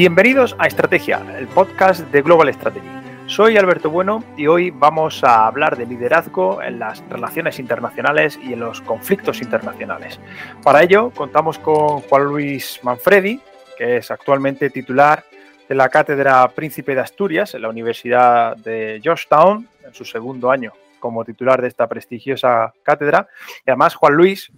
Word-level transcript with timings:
Bienvenidos 0.00 0.56
a 0.58 0.66
Estrategia, 0.66 1.20
el 1.36 1.46
podcast 1.46 2.00
de 2.10 2.22
Global 2.22 2.50
Strategy. 2.54 2.88
Soy 3.26 3.58
Alberto 3.58 3.90
Bueno 3.90 4.24
y 4.36 4.46
hoy 4.46 4.70
vamos 4.70 5.22
a 5.22 5.46
hablar 5.46 5.76
de 5.76 5.84
liderazgo 5.84 6.62
en 6.62 6.78
las 6.78 7.04
relaciones 7.10 7.58
internacionales 7.58 8.38
y 8.42 8.54
en 8.54 8.60
los 8.60 8.80
conflictos 8.80 9.42
internacionales. 9.42 10.18
Para 10.62 10.82
ello 10.82 11.10
contamos 11.10 11.58
con 11.58 12.00
Juan 12.00 12.24
Luis 12.24 12.80
Manfredi, 12.82 13.42
que 13.76 13.98
es 13.98 14.10
actualmente 14.10 14.70
titular 14.70 15.22
de 15.70 15.76
la 15.76 15.88
Cátedra 15.88 16.48
Príncipe 16.48 16.96
de 16.96 17.00
Asturias 17.00 17.54
en 17.54 17.62
la 17.62 17.68
Universidad 17.68 18.56
de 18.56 18.98
Georgetown, 19.00 19.68
en 19.86 19.94
su 19.94 20.04
segundo 20.04 20.50
año 20.50 20.72
como 20.98 21.24
titular 21.24 21.62
de 21.62 21.68
esta 21.68 21.86
prestigiosa 21.86 22.74
cátedra. 22.82 23.28
Y 23.64 23.70
además 23.70 23.94
Juan 23.94 24.14
Luis, 24.14 24.50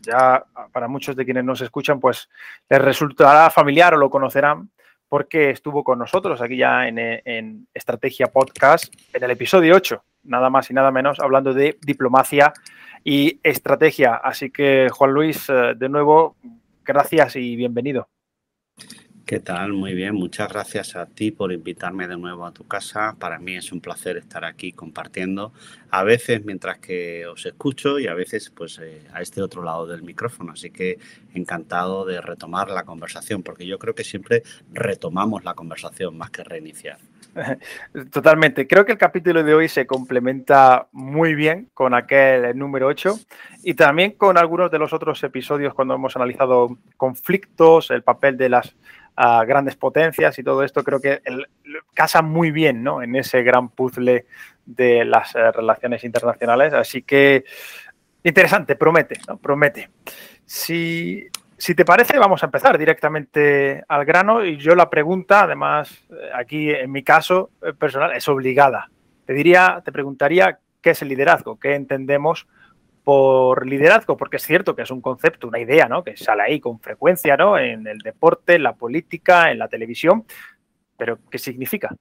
ya 0.00 0.44
para 0.70 0.86
muchos 0.86 1.16
de 1.16 1.24
quienes 1.24 1.42
nos 1.42 1.60
escuchan, 1.60 1.98
pues 1.98 2.28
les 2.68 2.80
resultará 2.80 3.50
familiar 3.50 3.94
o 3.94 3.96
lo 3.96 4.10
conocerán 4.10 4.70
porque 5.08 5.50
estuvo 5.50 5.82
con 5.82 5.98
nosotros 5.98 6.40
aquí 6.40 6.58
ya 6.58 6.86
en, 6.86 7.66
Estrategia 7.74 8.28
Podcast 8.28 8.94
en 9.12 9.24
el 9.24 9.32
episodio 9.32 9.74
8, 9.74 10.04
nada 10.22 10.50
más 10.50 10.70
y 10.70 10.74
nada 10.74 10.92
menos, 10.92 11.18
hablando 11.18 11.52
de 11.52 11.78
diplomacia 11.82 12.52
y 13.02 13.40
estrategia. 13.42 14.14
Así 14.14 14.52
que, 14.52 14.88
Juan 14.88 15.10
Luis, 15.10 15.48
eh, 15.48 15.74
de 15.76 15.88
nuevo, 15.88 16.36
gracias 16.84 17.34
y 17.34 17.56
bienvenido. 17.56 18.08
¿Qué 19.30 19.38
tal? 19.38 19.72
Muy 19.74 19.94
bien, 19.94 20.16
muchas 20.16 20.48
gracias 20.48 20.96
a 20.96 21.06
ti 21.06 21.30
por 21.30 21.52
invitarme 21.52 22.08
de 22.08 22.16
nuevo 22.16 22.44
a 22.44 22.50
tu 22.50 22.66
casa. 22.66 23.14
Para 23.16 23.38
mí 23.38 23.54
es 23.54 23.70
un 23.70 23.80
placer 23.80 24.16
estar 24.16 24.44
aquí 24.44 24.72
compartiendo, 24.72 25.52
a 25.88 26.02
veces 26.02 26.44
mientras 26.44 26.78
que 26.78 27.28
os 27.28 27.46
escucho 27.46 28.00
y 28.00 28.08
a 28.08 28.14
veces 28.14 28.50
pues 28.50 28.80
eh, 28.82 29.06
a 29.12 29.22
este 29.22 29.40
otro 29.40 29.62
lado 29.62 29.86
del 29.86 30.02
micrófono. 30.02 30.54
Así 30.54 30.72
que 30.72 30.98
encantado 31.32 32.04
de 32.04 32.20
retomar 32.20 32.70
la 32.70 32.82
conversación, 32.82 33.44
porque 33.44 33.68
yo 33.68 33.78
creo 33.78 33.94
que 33.94 34.02
siempre 34.02 34.42
retomamos 34.72 35.44
la 35.44 35.54
conversación 35.54 36.18
más 36.18 36.30
que 36.32 36.42
reiniciar. 36.42 36.98
Totalmente. 38.10 38.66
Creo 38.66 38.84
que 38.84 38.90
el 38.90 38.98
capítulo 38.98 39.44
de 39.44 39.54
hoy 39.54 39.68
se 39.68 39.86
complementa 39.86 40.88
muy 40.90 41.36
bien 41.36 41.70
con 41.72 41.94
aquel 41.94 42.58
número 42.58 42.88
8 42.88 43.16
y 43.62 43.74
también 43.74 44.12
con 44.12 44.38
algunos 44.38 44.72
de 44.72 44.80
los 44.80 44.92
otros 44.92 45.22
episodios 45.22 45.72
cuando 45.72 45.94
hemos 45.94 46.16
analizado 46.16 46.78
conflictos, 46.96 47.92
el 47.92 48.02
papel 48.02 48.36
de 48.36 48.48
las 48.48 48.74
a 49.22 49.44
grandes 49.44 49.76
potencias 49.76 50.38
y 50.38 50.42
todo 50.42 50.64
esto, 50.64 50.82
creo 50.82 50.98
que 50.98 51.20
casa 51.92 52.22
muy 52.22 52.50
bien 52.50 52.82
¿no? 52.82 53.02
en 53.02 53.14
ese 53.16 53.42
gran 53.42 53.68
puzzle 53.68 54.24
de 54.64 55.04
las 55.04 55.34
eh, 55.34 55.52
relaciones 55.52 56.04
internacionales. 56.04 56.72
Así 56.72 57.02
que 57.02 57.44
interesante, 58.24 58.76
promete, 58.76 59.20
¿no? 59.28 59.36
promete. 59.36 59.90
Si, 60.46 61.28
si 61.58 61.74
te 61.74 61.84
parece, 61.84 62.18
vamos 62.18 62.42
a 62.42 62.46
empezar 62.46 62.78
directamente 62.78 63.84
al 63.88 64.06
grano 64.06 64.42
y 64.42 64.56
yo 64.56 64.74
la 64.74 64.88
pregunta, 64.88 65.42
además, 65.42 66.02
eh, 66.08 66.30
aquí 66.34 66.70
en 66.70 66.90
mi 66.90 67.02
caso 67.02 67.50
eh, 67.60 67.74
personal, 67.74 68.16
es 68.16 68.26
obligada. 68.26 68.90
Te 69.26 69.34
diría, 69.34 69.82
te 69.84 69.92
preguntaría 69.92 70.60
qué 70.80 70.90
es 70.90 71.02
el 71.02 71.08
liderazgo, 71.08 71.60
qué 71.60 71.74
entendemos 71.74 72.48
por 73.10 73.66
liderazgo, 73.66 74.16
porque 74.16 74.36
es 74.36 74.44
cierto 74.44 74.76
que 74.76 74.82
es 74.82 74.90
un 74.92 75.00
concepto, 75.00 75.48
una 75.48 75.58
idea, 75.58 75.88
¿no? 75.88 76.04
Que 76.04 76.16
sale 76.16 76.42
ahí 76.44 76.60
con 76.60 76.78
frecuencia, 76.78 77.36
¿no? 77.36 77.58
En 77.58 77.84
el 77.88 77.98
deporte, 77.98 78.54
en 78.54 78.62
la 78.62 78.76
política, 78.76 79.50
en 79.50 79.58
la 79.58 79.66
televisión, 79.66 80.24
pero 80.96 81.18
¿qué 81.28 81.36
significa? 81.38 81.92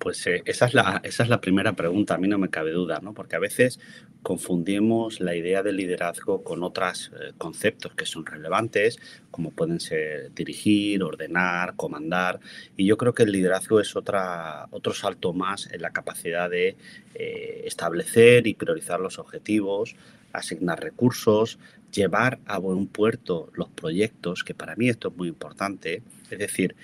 Pues 0.00 0.26
eh, 0.26 0.42
esa, 0.44 0.66
es 0.66 0.74
la, 0.74 1.00
esa 1.04 1.22
es 1.22 1.28
la 1.28 1.40
primera 1.40 1.74
pregunta, 1.74 2.16
a 2.16 2.18
mí 2.18 2.26
no 2.26 2.38
me 2.38 2.50
cabe 2.50 2.72
duda, 2.72 2.98
¿no? 3.00 3.14
Porque 3.14 3.36
a 3.36 3.38
veces 3.38 3.78
confundimos 4.22 5.20
la 5.20 5.36
idea 5.36 5.62
del 5.62 5.76
liderazgo 5.76 6.42
con 6.42 6.64
otros 6.64 7.12
eh, 7.14 7.32
conceptos 7.38 7.94
que 7.94 8.04
son 8.04 8.26
relevantes, 8.26 8.98
como 9.30 9.52
pueden 9.52 9.78
ser 9.78 10.34
dirigir, 10.34 11.04
ordenar, 11.04 11.76
comandar, 11.76 12.40
y 12.76 12.84
yo 12.84 12.96
creo 12.96 13.14
que 13.14 13.22
el 13.22 13.30
liderazgo 13.30 13.78
es 13.78 13.94
otra, 13.94 14.66
otro 14.72 14.92
salto 14.92 15.32
más 15.32 15.70
en 15.72 15.82
la 15.82 15.92
capacidad 15.92 16.50
de 16.50 16.76
eh, 17.14 17.62
establecer 17.64 18.48
y 18.48 18.54
priorizar 18.54 18.98
los 18.98 19.20
objetivos, 19.20 19.94
asignar 20.38 20.82
recursos, 20.82 21.58
llevar 21.92 22.38
a 22.46 22.58
buen 22.58 22.86
puerto 22.86 23.50
los 23.54 23.68
proyectos, 23.68 24.44
que 24.44 24.54
para 24.54 24.76
mí 24.76 24.88
esto 24.88 25.08
es 25.08 25.16
muy 25.16 25.28
importante, 25.28 26.02
es 26.30 26.38
decir, 26.38 26.76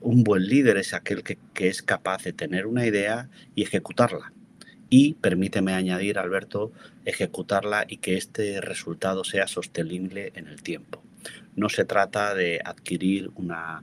un 0.00 0.24
buen 0.24 0.46
líder 0.46 0.76
es 0.76 0.94
aquel 0.94 1.22
que, 1.22 1.38
es 1.56 1.82
capaz 1.82 2.24
de 2.24 2.32
tener 2.32 2.66
una 2.66 2.86
idea 2.86 3.28
y 3.54 3.62
ejecutarla. 3.62 4.32
Y 4.88 5.14
permíteme 5.14 5.72
añadir, 5.72 6.18
Alberto, 6.18 6.72
ejecutarla 7.04 7.86
y 7.88 7.96
que 7.96 8.16
este 8.16 8.60
resultado 8.60 9.24
sea 9.24 9.48
sostenible 9.48 10.32
en 10.36 10.46
el 10.46 10.62
tiempo. 10.62 11.02
No 11.56 11.68
se 11.68 11.84
trata 11.84 12.34
de 12.34 12.60
adquirir 12.64 13.30
una, 13.34 13.82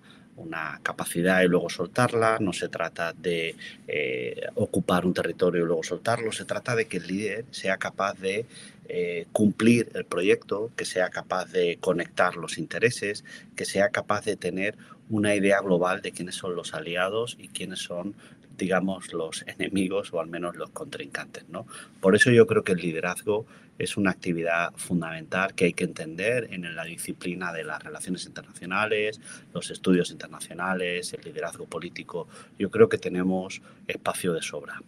capacidad 0.82 1.42
y 1.42 1.48
luego 1.48 1.70
soltarla, 1.70 2.38
no 2.40 2.54
se 2.54 2.70
trata 2.70 3.14
de 3.14 3.56
eh, 3.88 4.42
ocupar 4.56 5.06
un 5.06 5.14
territorio 5.14 5.64
y 5.64 5.66
luego 5.66 5.84
soltarlo, 5.84 6.32
se 6.32 6.46
trata 6.46 6.76
de 6.76 6.86
que 6.86 6.98
el 6.98 7.08
líder 7.08 7.46
sea 7.52 7.78
capaz 7.78 8.20
de 8.20 8.46
eh, 8.90 9.28
cumplir 9.32 9.90
el 9.94 10.06
proyecto, 10.06 10.72
que 10.76 10.86
sea 10.86 11.10
capaz 11.10 11.52
de 11.52 11.78
conectar 11.80 12.36
los 12.36 12.58
intereses, 12.58 13.24
que 13.56 13.66
sea 13.66 13.90
capaz 13.90 14.26
de 14.26 14.36
tener 14.36 14.78
una 15.10 15.36
idea 15.36 15.62
global 15.62 16.02
de 16.02 16.12
quiénes 16.12 16.36
son 16.36 16.56
los 16.56 16.74
aliados 16.74 17.38
y 17.40 17.50
quiénes 17.50 17.80
son 17.80 18.16
digamos, 18.58 19.14
los 19.14 19.44
enemigos 19.48 20.14
o 20.14 20.22
al 20.22 20.28
menos 20.28 20.56
los 20.56 20.70
contrincantes. 20.70 21.48
¿no? 21.50 21.66
Por 22.00 22.16
eso 22.16 22.32
yo 22.32 22.46
creo 22.46 22.64
que 22.64 22.74
el 22.74 22.80
liderazgo 22.80 23.46
es 23.80 23.98
una 23.98 24.12
actividad 24.12 24.72
fundamental 24.76 25.56
que 25.56 25.66
hay 25.66 25.74
que 25.74 25.84
entender 25.84 26.48
en 26.52 26.76
la 26.76 26.84
disciplina 26.84 27.52
de 27.52 27.64
las 27.64 27.82
relaciones 27.84 28.26
internacionales, 28.26 29.20
los 29.54 29.72
estudios 29.72 30.12
internacionales, 30.12 31.14
el 31.14 31.24
liderazgo 31.24 31.66
político. 31.66 32.28
Yo 32.60 32.70
creo 32.70 32.88
que 32.88 32.98
tenemos 32.98 33.62
espacio 33.88 34.34
de 34.34 34.42
sobra. 34.42 34.80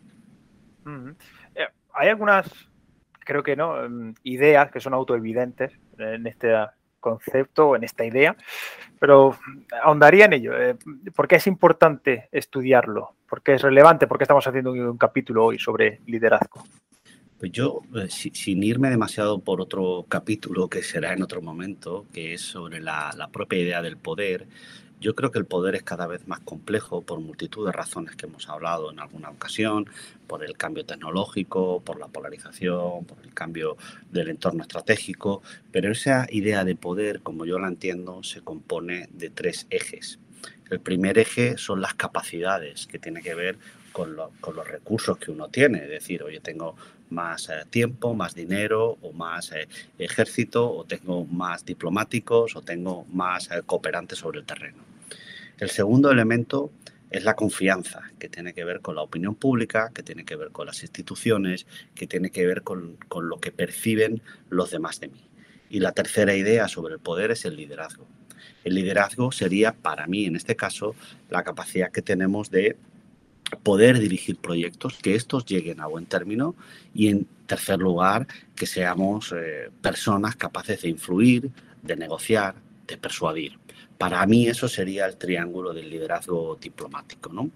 Eh, 1.55 1.67
hay 1.93 2.09
algunas, 2.09 2.47
creo 3.25 3.43
que 3.43 3.57
no, 3.57 3.83
em, 3.83 4.13
ideas 4.23 4.71
que 4.71 4.79
son 4.79 4.93
autoevidentes 4.93 5.73
en 5.97 6.25
este 6.27 6.53
concepto, 7.01 7.75
en 7.75 7.83
esta 7.83 8.05
idea, 8.05 8.35
pero 8.99 9.37
ahondaría 9.83 10.25
en 10.25 10.33
ello. 10.33 10.59
Eh, 10.59 10.75
¿Por 11.13 11.27
qué 11.27 11.35
es 11.35 11.47
importante 11.47 12.29
estudiarlo? 12.31 13.11
¿Por 13.29 13.43
qué 13.43 13.55
es 13.55 13.61
relevante? 13.61 14.07
¿Por 14.07 14.17
qué 14.17 14.23
estamos 14.23 14.47
haciendo 14.47 14.71
un, 14.71 14.97
capítulo 14.97 15.45
hoy 15.45 15.59
sobre 15.59 15.99
liderazgo? 16.07 16.63
Pues 17.37 17.51
yo, 17.51 17.81
eh, 17.95 18.07
sin 18.09 18.63
irme 18.63 18.89
demasiado 18.89 19.39
por 19.39 19.61
otro 19.61 20.05
capítulo 20.07 20.69
que 20.69 20.81
será 20.81 21.13
en 21.13 21.21
otro 21.21 21.41
momento, 21.41 22.05
que 22.13 22.33
es 22.33 22.41
sobre 22.41 22.79
la, 22.79 23.13
la 23.15 23.27
propia 23.27 23.59
idea 23.59 23.81
del 23.81 23.97
poder, 23.97 24.47
yo 24.99 25.15
creo 25.15 25.31
que 25.31 25.39
el 25.39 25.45
poder 25.45 25.75
es 25.75 25.83
cada 25.83 26.07
vez 26.07 26.27
más 26.27 26.39
complejo 26.39 27.01
por 27.01 27.19
multitud 27.19 27.65
de 27.65 27.71
razones 27.71 28.15
que 28.15 28.25
hemos 28.25 28.49
hablado 28.49 28.91
en 28.91 28.99
alguna 28.99 29.29
ocasión, 29.29 29.87
por 30.27 30.43
el 30.43 30.57
cambio 30.57 30.85
tecnológico, 30.85 31.81
por 31.81 31.99
la 31.99 32.07
polarización, 32.07 33.05
por 33.05 33.17
el 33.23 33.33
cambio 33.33 33.77
del 34.11 34.29
entorno 34.29 34.63
estratégico, 34.63 35.41
pero 35.71 35.91
esa 35.91 36.27
idea 36.29 36.63
de 36.63 36.75
poder, 36.75 37.21
como 37.21 37.45
yo 37.45 37.59
la 37.59 37.67
entiendo, 37.67 38.23
se 38.23 38.41
compone 38.41 39.09
de 39.11 39.29
tres 39.29 39.67
ejes. 39.69 40.19
El 40.69 40.79
primer 40.79 41.19
eje 41.19 41.57
son 41.57 41.81
las 41.81 41.93
capacidades, 41.93 42.87
que 42.87 42.97
tiene 42.97 43.21
que 43.21 43.35
ver 43.35 43.57
con, 43.95 44.15
los 44.15 44.67
recursos 44.67 45.17
que 45.17 45.31
uno 45.31 45.47
tiene, 45.47 45.83
es 45.83 45.89
decir, 45.89 46.21
oye, 46.21 46.41
tengo 46.41 46.75
más 47.09 47.49
eh, 47.49 47.63
tiempo, 47.69 48.13
más 48.13 48.35
dinero 48.35 48.97
o 49.01 49.13
más 49.13 49.51
eh, 49.51 49.67
ejército 49.97 50.71
o 50.71 50.83
tengo 50.85 51.25
más 51.25 51.65
diplomáticos 51.65 52.55
o 52.55 52.61
tengo 52.61 53.05
más 53.11 53.49
eh, 53.51 53.61
cooperantes 53.65 54.19
sobre 54.19 54.39
el 54.39 54.45
terreno. 54.45 54.83
El 55.57 55.69
segundo 55.69 56.11
elemento 56.11 56.71
es 57.11 57.23
la 57.23 57.35
confianza, 57.35 58.01
que 58.19 58.27
tiene 58.27 58.53
que 58.53 58.65
ver 58.65 58.81
con 58.81 58.95
la 58.95 59.01
opinión 59.01 59.35
pública, 59.35 59.91
que 59.93 60.03
tiene 60.03 60.25
que 60.25 60.35
ver 60.35 60.49
con 60.49 60.65
las 60.65 60.81
instituciones, 60.81 61.65
que 61.93 62.07
tiene 62.07 62.29
que 62.29 62.45
ver 62.45 62.63
con, 62.63 62.97
con 63.07 63.29
lo 63.29 63.39
que 63.39 63.51
perciben 63.51 64.21
los 64.49 64.71
demás 64.71 64.99
de 64.99 65.07
mí. 65.07 65.21
Y 65.69 65.79
la 65.79 65.93
tercera 65.93 66.35
idea 66.35 66.67
sobre 66.67 66.95
el 66.95 66.99
poder 66.99 67.31
es 67.31 67.45
el 67.45 67.55
liderazgo. 67.55 68.05
El 68.63 68.75
liderazgo 68.75 69.31
sería, 69.31 69.73
para 69.73 70.07
mí 70.07 70.25
en 70.25 70.35
este 70.35 70.55
caso, 70.55 70.95
la 71.29 71.43
capacidad 71.43 71.91
que 71.91 72.01
tenemos 72.01 72.51
de 72.51 72.75
poder 73.57 73.99
dirigir 73.99 74.37
proyectos, 74.37 74.97
que 75.01 75.15
estos 75.15 75.45
lleguen 75.45 75.81
a 75.81 75.87
buen 75.87 76.05
término 76.05 76.55
y 76.93 77.07
en 77.07 77.27
tercer 77.45 77.79
lugar, 77.79 78.27
que 78.55 78.65
seamos 78.65 79.33
eh, 79.35 79.69
personas 79.81 80.35
capaces 80.35 80.81
de 80.81 80.89
influir, 80.89 81.51
de 81.81 81.95
negociar, 81.95 82.55
de 82.87 82.97
persuadir. 82.97 83.57
Para 83.97 84.25
mí 84.25 84.47
eso 84.47 84.67
sería 84.67 85.05
el 85.05 85.15
triángulo 85.15 85.73
del 85.73 85.89
liderazgo 85.89 86.57
diplomático. 86.59 87.31
¿no? 87.31 87.49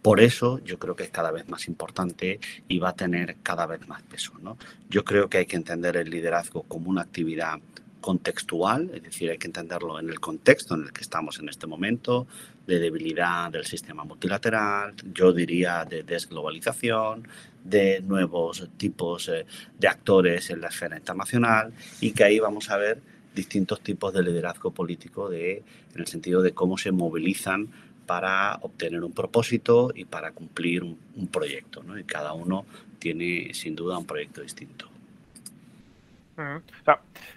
Por 0.00 0.20
eso 0.20 0.60
yo 0.64 0.78
creo 0.78 0.96
que 0.96 1.04
es 1.04 1.10
cada 1.10 1.30
vez 1.30 1.48
más 1.48 1.68
importante 1.68 2.40
y 2.68 2.78
va 2.78 2.90
a 2.90 2.96
tener 2.96 3.36
cada 3.42 3.66
vez 3.66 3.86
más 3.86 4.02
peso. 4.02 4.32
¿no? 4.40 4.56
Yo 4.88 5.04
creo 5.04 5.28
que 5.28 5.38
hay 5.38 5.46
que 5.46 5.56
entender 5.56 5.96
el 5.96 6.08
liderazgo 6.08 6.62
como 6.62 6.90
una 6.90 7.02
actividad 7.02 7.58
contextual, 8.04 8.90
es 8.92 9.02
decir, 9.02 9.30
hay 9.30 9.38
que 9.38 9.46
entenderlo 9.46 9.98
en 9.98 10.10
el 10.10 10.20
contexto 10.20 10.74
en 10.74 10.82
el 10.82 10.92
que 10.92 11.00
estamos 11.00 11.38
en 11.38 11.48
este 11.48 11.66
momento, 11.66 12.26
de 12.66 12.78
debilidad 12.78 13.50
del 13.50 13.64
sistema 13.64 14.04
multilateral, 14.04 14.92
yo 15.14 15.32
diría 15.32 15.86
de 15.86 16.02
desglobalización, 16.02 17.26
de 17.64 18.02
nuevos 18.02 18.68
tipos 18.76 19.30
eh, 19.30 19.46
de 19.78 19.88
actores 19.88 20.50
en 20.50 20.60
la 20.60 20.68
esfera 20.68 20.98
internacional 20.98 21.72
y 22.02 22.12
que 22.12 22.24
ahí 22.24 22.38
vamos 22.38 22.68
a 22.68 22.76
ver 22.76 23.00
distintos 23.34 23.80
tipos 23.80 24.12
de 24.12 24.22
liderazgo 24.22 24.70
político 24.70 25.30
de, 25.30 25.62
en 25.94 26.00
el 26.00 26.06
sentido 26.06 26.42
de 26.42 26.52
cómo 26.52 26.76
se 26.76 26.92
movilizan 26.92 27.70
para 28.04 28.56
obtener 28.60 29.02
un 29.02 29.12
propósito 29.12 29.92
y 29.94 30.04
para 30.04 30.32
cumplir 30.32 30.82
un, 30.82 31.26
proyecto. 31.32 31.82
Y 31.98 32.04
cada 32.04 32.34
uno 32.34 32.66
tiene 32.98 33.54
sin 33.54 33.74
duda 33.74 33.96
un 33.96 34.04
proyecto 34.04 34.42
distinto. 34.42 34.93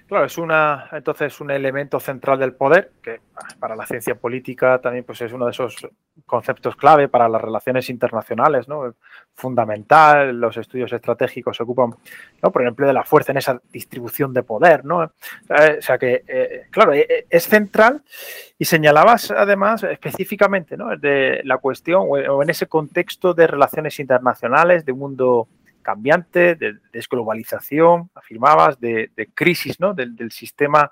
Claro, 0.07 0.25
es 0.25 0.37
una 0.37 0.89
entonces 0.91 1.39
un 1.39 1.51
elemento 1.51 1.99
central 1.99 2.39
del 2.39 2.53
poder 2.53 2.91
que 3.01 3.21
ah, 3.35 3.47
para 3.59 3.75
la 3.75 3.85
ciencia 3.85 4.15
política 4.15 4.79
también 4.79 5.03
pues 5.03 5.21
es 5.21 5.31
uno 5.31 5.45
de 5.45 5.51
esos 5.51 5.87
conceptos 6.25 6.75
clave 6.75 7.07
para 7.07 7.29
las 7.29 7.41
relaciones 7.41 7.89
internacionales, 7.89 8.67
¿no? 8.67 8.95
Fundamental, 9.35 10.39
los 10.39 10.57
estudios 10.57 10.91
estratégicos 10.91 11.55
se 11.55 11.63
ocupan, 11.63 11.91
¿no? 12.41 12.51
Por 12.51 12.63
ejemplo, 12.63 12.87
de 12.87 12.93
la 12.93 13.03
fuerza 13.03 13.31
en 13.31 13.37
esa 13.37 13.61
distribución 13.71 14.33
de 14.33 14.43
poder, 14.43 14.83
¿no? 14.83 15.03
Eh, 15.03 15.75
o 15.77 15.81
sea 15.81 15.97
que, 15.97 16.23
eh, 16.27 16.67
claro, 16.71 16.93
eh, 16.93 17.27
es 17.29 17.47
central 17.47 18.01
y 18.57 18.65
señalabas 18.65 19.31
además 19.31 19.83
específicamente, 19.83 20.75
¿no? 20.75 20.97
De 20.97 21.41
la 21.43 21.57
cuestión 21.59 22.07
o 22.09 22.43
en 22.43 22.49
ese 22.49 22.67
contexto 22.67 23.33
de 23.33 23.47
relaciones 23.47 23.99
internacionales, 23.99 24.85
de 24.85 24.93
mundo 24.93 25.47
cambiante, 25.87 26.55
de 26.55 26.79
desglobalización, 26.91 28.09
afirmabas, 28.13 28.77
de, 28.81 29.09
crisis, 29.33 29.79
¿no? 29.79 29.93
Del, 29.93 30.31
sistema 30.31 30.91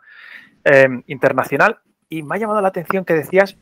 internacional. 1.08 1.80
Y 2.08 2.24
me 2.24 2.36
ha 2.36 2.40
llamado 2.40 2.62
la 2.62 2.70
atención 2.70 3.04
que 3.04 3.14
decías 3.14 3.58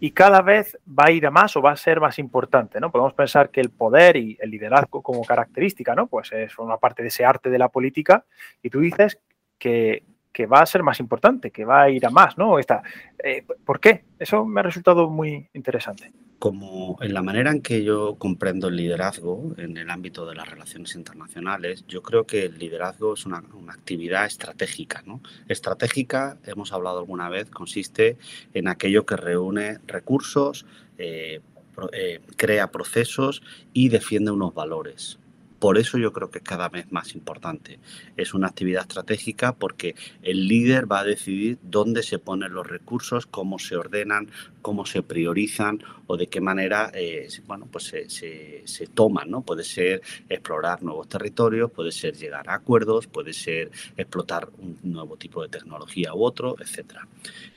y 0.00 0.12
cada 0.12 0.40
vez 0.40 0.78
va 0.86 1.04
a 1.08 1.10
ir 1.10 1.26
a 1.26 1.30
más 1.30 1.56
o 1.56 1.62
va 1.62 1.72
a 1.72 1.76
ser 1.76 2.00
más 2.00 2.18
importante, 2.18 2.80
¿no? 2.80 2.90
Podemos 2.90 3.12
pensar 3.12 3.50
que 3.50 3.60
el 3.60 3.68
poder 3.68 4.16
y 4.16 4.38
el 4.40 4.50
liderazgo 4.50 5.02
como 5.02 5.22
característica, 5.24 5.94
¿no? 5.94 6.06
Pues 6.06 6.32
es 6.32 6.58
una 6.58 6.78
parte 6.78 7.02
de 7.02 7.08
ese 7.08 7.26
arte 7.26 7.50
de 7.50 7.58
la 7.58 7.68
política 7.68 8.24
y 8.62 8.70
tú 8.70 8.80
dices 8.80 9.20
que, 9.58 10.04
que 10.32 10.46
va 10.46 10.60
a 10.60 10.66
ser 10.66 10.82
más 10.82 11.00
importante, 11.00 11.50
que 11.50 11.64
va 11.64 11.82
a 11.82 11.90
ir 11.90 12.06
a 12.06 12.10
más, 12.10 12.38
¿no? 12.38 12.58
Esta, 12.58 12.82
eh, 13.22 13.44
¿Por 13.64 13.80
qué? 13.80 14.04
Eso 14.18 14.44
me 14.44 14.60
ha 14.60 14.62
resultado 14.62 15.08
muy 15.08 15.48
interesante 15.54 16.12
como 16.38 16.96
en 17.00 17.14
la 17.14 17.22
manera 17.22 17.50
en 17.50 17.62
que 17.62 17.82
yo 17.82 18.16
comprendo 18.16 18.68
el 18.68 18.76
liderazgo 18.76 19.54
en 19.56 19.76
el 19.76 19.90
ámbito 19.90 20.24
de 20.24 20.36
las 20.36 20.48
relaciones 20.48 20.94
internacionales, 20.94 21.84
yo 21.88 22.02
creo 22.02 22.26
que 22.26 22.46
el 22.46 22.58
liderazgo 22.58 23.14
es 23.14 23.26
una, 23.26 23.42
actividad 23.68 24.24
estratégica. 24.26 25.02
¿no? 25.04 25.20
Estratégica, 25.48 26.38
hemos 26.46 26.72
hablado 26.72 27.00
alguna 27.00 27.28
vez, 27.28 27.50
consiste 27.50 28.18
en 28.54 28.68
aquello 28.68 29.04
que 29.04 29.16
reúne 29.16 29.78
recursos, 29.86 30.64
eh, 30.96 31.40
eh, 31.92 32.20
crea 32.36 32.70
procesos 32.70 33.42
y 33.72 33.88
defiende 33.88 34.30
unos 34.30 34.54
valores. 34.54 35.18
Por 35.58 35.78
eso 35.78 35.98
yo 35.98 36.12
creo 36.12 36.30
que 36.30 36.38
es 36.38 36.44
cada 36.44 36.68
vez 36.68 36.90
más 36.92 37.14
importante. 37.14 37.78
Es 38.16 38.34
una 38.34 38.48
actividad 38.48 38.82
estratégica 38.82 39.52
porque 39.52 39.96
el 40.22 40.46
líder 40.46 40.90
va 40.90 41.00
a 41.00 41.04
decidir 41.04 41.58
dónde 41.62 42.02
se 42.02 42.18
ponen 42.18 42.52
los 42.54 42.66
recursos, 42.66 43.26
cómo 43.26 43.58
se 43.58 43.76
ordenan, 43.76 44.30
cómo 44.62 44.86
se 44.86 45.02
priorizan 45.02 45.82
o 46.06 46.16
de 46.16 46.26
qué 46.26 46.40
manera 46.40 46.90
eh, 46.94 47.28
bueno, 47.46 47.66
pues 47.70 47.84
se, 47.84 48.08
se, 48.08 48.86
toman. 48.86 49.30
¿no? 49.30 49.42
Puede 49.42 49.64
ser 49.64 50.02
explorar 50.28 50.82
nuevos 50.82 51.08
territorios, 51.08 51.70
puede 51.70 51.92
ser 51.92 52.14
llegar 52.14 52.48
a 52.48 52.54
acuerdos, 52.54 53.06
puede 53.06 53.32
ser 53.32 53.70
explotar 53.96 54.48
un 54.58 54.78
nuevo 54.82 55.16
tipo 55.16 55.42
de 55.42 55.48
tecnología 55.48 56.14
u 56.14 56.24
otro, 56.24 56.56
etc. 56.60 56.98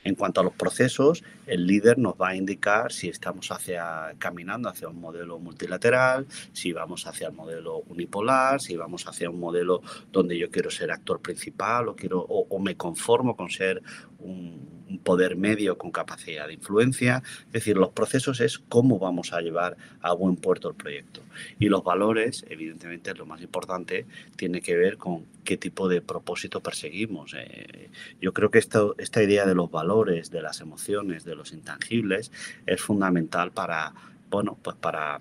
En 0.04 0.14
cuanto 0.14 0.40
a 0.40 0.44
los 0.44 0.54
procesos, 0.54 1.22
el 1.46 1.66
líder 1.66 1.98
nos 1.98 2.14
va 2.14 2.30
a 2.30 2.36
indicar 2.36 2.92
si 2.92 3.08
estamos 3.08 3.50
hacia, 3.50 4.14
caminando 4.18 4.68
hacia 4.68 4.88
un 4.88 5.00
modelo 5.00 5.38
multilateral, 5.38 6.26
si 6.52 6.72
vamos 6.72 7.06
hacia 7.06 7.28
el 7.28 7.34
modelo 7.34 7.82
unipolar, 7.92 8.60
si 8.60 8.76
vamos 8.76 9.06
hacia 9.06 9.30
un 9.30 9.40
modelo 9.40 9.82
donde 10.10 10.38
yo 10.38 10.50
quiero 10.50 10.70
ser 10.70 10.90
actor 10.90 11.20
principal 11.20 11.88
o, 11.88 11.96
quiero, 11.96 12.20
o, 12.20 12.58
me 12.58 12.76
conformo 12.76 13.36
con 13.36 13.50
ser 13.50 13.82
un, 14.18 14.72
poder 15.02 15.36
medio 15.36 15.78
con 15.78 15.90
capacidad 15.90 16.46
de 16.46 16.54
influencia. 16.54 17.22
Es 17.46 17.52
decir, 17.52 17.76
los 17.76 17.90
procesos 17.90 18.40
es 18.40 18.58
cómo 18.58 18.98
vamos 18.98 19.32
a 19.32 19.40
llevar 19.40 19.76
a 20.00 20.12
buen 20.12 20.36
puerto 20.36 20.68
el 20.68 20.74
proyecto. 20.74 21.22
Y 21.58 21.68
los 21.68 21.82
valores, 21.82 22.44
evidentemente, 22.48 23.14
lo 23.14 23.26
más 23.26 23.40
importante, 23.40 24.06
tiene 24.36 24.60
que 24.60 24.76
ver 24.76 24.98
con 24.98 25.24
qué 25.44 25.56
tipo 25.56 25.88
de 25.88 26.02
propósito 26.02 26.60
perseguimos. 26.60 27.34
Eh, 27.36 27.90
yo 28.20 28.32
creo 28.32 28.50
que 28.50 28.58
esto, 28.58 28.94
esta 28.98 29.22
idea 29.22 29.46
de 29.46 29.54
los 29.54 29.70
valores, 29.70 30.30
de 30.30 30.42
las 30.42 30.60
emociones, 30.60 31.24
de 31.24 31.34
los 31.34 31.52
intangibles, 31.52 32.30
es 32.66 32.80
fundamental 32.80 33.50
para, 33.50 33.94
bueno, 34.30 34.58
pues 34.62 34.76
para 34.76 35.20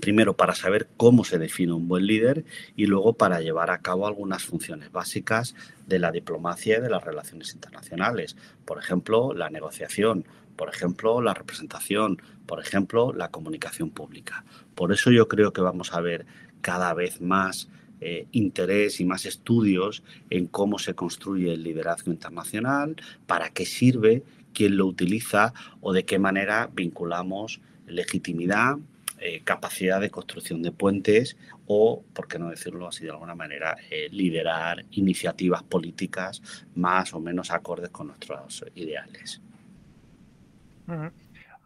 primero 0.00 0.36
para 0.36 0.54
saber 0.54 0.88
cómo 0.96 1.24
se 1.24 1.38
define 1.38 1.72
un 1.72 1.88
buen 1.88 2.06
líder 2.06 2.44
y 2.76 2.86
luego 2.86 3.14
para 3.14 3.40
llevar 3.40 3.70
a 3.70 3.78
cabo 3.78 4.06
algunas 4.06 4.44
funciones 4.44 4.90
básicas 4.92 5.54
de 5.86 5.98
la 5.98 6.10
diplomacia 6.10 6.78
y 6.78 6.80
de 6.80 6.90
las 6.90 7.04
relaciones 7.04 7.52
internacionales. 7.54 8.36
Por 8.64 8.78
ejemplo, 8.78 9.34
la 9.34 9.50
negociación, 9.50 10.24
por 10.56 10.68
ejemplo, 10.68 11.20
la 11.20 11.34
representación, 11.34 12.20
por 12.46 12.60
ejemplo, 12.60 13.12
la 13.12 13.28
comunicación 13.28 13.90
pública. 13.90 14.44
Por 14.74 14.92
eso 14.92 15.10
yo 15.10 15.28
creo 15.28 15.52
que 15.52 15.60
vamos 15.60 15.92
a 15.92 16.00
ver 16.00 16.26
cada 16.60 16.94
vez 16.94 17.20
más 17.20 17.68
eh, 18.00 18.26
interés 18.32 19.00
y 19.00 19.04
más 19.04 19.24
estudios 19.24 20.02
en 20.30 20.46
cómo 20.46 20.78
se 20.78 20.94
construye 20.94 21.52
el 21.54 21.62
liderazgo 21.62 22.10
internacional, 22.10 22.96
para 23.26 23.50
qué 23.50 23.66
sirve, 23.66 24.22
quién 24.52 24.76
lo 24.76 24.86
utiliza 24.86 25.52
o 25.80 25.92
de 25.92 26.04
qué 26.04 26.18
manera 26.18 26.70
vinculamos 26.72 27.60
legitimidad, 27.86 28.76
eh, 29.18 29.42
capacidad 29.44 30.00
de 30.00 30.10
construcción 30.10 30.62
de 30.62 30.72
puentes 30.72 31.36
o, 31.66 32.04
por 32.12 32.28
qué 32.28 32.38
no 32.38 32.50
decirlo 32.50 32.88
así 32.88 33.04
de 33.04 33.10
alguna 33.10 33.34
manera, 33.34 33.76
eh, 33.90 34.08
liderar 34.10 34.84
iniciativas 34.90 35.62
políticas 35.62 36.42
más 36.74 37.14
o 37.14 37.20
menos 37.20 37.50
acordes 37.50 37.90
con 37.90 38.08
nuestros 38.08 38.64
ideales. 38.74 39.40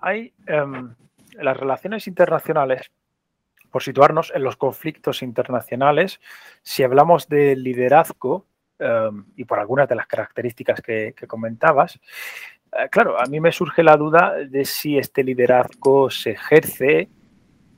Hay 0.01 0.33
em, 0.47 0.95
las 1.33 1.57
relaciones 1.57 2.07
internacionales, 2.07 2.91
por 3.71 3.83
situarnos 3.83 4.33
en 4.35 4.45
los 4.45 4.57
conflictos 4.57 5.23
internacionales, 5.23 6.21
si 6.63 6.83
hablamos 6.85 7.29
de 7.29 7.57
liderazgo 7.57 8.47
em, 8.79 9.25
y 9.37 9.45
por 9.45 9.59
algunas 9.59 9.89
de 9.89 9.97
las 9.97 10.07
características 10.07 10.81
que 10.81 11.15
comentabas, 11.27 11.99
eh, 12.73 12.89
claro, 12.91 13.21
a 13.21 13.25
mí 13.27 13.41
me 13.41 13.53
surge 13.53 13.83
la 13.83 13.97
duda 13.97 14.35
de 14.35 14.65
si 14.65 14.99
este 14.99 15.25
liderazgo 15.25 16.11
se 16.11 16.33
ejerce 16.33 17.09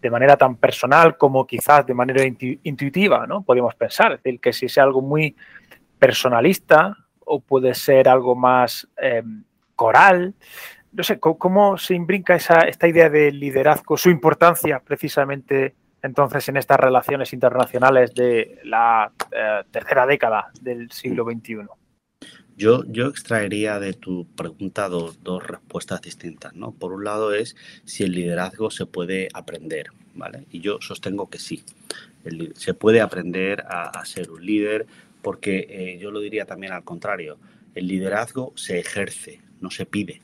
de 0.01 0.11
manera 0.11 0.37
tan 0.37 0.57
personal 0.57 1.17
como 1.17 1.47
quizás 1.47 1.87
de 1.87 1.95
manera 1.95 2.25
intuitiva, 2.25 3.27
¿no? 3.27 3.43
Podríamos 3.43 3.75
pensar, 3.75 4.21
que 4.21 4.53
si 4.53 4.67
es 4.67 4.79
algo 4.79 5.03
muy 5.03 5.37
personalista 5.99 6.97
o 7.21 7.41
puede 7.41 7.75
ser 7.75 8.09
algo 8.09 8.35
más 8.35 8.89
em, 8.97 9.45
coral. 9.77 10.35
No 10.93 11.03
sé, 11.03 11.21
¿cómo 11.21 11.79
se 11.79 11.95
imbrinca 11.95 12.35
esa, 12.35 12.61
esta 12.63 12.89
idea 12.89 13.09
de 13.09 13.31
liderazgo, 13.31 13.97
su 13.97 14.11
importancia 14.11 14.81
precisamente 14.81 15.75
entonces 16.03 16.49
en 16.49 16.57
estas 16.57 16.81
relaciones 16.81 17.33
internacionales 17.33 18.15
de 18.15 18.59
la 18.65 19.13
eh, 19.31 19.63
tercera 19.71 20.07
década 20.07 20.51
del 20.61 20.91
siglo 20.91 21.25
XXI? 21.25 21.80
Yo, 22.61 22.85
yo 22.85 23.07
extraería 23.07 23.81
de 23.81 23.95
tu 23.95 24.27
pregunta 24.37 24.91
dos, 24.91 25.17
respuestas 25.43 26.03
distintas. 26.03 26.53
¿no? 26.53 26.73
Por 26.73 26.93
un 26.93 27.05
lado 27.05 27.33
es 27.33 27.57
si 27.87 28.05
el 28.05 28.13
liderazgo 28.13 28.71
se 28.71 28.85
puede 28.85 29.29
aprender, 29.33 29.87
¿vale? 30.15 30.45
Y 30.51 30.61
yo 30.61 30.77
sostengo 30.83 31.31
que 31.31 31.39
sí. 31.39 31.65
se 32.57 32.75
puede 32.75 33.01
aprender 33.01 33.65
a, 33.67 34.05
ser 34.05 34.31
un 34.31 34.45
líder 34.45 34.87
porque 35.23 35.67
eh, 35.71 35.99
yo 36.03 36.11
lo 36.11 36.21
diría 36.21 36.45
también 36.45 36.75
al 36.75 36.85
contrario. 36.85 37.39
El 37.75 37.87
liderazgo 37.87 38.53
se 38.57 38.79
ejerce, 38.79 39.41
no 39.63 39.71
se 39.71 39.87
pide. 39.87 40.21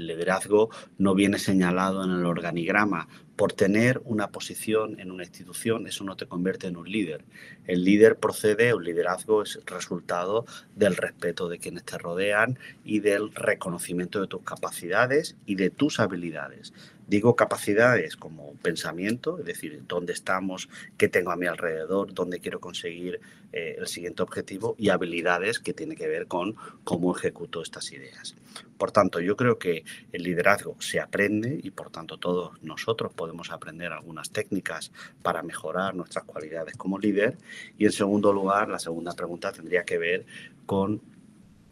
El 0.00 0.06
liderazgo 0.06 0.70
no 0.98 1.14
viene 1.14 1.38
señalado 1.38 2.02
en 2.04 2.10
el 2.10 2.24
organigrama. 2.24 3.06
Por 3.36 3.52
tener 3.52 4.00
una 4.04 4.28
posición 4.28 4.98
en 4.98 5.10
una 5.10 5.24
institución, 5.24 5.86
eso 5.86 6.04
no 6.04 6.16
te 6.16 6.26
convierte 6.26 6.66
en 6.66 6.76
un 6.76 6.90
líder. 6.90 7.24
El 7.66 7.84
líder 7.84 8.16
procede, 8.16 8.70
el 8.70 8.78
liderazgo 8.78 9.42
es 9.42 9.60
resultado 9.66 10.46
del 10.74 10.96
respeto 10.96 11.48
de 11.48 11.58
quienes 11.58 11.84
te 11.84 11.98
rodean 11.98 12.58
y 12.84 13.00
del 13.00 13.32
reconocimiento 13.34 14.20
de 14.20 14.26
tus 14.26 14.42
capacidades 14.42 15.36
y 15.46 15.54
de 15.54 15.70
tus 15.70 16.00
habilidades. 16.00 16.72
Digo 17.10 17.34
capacidades 17.34 18.16
como 18.16 18.52
pensamiento, 18.62 19.40
es 19.40 19.44
decir, 19.44 19.82
dónde 19.88 20.12
estamos, 20.12 20.68
qué 20.96 21.08
tengo 21.08 21.32
a 21.32 21.36
mi 21.36 21.46
alrededor, 21.46 22.14
dónde 22.14 22.38
quiero 22.38 22.60
conseguir 22.60 23.20
eh, 23.52 23.74
el 23.80 23.88
siguiente 23.88 24.22
objetivo 24.22 24.76
y 24.78 24.90
habilidades 24.90 25.58
que 25.58 25.74
tiene 25.74 25.96
que 25.96 26.06
ver 26.06 26.28
con 26.28 26.54
cómo 26.84 27.16
ejecuto 27.16 27.62
estas 27.62 27.90
ideas. 27.90 28.36
Por 28.78 28.92
tanto, 28.92 29.18
yo 29.18 29.36
creo 29.36 29.58
que 29.58 29.82
el 30.12 30.22
liderazgo 30.22 30.76
se 30.80 31.00
aprende 31.00 31.58
y 31.60 31.72
por 31.72 31.90
tanto 31.90 32.16
todos 32.16 32.62
nosotros 32.62 33.12
podemos 33.12 33.50
aprender 33.50 33.90
algunas 33.90 34.30
técnicas 34.30 34.92
para 35.20 35.42
mejorar 35.42 35.96
nuestras 35.96 36.22
cualidades 36.22 36.76
como 36.76 36.96
líder. 36.96 37.38
Y 37.76 37.86
en 37.86 37.92
segundo 37.92 38.32
lugar, 38.32 38.68
la 38.68 38.78
segunda 38.78 39.14
pregunta 39.14 39.50
tendría 39.50 39.82
que 39.82 39.98
ver 39.98 40.26
con 40.64 41.00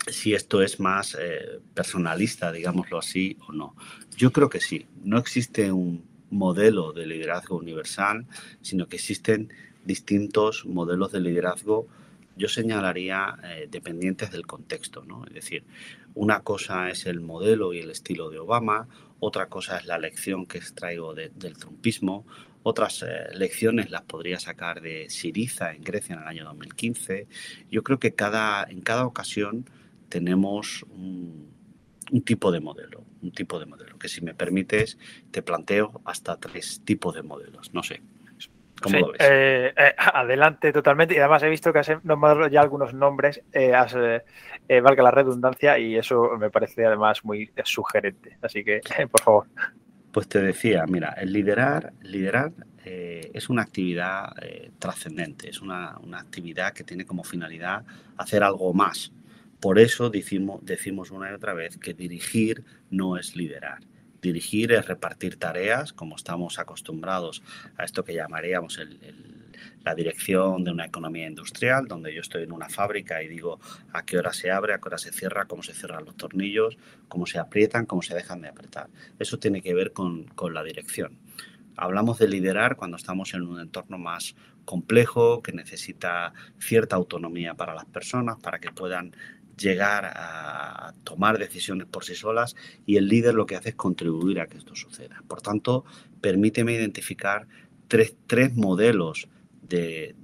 si 0.08 0.34
esto 0.34 0.62
es 0.62 0.80
más 0.80 1.16
eh, 1.20 1.60
personalista, 1.74 2.52
digámoslo 2.52 2.98
así, 2.98 3.36
o 3.48 3.52
no. 3.52 3.74
Yo 4.16 4.32
creo 4.32 4.48
que 4.48 4.60
sí. 4.60 4.86
No 5.04 5.18
existe 5.18 5.72
un 5.72 6.04
modelo 6.30 6.92
de 6.92 7.06
liderazgo 7.06 7.56
universal, 7.56 8.26
sino 8.60 8.86
que 8.86 8.96
existen 8.96 9.52
distintos 9.84 10.66
modelos 10.66 11.12
de 11.12 11.20
liderazgo. 11.20 11.86
Yo 12.36 12.48
señalaría 12.48 13.36
eh, 13.44 13.68
dependientes 13.70 14.30
del 14.30 14.46
contexto, 14.46 15.04
¿no? 15.04 15.24
Es 15.26 15.34
decir, 15.34 15.64
una 16.14 16.40
cosa 16.40 16.90
es 16.90 17.06
el 17.06 17.20
modelo 17.20 17.72
y 17.72 17.80
el 17.80 17.90
estilo 17.90 18.30
de 18.30 18.38
Obama, 18.38 18.88
otra 19.20 19.46
cosa 19.46 19.78
es 19.78 19.86
la 19.86 19.98
lección 19.98 20.46
que 20.46 20.58
extraigo 20.58 21.14
del 21.14 21.56
trumpismo, 21.58 22.24
otras 22.62 23.02
eh, 23.02 23.28
lecciones 23.34 23.90
las 23.90 24.02
podría 24.02 24.38
sacar 24.38 24.80
de 24.80 25.08
Siriza 25.10 25.72
en 25.72 25.82
Grecia 25.82 26.14
en 26.14 26.22
el 26.22 26.28
año 26.28 26.44
2015. 26.44 27.26
Yo 27.70 27.82
creo 27.82 27.98
que 27.98 28.14
cada, 28.14 28.64
en 28.64 28.80
cada 28.80 29.06
ocasión 29.06 29.64
tenemos 30.08 30.84
un, 30.90 31.52
tipo 32.24 32.50
de 32.50 32.60
modelo, 32.60 33.04
un 33.22 33.32
tipo 33.32 33.58
de 33.58 33.66
modelo, 33.66 33.98
que 33.98 34.08
si 34.08 34.22
me 34.22 34.34
permites 34.34 34.98
te 35.30 35.42
planteo 35.42 36.00
hasta 36.04 36.36
tres 36.36 36.82
tipos 36.84 37.14
de 37.14 37.22
modelos, 37.22 37.72
no 37.74 37.82
sé. 37.82 38.02
¿Cómo 38.80 38.98
lo 38.98 39.08
ves? 39.08 39.20
Eh, 39.20 39.74
eh, 39.76 39.94
adelante 39.96 40.72
totalmente 40.72 41.14
y 41.14 41.18
además 41.18 41.42
he 41.42 41.48
visto 41.48 41.72
que 41.72 41.80
has 41.80 42.04
nombrado 42.04 42.46
ya 42.46 42.60
algunos 42.60 42.94
nombres, 42.94 43.42
valga 43.52 45.02
la 45.02 45.10
redundancia 45.10 45.78
y 45.78 45.96
eso 45.96 46.36
me 46.38 46.48
parece 46.48 46.86
además 46.86 47.24
muy 47.24 47.50
sugerente, 47.64 48.38
así 48.40 48.64
que 48.64 48.80
por 49.10 49.20
favor. 49.20 49.46
Pues 50.12 50.28
te 50.28 50.40
decía, 50.40 50.84
mira, 50.86 51.14
el 51.18 51.32
liderar, 51.32 51.92
liderar 52.02 52.52
es 52.84 53.50
una 53.50 53.62
actividad 53.62 54.32
trascendente, 54.78 55.50
es 55.50 55.60
una, 55.60 55.98
una, 55.98 56.20
actividad 56.20 56.72
que 56.72 56.84
tiene 56.84 57.04
como 57.04 57.24
finalidad 57.24 57.84
hacer 58.16 58.42
algo 58.42 58.72
más, 58.72 59.12
por 59.60 59.78
eso 59.78 60.10
decimos, 60.10 61.10
una 61.10 61.30
y 61.30 61.34
otra 61.34 61.52
vez 61.52 61.78
que 61.78 61.94
dirigir 61.94 62.64
no 62.90 63.16
es 63.16 63.34
liderar. 63.34 63.80
Dirigir 64.22 64.72
es 64.72 64.86
repartir 64.86 65.36
tareas, 65.36 65.92
como 65.92 66.16
estamos 66.16 66.58
acostumbrados 66.58 67.42
a 67.76 67.84
esto 67.84 68.04
que 68.04 68.14
llamaríamos 68.14 68.80
la 69.84 69.94
dirección 69.94 70.64
de 70.64 70.70
una 70.70 70.86
economía 70.86 71.26
industrial, 71.26 71.86
donde 71.86 72.14
yo 72.14 72.20
estoy 72.20 72.42
en 72.42 72.52
una 72.52 72.68
fábrica 72.68 73.22
y 73.22 73.28
digo 73.28 73.60
a 73.92 74.04
qué 74.04 74.18
hora 74.18 74.32
se 74.32 74.50
abre, 74.50 74.74
a 74.74 74.78
qué 74.78 74.88
hora 74.88 74.98
se 74.98 75.12
cierra, 75.12 75.46
cómo 75.46 75.62
se 75.62 75.72
cierran 75.72 76.04
los 76.04 76.16
tornillos, 76.16 76.76
cómo 77.08 77.26
se 77.26 77.38
aprietan, 77.38 77.86
cómo 77.86 78.02
se 78.02 78.14
dejan 78.14 78.40
de 78.40 78.48
apretar. 78.48 78.88
Eso 79.18 79.38
tiene 79.38 79.62
que 79.62 79.74
ver 79.74 79.92
con, 79.92 80.24
con 80.24 80.54
la 80.54 80.62
dirección. 80.62 81.18
Hablamos 81.76 82.18
de 82.18 82.26
liderar 82.26 82.74
cuando 82.74 82.96
estamos 82.96 83.34
en 83.34 83.42
un 83.42 83.60
entorno 83.60 83.98
más 83.98 84.34
complejo, 84.64 85.42
que 85.42 85.52
necesita 85.52 86.34
cierta 86.58 86.96
autonomía 86.96 87.54
para 87.54 87.74
las 87.74 87.86
personas, 87.86 88.36
para 88.38 88.58
que 88.58 88.70
puedan 88.70 89.14
llegar 89.58 90.04
a 90.06 90.94
tomar 91.04 91.38
decisiones 91.38 91.86
por 91.86 92.04
sí 92.04 92.14
solas 92.14 92.54
y 92.86 92.96
el 92.96 93.08
líder 93.08 93.34
lo 93.34 93.46
que 93.46 93.56
hace 93.56 93.70
es 93.70 93.74
contribuir 93.74 94.40
a 94.40 94.46
que 94.46 94.58
esto 94.58 94.74
suceda. 94.74 95.22
Por 95.26 95.42
tanto, 95.42 95.84
permíteme 96.20 96.72
identificar 96.72 97.46
tres, 97.88 98.14
modelos 98.54 99.28
de, 99.62 100.14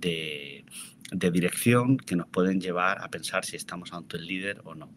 dirección 1.10 1.96
que 1.96 2.16
nos 2.16 2.28
pueden 2.28 2.60
llevar 2.60 3.02
a 3.02 3.08
pensar 3.08 3.44
si 3.44 3.56
estamos 3.56 3.92
ante 3.92 4.16
el 4.16 4.26
líder 4.26 4.60
o 4.64 4.74
no. 4.74 4.90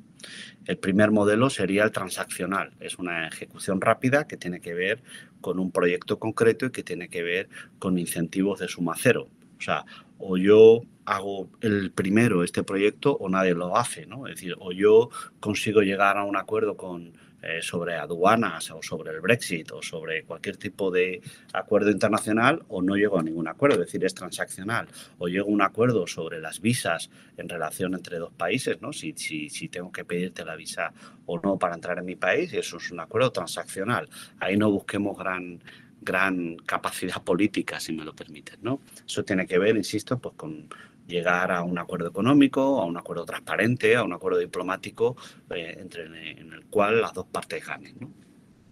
El 0.65 0.77
primer 0.77 1.11
modelo 1.11 1.49
sería 1.49 1.83
el 1.83 1.91
transaccional. 1.91 2.73
Es 2.79 2.97
una 2.97 3.27
ejecución 3.27 3.79
rápida 3.79 4.27
que 4.27 4.35
tiene 4.35 4.59
que 4.59 4.73
ver 4.73 5.01
con 5.41 5.59
un 5.59 5.71
proyecto 5.71 6.19
concreto 6.19 6.65
y 6.65 6.71
que 6.71 6.83
tiene 6.83 7.07
que 7.07 7.23
ver 7.23 7.49
con 7.79 7.97
incentivos 7.97 8.59
de 8.59 8.67
suma 8.67 8.95
cero. 8.97 9.29
O 9.57 9.61
sea, 9.61 9.85
o 10.17 10.37
yo 10.37 10.81
hago 11.07 11.49
el 11.61 11.91
primero 11.91 12.43
este 12.43 12.63
proyecto 12.63 13.15
o 13.15 13.29
nadie 13.29 13.53
lo 13.53 13.77
hace, 13.77 14.05
¿no? 14.05 14.27
Es 14.27 14.35
decir, 14.35 14.55
o 14.59 14.73
yo 14.73 15.09
consigo 15.39 15.81
llegar 15.81 16.17
a 16.17 16.25
un 16.25 16.35
acuerdo 16.35 16.75
con, 16.75 17.13
eh, 17.41 17.61
sobre 17.61 17.95
aduanas 17.95 18.69
o 18.71 18.83
sobre 18.83 19.11
el 19.11 19.21
Brexit 19.21 19.71
o 19.71 19.81
sobre 19.81 20.23
cualquier 20.25 20.57
tipo 20.57 20.91
de 20.91 21.21
acuerdo 21.53 21.91
internacional 21.91 22.61
o 22.67 22.81
no 22.81 22.95
llego 22.97 23.17
a 23.17 23.23
ningún 23.23 23.47
acuerdo, 23.47 23.75
es 23.75 23.87
decir, 23.87 24.03
es 24.03 24.13
transaccional. 24.13 24.89
O 25.17 25.29
llego 25.29 25.47
a 25.47 25.53
un 25.53 25.61
acuerdo 25.61 26.07
sobre 26.07 26.41
las 26.41 26.59
visas 26.59 27.09
en 27.37 27.47
relación 27.47 27.93
entre 27.93 28.19
dos 28.19 28.33
países, 28.33 28.81
¿no? 28.81 28.91
Si, 28.91 29.13
si, 29.15 29.49
si 29.49 29.69
tengo 29.69 29.93
que 29.93 30.03
pedirte 30.03 30.43
la 30.43 30.57
visa 30.57 30.91
o 31.25 31.39
no 31.39 31.57
para 31.57 31.75
entrar 31.75 31.99
en 31.99 32.05
mi 32.05 32.17
país, 32.17 32.51
eso 32.51 32.77
es 32.77 32.91
un 32.91 32.99
acuerdo 32.99 33.31
transaccional. 33.31 34.09
Ahí 34.41 34.57
no 34.57 34.69
busquemos 34.69 35.17
gran 35.17 35.61
gran 36.01 36.55
capacidad 36.57 37.21
política, 37.23 37.79
si 37.79 37.93
me 37.93 38.03
lo 38.03 38.13
permiten, 38.13 38.59
¿no? 38.61 38.81
Eso 39.05 39.23
tiene 39.23 39.45
que 39.47 39.57
ver, 39.57 39.75
insisto, 39.77 40.17
pues 40.19 40.35
con 40.35 40.67
llegar 41.07 41.51
a 41.51 41.63
un 41.63 41.77
acuerdo 41.77 42.09
económico, 42.09 42.81
a 42.81 42.85
un 42.85 42.97
acuerdo 42.97 43.25
transparente, 43.25 43.95
a 43.95 44.03
un 44.03 44.13
acuerdo 44.13 44.39
diplomático 44.39 45.15
eh, 45.49 45.77
entre, 45.79 46.05
en 46.05 46.53
el 46.53 46.65
cual 46.65 47.01
las 47.01 47.13
dos 47.13 47.25
partes 47.25 47.65
ganen. 47.65 47.95
¿no? 47.99 48.11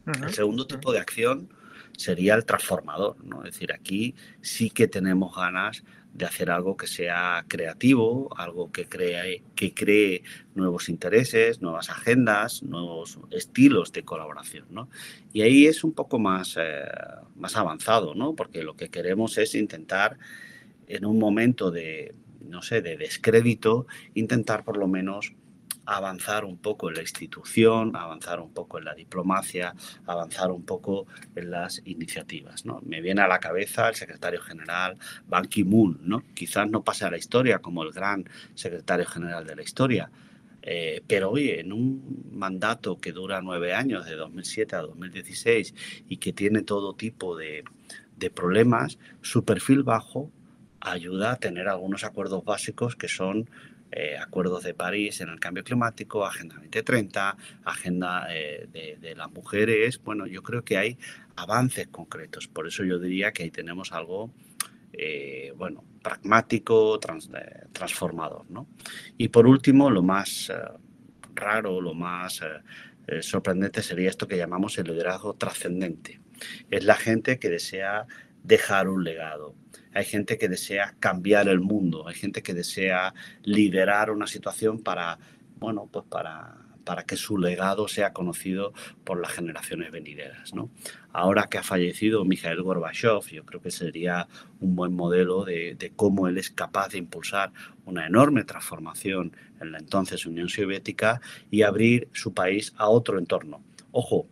El 0.06 0.34
segundo 0.34 0.68
tipo 0.68 0.92
de 0.92 1.00
acción 1.00 1.50
sería 1.98 2.36
el 2.36 2.46
transformador, 2.46 3.24
¿no? 3.24 3.44
Es 3.46 3.54
decir, 3.54 3.72
aquí 3.72 4.16
sí 4.42 4.70
que 4.70 4.88
tenemos 4.88 5.36
ganas 5.36 5.84
de 6.16 6.26
hacer 6.26 6.50
algo 6.50 6.78
que 6.78 6.88
sea 6.88 7.44
creativo, 7.48 8.30
algo 8.38 8.72
que 8.72 8.86
cree, 8.86 9.44
que 9.54 9.74
cree 9.74 10.24
nuevos 10.54 10.88
intereses, 10.88 11.62
nuevas 11.62 11.90
agendas, 11.90 12.64
nuevos 12.64 13.20
estilos 13.32 13.92
de 13.92 14.04
colaboración. 14.04 14.66
¿no? 14.70 14.88
Y 15.34 15.42
ahí 15.42 15.66
es 15.66 15.84
un 15.84 15.92
poco 15.92 16.18
más, 16.18 16.56
eh, 16.58 16.86
más 17.36 17.58
avanzado, 17.58 18.16
¿no? 18.16 18.34
porque 18.34 18.64
lo 18.64 18.78
que 18.78 18.88
queremos 18.88 19.38
es 19.38 19.56
intentar 19.56 20.18
en 20.88 21.06
un 21.06 21.20
momento 21.20 21.70
de, 21.70 22.16
no 22.50 22.62
sé, 22.62 22.82
de 22.82 22.98
descrédito, 22.98 23.88
intentar 24.14 24.64
por 24.64 24.78
lo 24.78 24.88
menos 24.88 25.34
avanzar 25.86 26.46
un 26.46 26.58
poco 26.58 26.90
en 26.90 26.96
la 26.96 27.02
institución, 27.02 27.96
avanzar 27.96 28.40
un 28.40 28.52
poco 28.52 28.80
en 28.80 28.86
la 28.86 28.96
diplomacia, 28.96 29.76
avanzar 30.06 30.52
un 30.52 30.64
poco 30.64 31.06
en 31.36 31.52
las 31.52 31.82
iniciativas. 31.86 32.66
¿no? 32.66 32.82
Me 32.86 33.02
viene 33.02 33.22
a 33.22 33.28
la 33.28 33.40
cabeza 33.40 33.88
el 33.90 33.96
secretario 33.96 34.42
general 34.42 34.98
Ban 35.28 35.46
Ki-moon, 35.46 36.00
¿no? 36.02 36.24
quizás 36.34 36.70
no 36.70 36.84
pase 36.84 37.06
a 37.06 37.12
la 37.12 37.18
historia 37.18 37.60
como 37.60 37.84
el 37.84 37.92
gran 37.92 38.28
secretario 38.56 39.06
general 39.06 39.46
de 39.46 39.56
la 39.56 39.62
historia, 39.62 40.10
eh, 40.68 41.04
pero 41.06 41.30
oye, 41.30 41.60
en 41.60 41.72
un 41.72 42.32
mandato 42.32 42.98
que 42.98 43.12
dura 43.12 43.40
nueve 43.42 43.76
años, 43.76 44.08
de 44.08 44.16
2007 44.16 44.76
a 44.76 44.82
2016, 44.82 45.76
y 46.10 46.18
que 46.18 46.34
tiene 46.34 46.64
todo 46.64 46.96
tipo 46.96 47.38
de, 47.38 47.64
de 48.18 48.30
problemas, 48.32 48.98
su 49.22 49.46
perfil 49.46 49.84
bajo 49.84 50.32
ayuda 50.86 51.34
a 51.34 51.36
tener 51.38 51.68
algunos 51.68 52.04
acuerdos 52.04 52.44
básicos 52.44 52.96
que 52.96 53.08
son 53.08 53.50
eh, 53.92 54.18
acuerdos 54.18 54.64
de 54.64 54.74
París 54.74 55.22
en 55.22 55.30
el 55.30 55.40
cambio 55.40 55.64
climático, 55.64 56.26
Agenda 56.26 56.56
2030, 56.56 57.38
Agenda 57.64 58.28
eh, 58.30 58.68
de, 59.00 59.16
las 59.16 59.32
mujeres. 59.32 60.02
Bueno, 60.04 60.28
yo 60.28 60.44
creo 60.44 60.64
que 60.64 60.78
hay 60.78 60.98
avances 61.36 61.88
concretos. 61.88 62.48
Por 62.48 62.68
eso 62.68 62.84
yo 62.84 63.00
diría 63.00 63.32
que 63.32 63.44
ahí 63.44 63.52
tenemos 63.52 63.92
algo, 63.94 64.32
eh, 64.94 65.54
bueno, 65.56 65.84
pragmático, 66.04 67.00
transformador. 67.00 68.50
¿no? 68.50 68.68
Y 69.18 69.30
por 69.30 69.48
último, 69.48 69.90
lo 69.90 70.04
más 70.04 70.52
raro, 71.34 71.82
lo 71.82 71.94
más 71.94 72.42
sorprendente 73.22 73.82
sería 73.84 74.10
esto 74.10 74.28
que 74.28 74.38
llamamos 74.38 74.78
el 74.78 74.88
liderazgo 74.88 75.36
trascendente. 75.36 76.20
Es 76.70 76.84
la 76.84 76.96
gente 76.96 77.40
que 77.40 77.50
desea 77.50 78.08
dejar 78.44 78.90
un 78.90 79.04
legado, 79.04 79.56
hay 79.96 80.04
gente 80.04 80.38
que 80.38 80.50
desea 80.50 80.94
cambiar 81.00 81.48
el 81.48 81.62
mundo, 81.62 82.08
hay 82.08 82.16
gente 82.16 82.44
que 82.44 82.54
desea 82.54 83.14
liderar 83.44 84.12
una 84.12 84.28
situación 84.28 84.84
para, 84.84 85.18
bueno, 85.58 85.88
pues 85.90 86.04
para, 86.10 86.58
para 86.84 87.04
que 87.06 87.16
su 87.16 87.38
legado 87.38 87.88
sea 87.88 88.12
conocido 88.12 88.74
por 89.06 89.22
las 89.22 89.32
generaciones 89.32 89.92
venideras. 89.92 90.54
¿no? 90.54 90.70
Ahora 91.14 91.48
que 91.50 91.60
ha 91.60 91.64
fallecido 91.64 92.26
Mikhail 92.26 92.62
Gorbachev, 92.62 93.26
yo 93.32 93.46
creo 93.46 93.62
que 93.62 93.72
sería 93.72 94.28
un 94.60 94.76
buen 94.76 94.94
modelo 94.94 95.46
de, 95.46 95.76
de, 95.76 95.92
cómo 95.92 96.28
él 96.28 96.38
es 96.38 96.52
capaz 96.52 96.90
de 96.90 96.98
impulsar 96.98 97.54
una 97.86 98.06
enorme 98.06 98.44
transformación 98.44 99.34
en 99.62 99.72
la 99.72 99.78
entonces 99.78 100.26
Unión 100.26 100.50
Soviética 100.50 101.22
y 101.50 101.62
abrir 101.62 102.10
su 102.12 102.34
país 102.34 102.74
a 102.76 102.90
otro 102.90 103.18
entorno. 103.18 103.64
Ojo, 103.92 104.28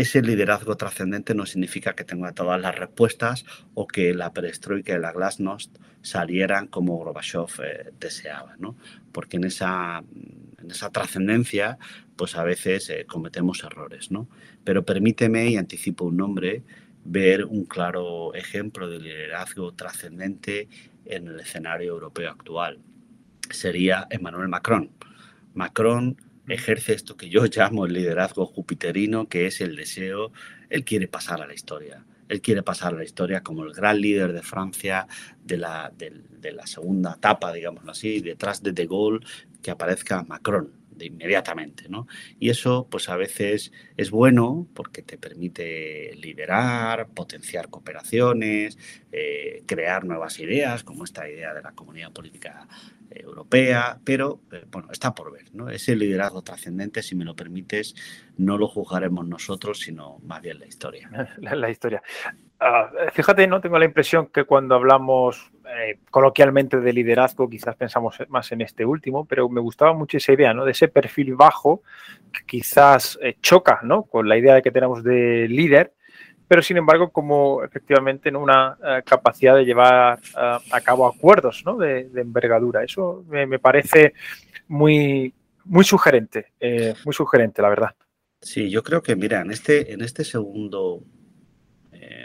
ese 0.00 0.22
liderazgo 0.22 0.76
trascendente 0.76 1.34
no 1.34 1.44
significa 1.44 1.94
que 1.94 2.04
tenga 2.04 2.32
todas 2.32 2.60
las 2.60 2.74
respuestas 2.74 3.44
o 3.74 3.86
que 3.86 4.14
la 4.14 4.32
perestroika 4.32 4.94
y 4.94 4.98
la 4.98 5.12
glasnost 5.12 5.76
salieran 6.00 6.68
como 6.68 6.96
Gorbachev 6.96 7.48
eh, 7.62 7.90
deseaba, 8.00 8.56
¿no? 8.58 8.76
Porque 9.12 9.36
en 9.36 9.44
esa, 9.44 10.02
en 10.58 10.70
esa 10.70 10.90
trascendencia, 10.90 11.78
pues 12.16 12.34
a 12.36 12.44
veces 12.44 12.88
eh, 12.88 13.04
cometemos 13.06 13.62
errores, 13.62 14.10
¿no? 14.10 14.26
Pero 14.64 14.84
permíteme, 14.86 15.50
y 15.50 15.56
anticipo 15.56 16.06
un 16.06 16.16
nombre, 16.16 16.62
ver 17.04 17.44
un 17.44 17.64
claro 17.64 18.34
ejemplo 18.34 18.88
de 18.88 19.00
liderazgo 19.00 19.72
trascendente 19.72 20.68
en 21.04 21.28
el 21.28 21.40
escenario 21.40 21.92
europeo 21.92 22.30
actual. 22.30 22.78
Sería 23.50 24.06
Emmanuel 24.08 24.48
Macron. 24.48 24.90
Macron 25.52 26.16
ejerce 26.54 26.92
esto 26.92 27.16
que 27.16 27.28
yo 27.28 27.44
llamo 27.56 27.86
el 27.86 27.92
liderazgo 27.92 28.46
jupiterino, 28.46 29.28
que 29.28 29.46
es 29.46 29.60
el 29.60 29.76
deseo, 29.76 30.32
él 30.68 30.84
quiere 30.84 31.08
pasar 31.08 31.42
a 31.42 31.46
la 31.46 31.54
historia. 31.54 32.04
Él 32.28 32.40
quiere 32.40 32.62
pasar 32.62 32.94
a 32.94 32.98
la 32.98 33.04
historia 33.04 33.42
como 33.42 33.64
el 33.64 33.72
gran 33.72 34.00
líder 34.00 34.32
de 34.32 34.42
Francia 34.42 35.08
de 35.42 35.56
la, 35.56 35.92
de, 35.96 36.52
la 36.52 36.66
segunda 36.66 37.14
etapa, 37.14 37.52
digámoslo 37.52 37.90
así, 37.90 38.20
detrás 38.20 38.62
de 38.62 38.70
De 38.70 38.86
Gaulle, 38.86 39.26
que 39.60 39.72
aparezca 39.72 40.22
Macron. 40.22 40.79
Inmediatamente. 41.06 41.88
¿no? 41.88 42.06
Y 42.38 42.50
eso 42.50 42.86
pues 42.90 43.08
a 43.08 43.16
veces 43.16 43.72
es 43.96 44.10
bueno 44.10 44.66
porque 44.74 45.02
te 45.02 45.18
permite 45.18 46.14
liderar, 46.16 47.08
potenciar 47.08 47.68
cooperaciones, 47.68 48.78
eh, 49.12 49.62
crear 49.66 50.04
nuevas 50.04 50.38
ideas, 50.38 50.84
como 50.84 51.04
esta 51.04 51.28
idea 51.28 51.54
de 51.54 51.62
la 51.62 51.72
comunidad 51.72 52.12
política 52.12 52.66
europea, 53.10 53.98
pero 54.04 54.40
eh, 54.52 54.64
bueno, 54.70 54.88
está 54.92 55.14
por 55.14 55.32
ver. 55.32 55.46
¿no? 55.52 55.68
Ese 55.68 55.96
liderazgo 55.96 56.42
trascendente, 56.42 57.02
si 57.02 57.14
me 57.14 57.24
lo 57.24 57.34
permites, 57.34 57.94
no 58.36 58.58
lo 58.58 58.68
juzgaremos 58.68 59.26
nosotros, 59.26 59.80
sino 59.80 60.18
más 60.20 60.42
bien 60.42 60.58
la 60.58 60.66
historia. 60.66 61.10
La, 61.40 61.70
historia. 61.70 62.02
Ah, 62.62 62.90
fíjate, 63.14 63.46
no 63.46 63.62
tengo 63.62 63.78
la 63.78 63.86
impresión 63.86 64.26
que 64.26 64.44
cuando 64.44 64.74
hablamos 64.74 65.50
eh, 65.64 65.98
coloquialmente 66.10 66.78
de 66.78 66.92
liderazgo, 66.92 67.48
quizás 67.48 67.74
pensamos 67.74 68.18
más 68.28 68.52
en 68.52 68.60
este 68.60 68.84
último, 68.84 69.24
pero 69.24 69.48
me 69.48 69.62
gustaba 69.62 69.94
mucho 69.94 70.18
esa 70.18 70.34
idea, 70.34 70.52
¿no? 70.52 70.66
De 70.66 70.72
ese 70.72 70.88
perfil 70.88 71.36
bajo 71.36 71.82
que 72.30 72.44
quizás 72.44 73.18
eh, 73.22 73.36
choca, 73.40 73.80
¿no? 73.82 74.02
Con 74.02 74.28
la 74.28 74.36
idea 74.36 74.54
de 74.54 74.62
que 74.62 74.70
tenemos 74.70 75.02
de 75.02 75.48
líder 75.48 75.94
pero 76.46 76.62
sin 76.62 76.78
embargo 76.78 77.10
como 77.10 77.62
efectivamente 77.62 78.28
en 78.28 78.34
una 78.34 78.76
eh, 78.84 79.02
capacidad 79.06 79.54
de 79.54 79.64
llevar 79.64 80.18
a 80.34 80.80
cabo 80.80 81.06
acuerdos 81.06 81.62
de, 81.78 82.10
envergadura. 82.16 82.82
Eso 82.82 83.24
me, 83.28 83.60
parece 83.60 84.14
muy, 84.66 85.32
muy 85.64 85.84
sugerente, 85.84 86.48
muy 87.04 87.14
sugerente, 87.14 87.62
la 87.62 87.68
verdad. 87.68 87.94
Sí, 88.40 88.68
yo 88.68 88.82
creo 88.82 89.00
que, 89.00 89.14
mira, 89.14 89.42
en 89.42 89.52
este, 89.52 89.92
en 89.92 90.00
este 90.00 90.24
segundo 90.24 91.04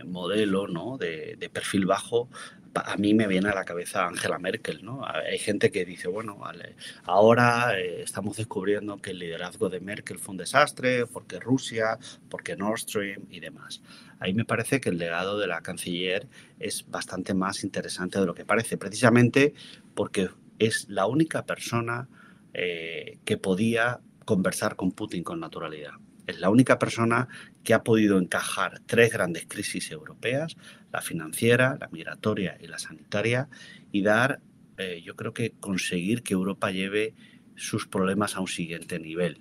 modelo 0.05 0.67
¿no? 0.67 0.97
de, 0.97 1.49
perfil 1.51 1.85
bajo, 1.85 2.29
a 2.73 2.97
mí 2.97 3.13
me 3.13 3.27
viene 3.27 3.49
a 3.49 3.55
la 3.55 3.63
cabeza 3.63 4.05
Angela 4.05 4.37
Merkel, 4.37 4.83
¿no? 4.83 5.05
Hay 5.05 5.39
gente 5.39 5.71
que 5.71 5.85
dice, 5.85 6.09
bueno, 6.09 6.35
vale, 6.35 6.75
ahora 7.03 7.79
eh, 7.79 8.01
estamos 8.01 8.35
descubriendo 8.35 8.97
que 8.97 9.11
el 9.11 9.19
liderazgo 9.19 9.69
de 9.69 9.79
Merkel 9.79 10.19
fue 10.19 10.33
un 10.33 10.37
desastre, 10.37 11.05
porque 11.05 11.39
Rusia, 11.39 11.97
porque 12.29 12.57
Nord 12.57 12.79
Stream 12.79 13.27
y 13.29 13.39
demás. 13.39 13.81
Ahí 14.19 14.33
me 14.33 14.43
parece 14.43 14.81
que 14.81 14.89
el 14.89 14.97
legado 14.97 15.39
de 15.39 15.47
la 15.47 15.61
canciller 15.61 16.27
es 16.59 16.89
bastante 16.89 17.33
más 17.33 17.63
interesante 17.63 18.19
de 18.19 18.25
lo 18.25 18.33
que 18.33 18.45
parece, 18.45 18.77
precisamente 18.77 19.53
porque 19.93 20.29
es 20.59 20.87
la 20.89 21.05
única 21.05 21.45
persona 21.45 22.09
eh, 22.53 23.19
que 23.25 23.37
podía 23.37 23.99
conversar 24.25 24.75
con 24.75 24.91
Putin 24.91 25.23
con 25.23 25.39
naturalidad. 25.39 25.93
Es 26.27 26.39
la 26.39 26.50
única 26.50 26.79
persona 26.79 27.27
que 27.63 27.74
ha 27.74 27.84
podido 27.84 28.17
encajar 28.17 28.82
tres 28.86 29.12
grandes 29.12 29.46
crisis 29.48 29.91
europeas, 29.91 30.55
la 30.91 31.01
financiera, 31.01 31.77
la 31.79 31.88
migratoria 31.89 32.58
y 32.60 32.67
la 32.67 32.79
sanitaria, 32.79 33.50
y 33.91 34.01
dar, 34.01 34.39
eh, 34.77 35.01
yo 35.03 35.15
creo 35.15 35.34
que 35.34 35.51
conseguir 35.60 36.24
que 36.24 36.34
Europa 36.34 36.72
lleve 36.72 37.13
sus 37.55 37.88
problemas 37.88 38.36
a 38.36 38.41
un 38.41 38.48
siguiente 38.48 39.00
nivel. 39.00 39.39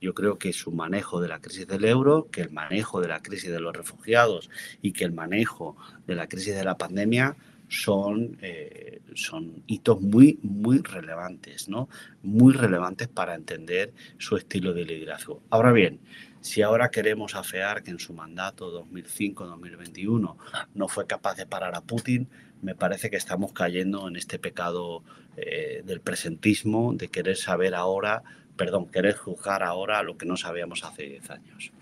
Yo 0.00 0.14
creo 0.14 0.36
que 0.38 0.52
su 0.52 0.72
manejo 0.72 1.20
de 1.20 1.28
la 1.28 1.40
crisis 1.40 1.66
del 1.66 1.84
euro, 1.84 2.28
que 2.30 2.40
el 2.40 2.50
manejo 2.50 3.00
de 3.00 3.08
la 3.08 3.22
crisis 3.22 3.50
de 3.50 3.60
los 3.60 3.72
refugiados 3.72 4.50
y 4.80 4.92
que 4.92 5.04
el 5.04 5.12
manejo 5.12 5.76
de 6.06 6.16
la 6.16 6.28
crisis 6.28 6.56
de 6.56 6.64
la 6.64 6.76
pandemia 6.76 7.36
son, 7.72 8.36
eh, 8.42 9.00
son 9.14 9.62
hitos 9.66 9.98
muy, 10.02 10.38
muy 10.42 10.80
relevantes, 10.82 11.70
¿no? 11.70 11.88
Muy 12.22 12.52
relevantes 12.52 13.08
para 13.08 13.34
entender 13.34 13.94
su 14.18 14.36
estilo 14.36 14.74
de 14.74 14.84
liderazgo. 14.84 15.42
Ahora 15.48 15.72
bien, 15.72 15.98
si 16.42 16.60
ahora 16.60 16.90
queremos 16.90 17.34
afear 17.34 17.82
que 17.82 17.90
en 17.90 17.98
su 17.98 18.12
mandato 18.12 18.84
2005-2021 18.84 20.36
no 20.74 20.88
fue 20.88 21.06
capaz 21.06 21.36
de 21.36 21.46
parar 21.46 21.74
a 21.74 21.80
Putin, 21.80 22.28
me 22.60 22.74
parece 22.74 23.08
que 23.08 23.16
estamos 23.16 23.54
cayendo 23.54 24.06
en 24.06 24.16
este 24.16 24.38
pecado 24.38 25.02
eh, 25.38 25.82
del 25.86 26.02
presentismo, 26.02 26.92
de 26.92 27.08
querer 27.08 27.38
saber 27.38 27.74
ahora, 27.74 28.22
perdón, 28.54 28.90
querer 28.90 29.16
juzgar 29.16 29.62
ahora 29.62 30.02
lo 30.02 30.18
que 30.18 30.26
no 30.26 30.36
sabíamos 30.36 30.84
hace 30.84 31.04
10 31.04 31.30
años. 31.30 31.72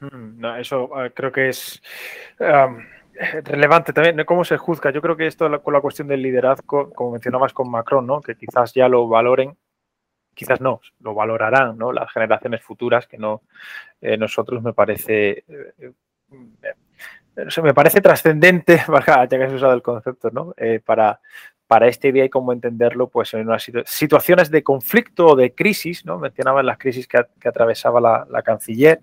Mm, 0.00 0.44
eso 0.60 0.88
eh, 1.04 1.10
creo 1.14 1.30
que 1.30 1.50
es 1.50 1.82
relevante 3.44 3.92
también, 3.92 4.24
cómo 4.24 4.44
se 4.44 4.56
juzga. 4.56 4.90
Yo 4.90 5.02
creo 5.02 5.16
que 5.16 5.26
esto 5.26 5.62
con 5.62 5.74
la 5.74 5.80
cuestión 5.80 6.08
del 6.08 6.22
liderazgo, 6.22 6.90
como 6.90 7.12
mencionabas 7.12 7.52
con 7.52 7.70
Macron, 7.70 8.06
¿no? 8.06 8.20
que 8.20 8.36
quizás 8.36 8.72
ya 8.74 8.88
lo 8.88 9.08
valoren, 9.08 9.56
quizás 10.34 10.60
no, 10.60 10.80
lo 11.00 11.14
valorarán 11.14 11.76
¿no? 11.76 11.92
las 11.92 12.10
generaciones 12.12 12.62
futuras, 12.62 13.06
que 13.06 13.18
no 13.18 13.42
eh, 14.00 14.16
nosotros 14.16 14.62
me 14.62 14.72
parece... 14.72 15.44
Eh, 15.48 15.74
eh, 15.80 15.92
me 17.62 17.72
parece 17.74 18.00
trascendente, 18.00 18.82
ya 19.06 19.28
que 19.28 19.44
has 19.44 19.52
usado 19.52 19.72
el 19.72 19.82
concepto, 19.82 20.30
¿no? 20.32 20.54
para, 20.84 21.20
para 21.68 21.86
este 21.86 22.10
día 22.10 22.24
y 22.24 22.30
cómo 22.30 22.52
entenderlo 22.52 23.08
pues 23.08 23.32
en 23.34 23.46
unas 23.48 23.70
situaciones 23.84 24.50
de 24.50 24.64
conflicto 24.64 25.26
o 25.28 25.36
de 25.36 25.54
crisis, 25.54 26.04
¿no? 26.04 26.18
Mencionaban 26.18 26.66
las 26.66 26.78
crisis 26.78 27.06
que, 27.06 27.18
atravesaba 27.44 28.00
la, 28.00 28.26
la, 28.28 28.42
canciller. 28.42 29.02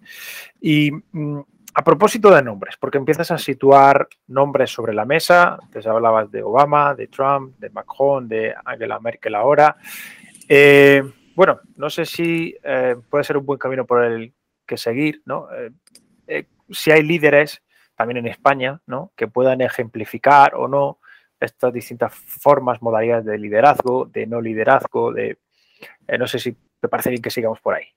Y 0.60 0.92
mm, 1.14 1.40
a 1.78 1.84
propósito 1.84 2.34
de 2.34 2.42
nombres, 2.42 2.78
porque 2.80 2.98
empiezas 2.98 3.32
a 3.32 3.38
situar 3.38 4.08
nombres 4.28 4.72
sobre 4.72 4.94
la 4.94 5.04
mesa, 5.04 5.60
antes 5.62 5.86
hablabas 5.86 6.32
de 6.32 6.42
Obama, 6.42 6.96
de 6.96 7.08
Trump, 7.08 7.58
de 7.60 7.70
Macron, 7.70 8.30
de 8.30 8.56
Angela 8.64 8.98
Merkel 9.02 9.36
ahora. 9.36 9.76
Eh, 10.48 11.04
bueno, 11.36 11.60
no 11.76 11.90
sé 11.90 12.06
si 12.06 12.56
eh, 12.64 12.96
puede 13.10 13.26
ser 13.26 13.36
un 13.36 13.46
buen 13.46 13.60
camino 13.60 13.86
por 13.86 14.06
el 14.06 14.34
que 14.66 14.78
seguir, 14.78 15.22
¿no? 15.26 15.50
Eh, 16.28 16.46
si 16.70 16.92
hay 16.92 17.04
líderes, 17.04 17.62
también 17.94 18.20
en 18.20 18.28
España, 18.28 18.82
¿no? 18.88 19.12
Que 19.14 19.28
puedan 19.28 19.60
ejemplificar 19.60 20.56
o 20.56 20.70
no 20.70 21.00
estas 21.42 21.74
distintas 21.74 22.14
formas, 22.16 22.82
modalidades 22.82 23.26
de 23.26 23.38
liderazgo, 23.38 24.06
de 24.06 24.26
no 24.28 24.40
liderazgo, 24.40 25.12
de... 25.12 25.40
no 26.18 26.26
sé 26.26 26.40
si 26.40 26.56
te 26.80 26.88
parece 26.88 27.10
bien 27.10 27.22
que 27.22 27.30
sigamos 27.30 27.60
por 27.60 27.76
ahí. 27.76 27.88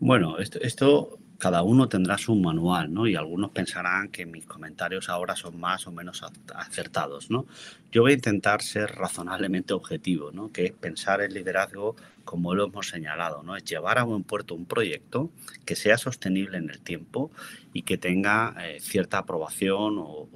Bueno, 0.00 0.38
esto, 0.38 0.58
esto 0.60 1.18
cada 1.38 1.62
uno 1.62 1.88
tendrá 1.88 2.18
su 2.18 2.34
manual, 2.34 2.92
¿no? 2.92 3.06
Y 3.06 3.14
algunos 3.14 3.52
pensarán 3.52 4.08
que 4.08 4.26
mis 4.26 4.44
comentarios 4.44 5.08
ahora 5.08 5.36
son 5.36 5.58
más 5.58 5.86
o 5.86 5.92
menos 5.92 6.24
acertados, 6.54 7.30
¿no? 7.30 7.46
Yo 7.92 8.02
voy 8.02 8.12
a 8.12 8.14
intentar 8.16 8.60
ser 8.60 8.90
razonablemente 8.96 9.72
objetivo, 9.72 10.32
¿no? 10.32 10.50
Que 10.50 10.66
es 10.66 10.72
pensar 10.72 11.20
el 11.20 11.32
liderazgo 11.32 11.94
como 12.24 12.54
lo 12.54 12.66
hemos 12.66 12.88
señalado, 12.88 13.44
¿no? 13.44 13.56
Es 13.56 13.64
llevar 13.64 13.98
a 13.98 14.02
buen 14.02 14.24
puerto 14.24 14.56
un 14.56 14.66
proyecto 14.66 15.30
que 15.64 15.76
sea 15.76 15.96
sostenible 15.96 16.58
en 16.58 16.70
el 16.70 16.80
tiempo 16.80 17.30
y 17.72 17.82
que 17.82 17.98
tenga 17.98 18.56
eh, 18.60 18.80
cierta 18.80 19.18
aprobación 19.18 19.94
o, 19.98 20.28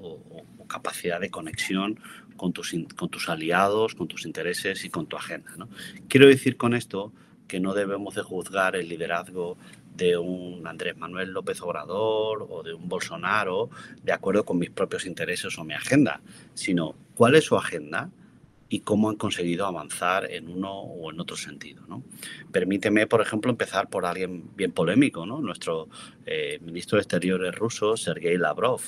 capacidad 0.68 1.20
de 1.20 1.30
conexión 1.30 2.00
con 2.38 2.54
tus, 2.54 2.74
con 2.96 3.10
tus 3.10 3.28
aliados, 3.28 3.94
con 3.94 4.08
tus 4.08 4.24
intereses 4.24 4.86
y 4.86 4.88
con 4.88 5.06
tu 5.06 5.18
agenda, 5.18 5.50
¿no? 5.58 5.68
Quiero 6.08 6.28
decir 6.28 6.56
con 6.56 6.72
esto 6.72 7.12
que 7.46 7.60
no 7.60 7.74
debemos 7.74 8.14
de 8.14 8.22
juzgar 8.22 8.76
el 8.76 8.88
liderazgo 8.88 9.58
de 9.96 10.16
un 10.16 10.66
Andrés 10.66 10.96
Manuel 10.96 11.30
López 11.30 11.60
Obrador 11.62 12.46
o 12.48 12.62
de 12.62 12.74
un 12.74 12.88
Bolsonaro 12.88 13.70
de 14.02 14.12
acuerdo 14.12 14.44
con 14.44 14.58
mis 14.58 14.70
propios 14.70 15.06
intereses 15.06 15.58
o 15.58 15.64
mi 15.64 15.74
agenda, 15.74 16.20
sino 16.54 16.94
cuál 17.14 17.34
es 17.34 17.44
su 17.44 17.56
agenda 17.56 18.10
y 18.68 18.80
cómo 18.80 19.10
han 19.10 19.16
conseguido 19.16 19.66
avanzar 19.66 20.30
en 20.30 20.48
uno 20.48 20.72
o 20.72 21.12
en 21.12 21.20
otro 21.20 21.36
sentido. 21.36 21.84
¿no? 21.88 22.02
Permíteme, 22.50 23.06
por 23.06 23.20
ejemplo, 23.20 23.50
empezar 23.50 23.90
por 23.90 24.06
alguien 24.06 24.44
bien 24.56 24.72
polémico, 24.72 25.26
¿no? 25.26 25.42
nuestro 25.42 25.88
eh, 26.24 26.58
ministro 26.62 26.96
de 26.96 27.02
Exteriores 27.02 27.54
ruso, 27.54 27.98
Sergei 27.98 28.38
Lavrov. 28.38 28.80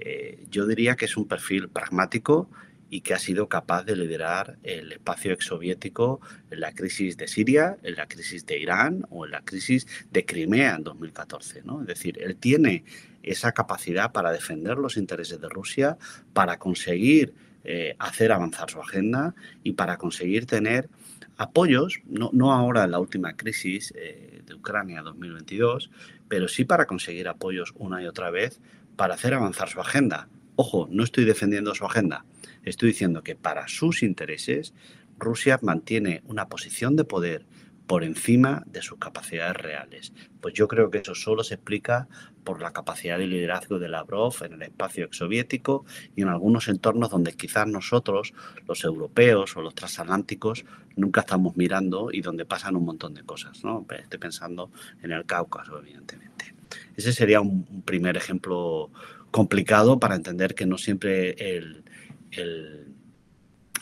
Eh, 0.00 0.44
yo 0.50 0.66
diría 0.66 0.96
que 0.96 1.04
es 1.04 1.16
un 1.16 1.28
perfil 1.28 1.68
pragmático 1.68 2.50
y 2.90 3.02
que 3.02 3.14
ha 3.14 3.18
sido 3.18 3.48
capaz 3.48 3.84
de 3.84 3.94
liderar 3.94 4.58
el 4.64 4.90
espacio 4.90 5.32
exsoviético 5.32 6.20
en 6.50 6.60
la 6.60 6.72
crisis 6.72 7.16
de 7.16 7.28
Siria, 7.28 7.78
en 7.84 7.94
la 7.94 8.08
crisis 8.08 8.44
de 8.44 8.58
Irán 8.58 9.06
o 9.10 9.24
en 9.24 9.30
la 9.30 9.42
crisis 9.42 9.86
de 10.10 10.24
Crimea 10.26 10.74
en 10.74 10.82
2014. 10.82 11.62
¿no? 11.64 11.80
Es 11.82 11.86
decir, 11.86 12.18
él 12.20 12.36
tiene 12.36 12.84
esa 13.22 13.52
capacidad 13.52 14.10
para 14.10 14.32
defender 14.32 14.76
los 14.76 14.96
intereses 14.96 15.40
de 15.40 15.48
Rusia, 15.48 15.98
para 16.32 16.58
conseguir 16.58 17.32
eh, 17.62 17.94
hacer 17.98 18.32
avanzar 18.32 18.70
su 18.70 18.80
agenda 18.80 19.34
y 19.62 19.72
para 19.72 19.96
conseguir 19.96 20.46
tener 20.46 20.88
apoyos, 21.36 22.00
no, 22.06 22.30
no 22.32 22.52
ahora 22.52 22.84
en 22.84 22.90
la 22.90 22.98
última 22.98 23.36
crisis 23.36 23.94
eh, 23.96 24.42
de 24.44 24.54
Ucrania 24.54 25.02
2022, 25.02 25.90
pero 26.28 26.48
sí 26.48 26.64
para 26.64 26.86
conseguir 26.86 27.28
apoyos 27.28 27.72
una 27.76 28.02
y 28.02 28.06
otra 28.06 28.30
vez 28.30 28.60
para 28.96 29.14
hacer 29.14 29.34
avanzar 29.34 29.68
su 29.68 29.80
agenda. 29.80 30.28
Ojo, 30.62 30.86
no 30.90 31.04
estoy 31.04 31.24
defendiendo 31.24 31.74
su 31.74 31.86
agenda, 31.86 32.26
Estoy 32.64 32.90
diciendo 32.90 33.22
que 33.22 33.34
para 33.34 33.66
sus 33.66 34.02
intereses 34.02 34.74
Rusia 35.18 35.58
mantiene 35.62 36.22
una 36.26 36.50
posición 36.50 36.96
de 36.96 37.04
poder 37.04 37.46
por 37.86 38.04
encima 38.04 38.62
de 38.66 38.82
sus 38.82 38.98
capacidades 38.98 39.56
reales. 39.56 40.12
Pues 40.42 40.52
yo 40.52 40.68
creo 40.68 40.90
que 40.90 40.98
eso 40.98 41.14
solo 41.14 41.44
se 41.44 41.54
explica 41.54 42.08
por 42.44 42.60
la 42.60 42.74
capacidad 42.74 43.16
de 43.16 43.26
liderazgo 43.26 43.78
de 43.78 43.88
Lavrov 43.88 44.34
en 44.44 44.52
el 44.52 44.60
espacio 44.60 45.06
exsoviético 45.06 45.86
y 46.14 46.20
en 46.20 46.28
algunos 46.28 46.68
entornos 46.68 47.08
donde 47.08 47.32
quizás 47.32 47.66
nosotros, 47.66 48.34
los 48.68 48.84
europeos 48.84 49.56
o 49.56 49.62
los 49.62 49.74
transatlánticos, 49.74 50.66
nunca 50.94 51.22
estamos 51.22 51.56
mirando 51.56 52.10
y 52.12 52.20
donde 52.20 52.44
pasan 52.44 52.76
un 52.76 52.84
montón 52.84 53.14
de 53.14 53.22
cosas. 53.22 53.64
¿no? 53.64 53.86
Estoy 53.98 54.18
pensando 54.18 54.70
en 55.02 55.12
el 55.12 55.24
Cáucaso, 55.24 55.78
evidentemente. 55.78 56.54
Ese 56.96 57.14
sería 57.14 57.40
un 57.40 57.82
primer 57.82 58.18
ejemplo 58.18 58.90
complicado 59.30 59.98
para 59.98 60.16
entender 60.16 60.54
que 60.54 60.66
no 60.66 60.78
siempre 60.78 61.30
el, 61.30 61.84
el, 62.32 62.94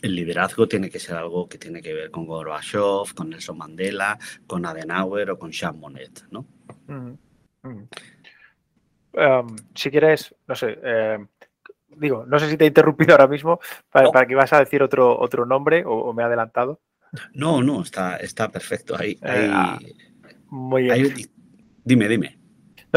el 0.02 0.14
liderazgo 0.14 0.68
tiene 0.68 0.90
que 0.90 0.98
ser 0.98 1.16
algo 1.16 1.48
que 1.48 1.58
tiene 1.58 1.82
que 1.82 1.94
ver 1.94 2.10
con 2.10 2.26
Gorbachev, 2.26 3.14
con 3.14 3.30
Nelson 3.30 3.58
Mandela, 3.58 4.18
con 4.46 4.64
Adenauer 4.66 5.30
o 5.30 5.38
con 5.38 5.50
Jean 5.50 5.78
Monnet, 5.78 6.26
¿no? 6.30 6.46
Em, 9.12 9.56
si 9.74 9.90
quieres, 9.90 10.34
no 10.46 10.54
sé, 10.54 10.78
em, 10.82 11.26
digo, 11.96 12.24
no 12.26 12.38
sé 12.38 12.48
si 12.48 12.56
te 12.56 12.64
he 12.64 12.68
interrumpido 12.68 13.12
ahora 13.12 13.26
mismo 13.26 13.58
para, 13.90 14.26
que 14.26 14.34
vas 14.34 14.52
a 14.52 14.60
decir 14.60 14.82
otro, 14.82 15.18
otro 15.18 15.44
nombre 15.44 15.82
o, 15.86 16.12
me 16.12 16.22
he 16.22 16.26
adelantado. 16.26 16.80
No, 17.32 17.62
no, 17.62 17.82
está, 17.82 18.16
está 18.18 18.50
perfecto. 18.50 18.94
Ahí, 18.96 19.18
eh, 19.22 19.50
ah, 19.50 19.78
muy 20.50 20.82
bien. 20.82 21.14
dime, 21.84 22.06
dime. 22.06 22.37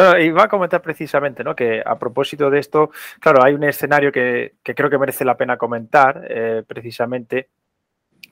No, 0.02 0.18
iba 0.18 0.44
a 0.44 0.48
comentar 0.48 0.82
precisamente, 0.82 1.44
¿no? 1.44 1.56
Que 1.56 1.82
a 1.86 2.00
propósito 2.00 2.50
de 2.50 2.58
esto, 2.58 2.90
claro, 3.20 3.44
hay 3.44 3.54
un 3.54 3.64
escenario 3.64 4.12
que, 4.12 4.56
creo 4.64 4.90
que 4.90 4.98
merece 4.98 5.24
la 5.24 5.38
pena 5.38 5.58
comentar, 5.58 6.26
eh, 6.28 6.64
precisamente, 6.66 7.50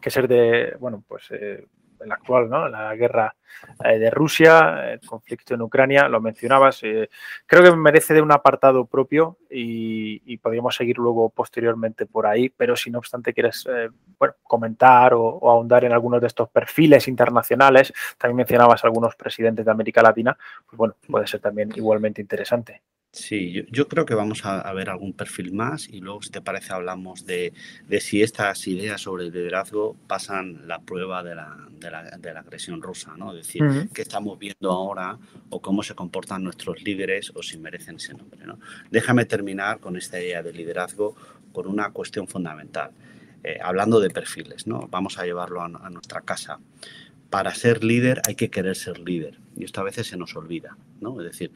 que 0.01 0.09
es 0.09 0.17
el 0.17 0.27
de, 0.27 0.75
bueno, 0.79 1.03
pues 1.07 1.27
eh, 1.29 1.67
el 2.01 2.11
actual, 2.11 2.49
¿no? 2.49 2.67
La 2.67 2.95
guerra 2.95 3.35
eh, 3.83 3.99
de 3.99 4.09
Rusia, 4.09 4.93
el 4.93 4.99
conflicto 5.01 5.53
en 5.53 5.61
Ucrania, 5.61 6.07
lo 6.07 6.21
mencionabas. 6.21 6.81
Eh, 6.83 7.09
creo 7.45 7.63
que 7.63 7.75
merece 7.75 8.13
de 8.13 8.21
un 8.21 8.31
apartado 8.31 8.85
propio 8.85 9.37
y, 9.49 10.37
podríamos 10.37 10.75
seguir 10.75 10.97
luego 10.97 11.29
posteriormente 11.29 12.05
por 12.05 12.25
ahí, 12.25 12.49
pero 12.49 12.75
si 12.75 12.89
no 12.89 12.99
obstante 12.99 13.33
quieres 13.33 13.67
eh, 13.69 13.89
comentar 14.43 15.13
o, 15.13 15.49
ahondar 15.49 15.83
en 15.83 15.91
algunos 15.91 16.21
de 16.21 16.27
estos 16.27 16.49
perfiles 16.49 17.07
internacionales, 17.07 17.93
también 18.17 18.37
mencionabas 18.37 18.83
algunos 18.85 19.15
presidentes 19.15 19.65
de 19.65 19.71
América 19.71 20.01
Latina, 20.01 20.37
pues 20.65 20.77
bueno, 20.77 20.95
puede 21.09 21.27
ser 21.27 21.41
también 21.41 21.71
igualmente 21.75 22.21
interesante. 22.21 22.81
Sí, 23.11 23.65
yo, 23.71 23.87
creo 23.87 24.05
que 24.05 24.13
vamos 24.13 24.45
a, 24.45 24.71
ver 24.73 24.91
algún 24.91 25.13
perfil 25.13 25.51
más 25.51 25.89
y 25.89 25.99
luego, 25.99 26.21
si 26.21 26.29
te 26.29 26.41
parece, 26.41 26.73
hablamos 26.73 27.25
de, 27.25 27.53
si 27.99 28.21
estas 28.21 28.67
ideas 28.67 29.01
sobre 29.01 29.25
el 29.25 29.31
liderazgo 29.31 29.95
pasan 30.05 30.67
la 30.67 30.79
prueba 30.79 31.23
de 31.23 31.33
la, 31.33 31.57
de 31.71 31.89
la, 31.89 32.03
de 32.03 32.33
la 32.33 32.41
agresión 32.41 32.83
rusa, 32.83 33.17
¿no? 33.17 33.31
Es 33.31 33.47
decir, 33.47 33.89
qué 33.95 34.03
estamos 34.03 34.37
viendo 34.37 34.71
ahora 34.71 35.17
o 35.49 35.59
cómo 35.59 35.81
se 35.81 35.95
comportan 35.95 36.43
nuestros 36.43 36.83
líderes 36.83 37.31
o 37.33 37.41
si 37.41 37.57
merecen 37.57 37.95
ese 37.95 38.13
nombre, 38.13 38.45
¿no? 38.45 38.59
Déjame 38.91 39.25
terminar 39.25 39.79
con 39.79 39.97
esta 39.97 40.21
idea 40.21 40.43
de 40.43 40.53
liderazgo 40.53 41.15
con 41.51 41.65
una 41.65 41.89
cuestión 41.89 42.27
fundamental. 42.27 42.91
Eh, 43.43 43.57
hablando 43.59 43.99
de 43.99 44.11
perfiles, 44.11 44.67
¿no? 44.67 44.87
Vamos 44.91 45.17
a 45.17 45.23
llevarlo 45.23 45.61
a, 45.61 45.65
a 45.65 45.89
nuestra 45.89 46.21
casa 46.21 46.59
para 47.29 47.53
ser 47.53 47.83
líder 47.83 48.21
hay 48.27 48.35
que 48.35 48.49
querer 48.49 48.75
ser 48.75 48.99
líder. 48.99 49.39
Y 49.55 49.63
esto 49.63 49.81
a 49.81 49.83
veces 49.83 50.07
se 50.07 50.17
nos 50.17 50.35
olvida, 50.35 50.77
¿no? 50.99 51.19
Es 51.21 51.31
decir, 51.31 51.51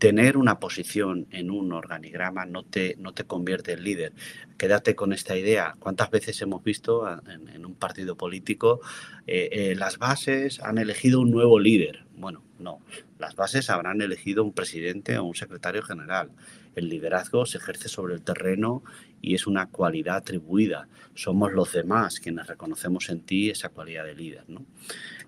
tener 0.00 0.38
una 0.38 0.58
posición 0.58 1.26
en 1.30 1.50
un 1.50 1.72
organigrama 1.72 2.46
no 2.46 2.64
te, 2.64 2.96
no 2.98 3.12
te 3.12 3.24
convierte 3.24 3.74
en 3.74 3.84
líder. 3.84 4.14
Quédate 4.56 4.96
con 4.96 5.12
esta 5.12 5.36
idea. 5.36 5.76
¿Cuántas 5.78 6.10
veces 6.10 6.40
hemos 6.40 6.64
visto 6.64 7.06
en, 7.28 7.66
un 7.66 7.74
partido 7.74 8.16
político 8.16 8.80
eh, 9.26 9.50
eh, 9.52 9.74
las 9.76 9.98
bases 9.98 10.58
han 10.60 10.78
elegido 10.78 11.20
un 11.20 11.30
nuevo 11.30 11.60
líder? 11.60 12.06
Bueno, 12.16 12.42
no. 12.58 12.80
Las 13.18 13.36
bases 13.36 13.68
habrán 13.68 14.00
elegido 14.00 14.42
un 14.42 14.54
presidente 14.54 15.18
o 15.18 15.24
un 15.24 15.34
secretario 15.34 15.82
general. 15.82 16.30
El 16.74 16.88
liderazgo 16.88 17.44
se 17.44 17.58
ejerce 17.58 17.90
sobre 17.90 18.14
el 18.14 18.22
terreno 18.22 18.82
y 19.20 19.34
es 19.34 19.46
una 19.46 19.66
cualidad 19.66 20.16
atribuida. 20.16 20.88
Somos 21.14 21.52
los 21.52 21.72
demás 21.72 22.20
quienes 22.20 22.46
reconocemos 22.46 23.08
en 23.10 23.20
ti 23.20 23.50
esa 23.50 23.68
cualidad 23.68 24.04
de 24.04 24.14
líder. 24.14 24.44
¿no? 24.48 24.64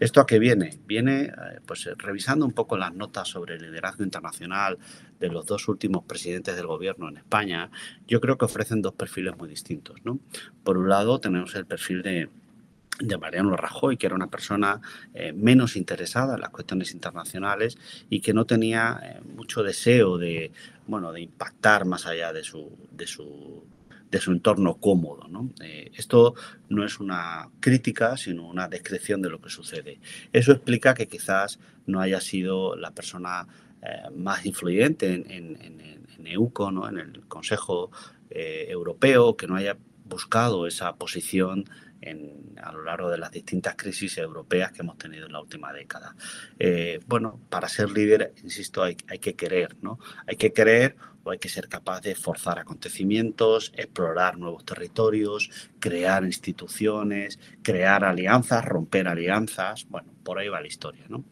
¿Esto 0.00 0.20
a 0.20 0.26
qué 0.26 0.38
viene? 0.38 0.78
Viene 0.87 1.24
eh, 1.24 1.61
pues, 1.66 1.88
revisando 1.98 2.46
un 2.46 2.52
poco 2.52 2.76
las 2.76 2.94
notas 2.94 3.28
sobre 3.28 3.57
el 3.57 3.62
liderazgo 3.62 4.05
internacional 4.05 4.78
de 5.20 5.28
los 5.28 5.46
dos 5.46 5.68
últimos 5.68 6.05
presidentes 6.05 6.57
del 6.57 6.66
gobierno 6.66 7.09
en 7.09 7.18
España. 7.18 7.70
Yo 8.07 8.20
creo 8.20 8.38
que 8.38 8.44
ofrecen 8.44 8.83
dos 8.83 8.94
perfiles 8.94 9.37
muy 9.37 9.48
distintos. 9.48 9.96
¿no? 10.05 10.18
Por 10.64 10.78
un 10.78 10.88
lado 10.88 11.20
tenemos 11.20 11.55
el 11.55 11.66
perfil 11.66 12.02
de, 12.02 12.28
de 12.98 13.18
Mariano 13.18 13.57
Rajoy, 13.57 13.96
que 13.96 14.07
era 14.07 14.14
una 14.14 14.28
persona 14.28 14.81
eh, 15.14 15.33
menos 15.33 15.76
interesada 15.76 16.35
en 16.35 16.40
las 16.40 16.50
cuestiones 16.50 16.92
internacionales 16.92 17.76
y 18.09 18.20
que 18.20 18.33
no 18.33 18.44
tenía 18.44 19.00
eh, 19.02 19.20
mucho 19.35 19.62
deseo 19.62 20.18
de, 20.18 20.52
bueno, 20.87 21.12
de 21.12 21.22
impactar 21.22 21.85
más 21.85 22.07
allá 22.07 22.33
de 22.33 22.44
su, 22.44 22.70
de 22.90 23.07
su 23.07 23.64
de 24.12 24.20
su 24.20 24.31
entorno 24.31 24.75
cómodo. 24.75 25.27
¿no? 25.27 25.51
Eh, 25.64 25.90
esto 25.96 26.35
no 26.68 26.85
es 26.85 27.01
una 27.01 27.48
crítica, 27.59 28.16
sino 28.16 28.46
una 28.46 28.68
descripción 28.68 29.22
de 29.22 29.31
lo 29.31 29.40
que 29.40 29.48
sucede. 29.48 29.98
Eso 30.33 30.53
explica 30.53 30.94
que 30.94 31.09
quizás 31.09 31.59
no 31.87 32.01
haya 32.01 32.20
sido 32.20 32.77
la 32.77 32.92
persona 32.92 33.48
eh, 33.83 34.11
más 34.14 34.44
influyente 34.44 35.14
en, 35.14 35.31
en, 35.31 35.83
EUCO, 36.25 36.70
¿no? 36.70 36.88
en 36.88 36.98
el 36.98 37.27
Consejo 37.27 37.90
eh, 38.31 38.66
Europeo, 38.68 39.37
que 39.37 39.48
no 39.48 39.57
haya 39.57 39.77
buscado 40.05 40.68
esa 40.68 40.94
posición 40.94 41.64
a 42.62 42.73
lo 42.73 42.83
largo 42.83 43.11
de 43.11 43.19
las 43.19 43.31
distintas 43.31 43.77
crisis 43.77 44.19
europeas 44.19 44.73
que 44.73 44.83
hemos 44.83 44.99
tenido 44.99 45.27
en 45.27 45.33
la 45.33 45.41
última 45.41 45.73
década. 45.73 46.15
bueno, 47.07 47.41
para 47.49 47.69
ser 47.69 47.91
líder, 47.91 48.33
insisto, 48.43 48.83
hay, 48.83 48.97
hay, 49.09 49.19
que 49.19 49.35
querer, 49.35 49.77
¿no? 49.83 49.99
Hay 50.27 50.37
que 50.37 50.53
querer 50.53 50.97
o 51.25 51.31
hay 51.31 51.38
que 51.38 51.49
ser 51.49 51.69
capaz 51.69 52.01
de 52.01 52.15
forzar 52.15 52.59
acontecimientos, 52.59 53.73
explorar 53.77 54.38
nuevos 54.38 54.65
territorios, 54.65 55.51
crear 55.79 56.25
instituciones, 56.25 57.38
crear 57.62 58.05
alianzas, 58.05 58.65
romper 58.65 59.09
alianzas. 59.09 59.87
Bueno, 59.88 60.12
por 60.23 60.38
ahí 60.38 60.49
va 60.49 60.61
la 60.61 60.67
historia, 60.67 61.05
¿no? 61.09 61.25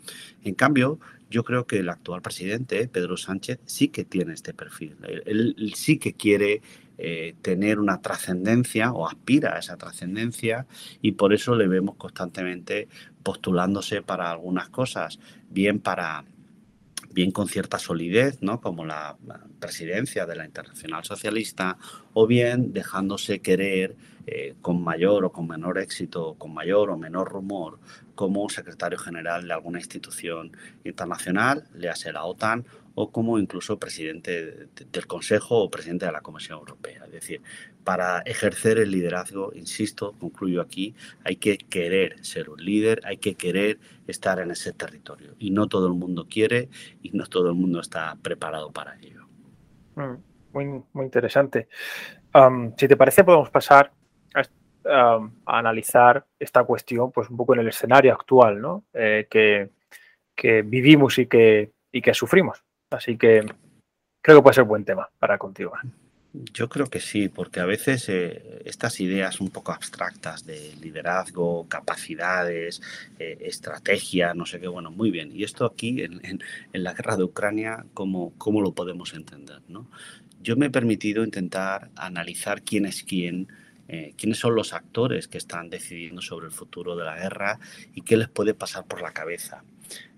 En 0.42 0.54
cambio, 0.54 1.00
yo 1.28 1.44
creo 1.44 1.66
que 1.66 1.78
el 1.78 1.88
actual 1.88 2.22
presidente, 2.22 2.88
Pedro 2.88 3.16
Sánchez, 3.16 3.60
sí 3.64 3.88
que 3.88 4.04
tiene 4.04 4.34
este 4.34 4.52
perfil. 4.52 4.96
Él, 5.24 5.72
sí 5.74 5.98
que 5.98 6.14
quiere 6.14 6.62
eh, 7.02 7.34
tener 7.40 7.78
una 7.78 8.02
trascendencia 8.02 8.92
o 8.92 9.08
aspira 9.08 9.56
a 9.56 9.58
esa 9.58 9.78
trascendencia 9.78 10.66
y 11.00 11.12
por 11.12 11.32
eso 11.32 11.54
le 11.54 11.66
vemos 11.66 11.96
constantemente 11.96 12.88
postulándose 13.22 14.02
para 14.02 14.30
algunas 14.30 14.68
cosas, 14.68 15.18
bien 15.48 15.80
para 15.80 16.24
bien 17.12 17.30
con 17.30 17.48
cierta 17.48 17.78
solidez, 17.78 18.42
¿no? 18.42 18.60
como 18.60 18.84
la 18.84 19.16
presidencia 19.58 20.26
de 20.26 20.36
la 20.36 20.44
Internacional 20.44 21.04
Socialista, 21.04 21.76
o 22.12 22.26
bien 22.26 22.72
dejándose 22.72 23.40
querer 23.40 23.96
eh, 24.26 24.54
con 24.60 24.82
mayor 24.82 25.24
o 25.24 25.32
con 25.32 25.48
menor 25.48 25.78
éxito, 25.78 26.34
con 26.38 26.54
mayor 26.54 26.90
o 26.90 26.98
menor 26.98 27.30
rumor, 27.30 27.78
como 28.14 28.48
secretario 28.48 28.98
general 28.98 29.48
de 29.48 29.54
alguna 29.54 29.78
institución 29.78 30.52
internacional, 30.84 31.64
le 31.74 31.88
hace 31.88 32.12
la 32.12 32.24
OTAN, 32.24 32.64
o 33.00 33.10
como 33.10 33.38
incluso 33.38 33.78
presidente 33.78 34.68
del 34.92 35.06
Consejo 35.06 35.56
o 35.64 35.70
presidente 35.70 36.04
de 36.06 36.12
la 36.12 36.20
Comisión 36.20 36.58
Europea. 36.58 37.04
Es 37.06 37.12
decir, 37.12 37.42
para 37.82 38.20
ejercer 38.20 38.78
el 38.78 38.90
liderazgo, 38.90 39.52
insisto, 39.54 40.12
concluyo 40.20 40.60
aquí, 40.60 40.94
hay 41.24 41.36
que 41.36 41.56
querer 41.56 42.22
ser 42.24 42.50
un 42.50 42.62
líder, 42.62 43.00
hay 43.04 43.16
que 43.16 43.36
querer 43.36 43.78
estar 44.06 44.38
en 44.38 44.50
ese 44.50 44.72
territorio. 44.74 45.34
Y 45.38 45.50
no 45.50 45.66
todo 45.66 45.86
el 45.86 45.94
mundo 45.94 46.26
quiere 46.28 46.68
y 47.02 47.10
no 47.12 47.26
todo 47.26 47.48
el 47.48 47.54
mundo 47.54 47.80
está 47.80 48.16
preparado 48.20 48.70
para 48.70 48.98
ello. 48.98 49.26
Mm, 49.96 50.16
muy, 50.52 50.82
muy 50.92 51.04
interesante. 51.06 51.68
si 52.76 52.86
te 52.86 52.96
parece, 52.96 53.24
podemos 53.24 53.48
pasar 53.48 53.92
a, 54.84 55.20
analizar 55.46 56.26
esta 56.38 56.64
cuestión 56.64 57.12
pues 57.12 57.30
un 57.30 57.36
poco 57.36 57.54
en 57.54 57.60
el 57.60 57.68
escenario 57.68 58.12
actual 58.12 58.60
¿no? 58.60 58.84
Eh, 58.92 59.26
que, 59.30 59.70
que, 60.34 60.62
vivimos 60.62 61.18
y 61.18 61.26
que, 61.26 61.72
y 61.92 62.02
que 62.02 62.14
sufrimos. 62.14 62.62
Así 62.90 63.16
que 63.16 63.46
creo 64.22 64.38
que 64.38 64.42
puede 64.42 64.54
ser 64.54 64.64
buen 64.64 64.84
tema 64.84 65.08
para 65.18 65.38
continuar. 65.38 65.82
Yo 66.32 66.68
creo 66.68 66.86
que 66.86 67.00
sí, 67.00 67.28
porque 67.28 67.58
a 67.58 67.64
veces 67.64 68.08
eh, 68.08 68.62
estas 68.64 69.00
ideas 69.00 69.40
un 69.40 69.50
poco 69.50 69.72
abstractas 69.72 70.46
de 70.46 70.76
liderazgo, 70.80 71.66
capacidades, 71.68 72.80
eh, 73.18 73.38
estrategia, 73.40 74.32
no 74.32 74.46
sé 74.46 74.60
qué, 74.60 74.68
bueno, 74.68 74.92
muy 74.92 75.10
bien. 75.10 75.32
Y 75.34 75.42
esto 75.42 75.64
aquí 75.64 76.02
en, 76.02 76.40
la 76.72 76.94
guerra 76.94 77.16
de 77.16 77.24
Ucrania, 77.24 77.84
¿cómo, 77.94 78.32
¿cómo, 78.38 78.60
lo 78.60 78.72
podemos 78.72 79.12
entender? 79.14 79.60
¿no? 79.66 79.90
Yo 80.40 80.56
me 80.56 80.66
he 80.66 80.70
permitido 80.70 81.24
intentar 81.24 81.90
analizar 81.96 82.62
quién 82.62 82.86
es 82.86 83.02
quién, 83.02 83.48
eh, 83.88 84.14
quiénes 84.16 84.38
son 84.38 84.54
los 84.54 84.72
actores 84.72 85.26
que 85.26 85.38
están 85.38 85.68
decidiendo 85.68 86.22
sobre 86.22 86.46
el 86.46 86.52
futuro 86.52 86.94
de 86.94 87.04
la 87.04 87.16
guerra 87.16 87.58
y 87.92 88.02
qué 88.02 88.16
les 88.16 88.28
puede 88.28 88.54
pasar 88.54 88.84
por 88.84 89.02
la 89.02 89.10
cabeza. 89.10 89.64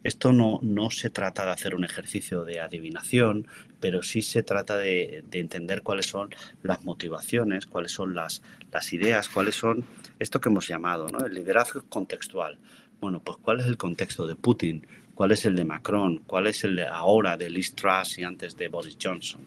Esto 0.03 0.33
no, 0.33 0.59
no 0.63 0.91
se 0.91 1.11
trata 1.11 1.45
de 1.45 1.53
hacer 1.53 1.75
un 1.75 1.85
ejercicio 1.85 2.45
de 2.45 2.61
adivinación, 2.61 3.47
pero 3.81 4.03
sí 4.03 4.23
se 4.23 4.43
trata 4.43 4.77
de, 4.77 5.25
entender 5.33 5.83
cuáles 5.83 6.07
son 6.07 6.31
las 6.63 6.85
motivaciones, 6.85 7.67
cuáles 7.67 7.93
son 7.93 8.15
las, 8.15 8.43
las 8.73 8.93
ideas, 8.93 9.29
cuáles 9.29 9.57
son 9.57 9.85
esto 10.19 10.41
que 10.41 10.49
hemos 10.49 10.69
llamado, 10.69 11.09
¿no? 11.09 11.25
El 11.25 11.35
liderazgo 11.35 11.83
contextual. 11.89 12.59
Bueno, 13.01 13.21
pues 13.21 13.39
cuál 13.43 13.61
es 13.61 13.67
el 13.67 13.77
contexto 13.77 14.27
de 14.27 14.37
Putin, 14.37 14.87
cuál 15.15 15.33
es 15.33 15.45
el 15.45 15.57
de 15.57 15.65
Macron, 15.65 16.19
cuál 16.27 16.47
es 16.47 16.65
el 16.65 16.77
de 16.77 16.87
ahora 16.87 17.37
de 17.37 17.51
Liz 17.51 17.75
Truss 17.75 18.19
y 18.19 18.25
antes 18.25 18.57
de 18.57 18.69
Boris 18.69 18.97
Johnson. 19.01 19.47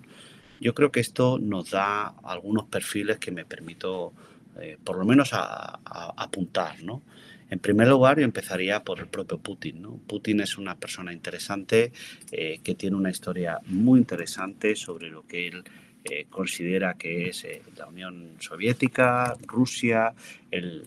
Yo 0.59 0.73
creo 0.73 0.91
que 0.91 0.99
esto 0.99 1.37
nos 1.39 1.71
da 1.71 2.15
algunos 2.23 2.65
perfiles 2.65 3.17
que 3.17 3.31
me 3.31 3.45
permito, 3.45 4.13
eh, 4.59 4.77
por 4.83 4.97
lo 4.97 5.05
menos, 5.05 5.31
apuntar, 5.33 6.81
¿no? 6.83 7.01
En 7.49 7.59
primer 7.59 7.87
lugar, 7.87 8.17
yo 8.17 8.25
empezaría 8.25 8.83
por 8.83 8.99
el 8.99 9.07
propio 9.07 9.37
Putin. 9.37 9.99
Putin 10.07 10.39
es 10.39 10.57
una 10.57 10.75
persona 10.75 11.13
interesante 11.13 11.91
eh, 12.31 12.59
que 12.63 12.75
tiene 12.75 12.95
una 12.95 13.11
historia 13.11 13.59
muy 13.67 13.99
interesante 13.99 14.75
sobre 14.75 15.09
lo 15.09 15.27
que 15.27 15.47
él 15.47 15.63
eh, 16.03 16.25
considera 16.29 16.95
que 16.95 17.29
es 17.29 17.43
eh, 17.43 17.61
la 17.77 17.87
Unión 17.87 18.35
Soviética, 18.39 19.35
Rusia, 19.45 20.13
el, 20.51 20.85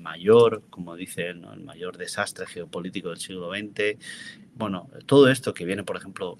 mayor, 0.00 0.62
como 0.70 0.96
dice 0.96 1.28
él, 1.28 1.44
el 1.52 1.60
mayor 1.60 1.98
desastre 1.98 2.46
geopolítico 2.46 3.10
del 3.10 3.18
siglo 3.18 3.50
XX. 3.50 3.98
Bueno, 4.54 4.88
todo 5.04 5.28
esto 5.28 5.52
que 5.52 5.66
viene, 5.66 5.82
por 5.82 5.98
ejemplo, 5.98 6.38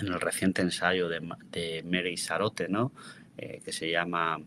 en 0.00 0.06
el 0.06 0.20
reciente 0.20 0.62
ensayo 0.62 1.08
de, 1.08 1.20
de 1.50 1.82
Mary 1.82 2.16
Sarote, 2.16 2.68
¿no? 2.68 2.92
que 3.36 3.72
se 3.72 3.90
llama 3.90 4.40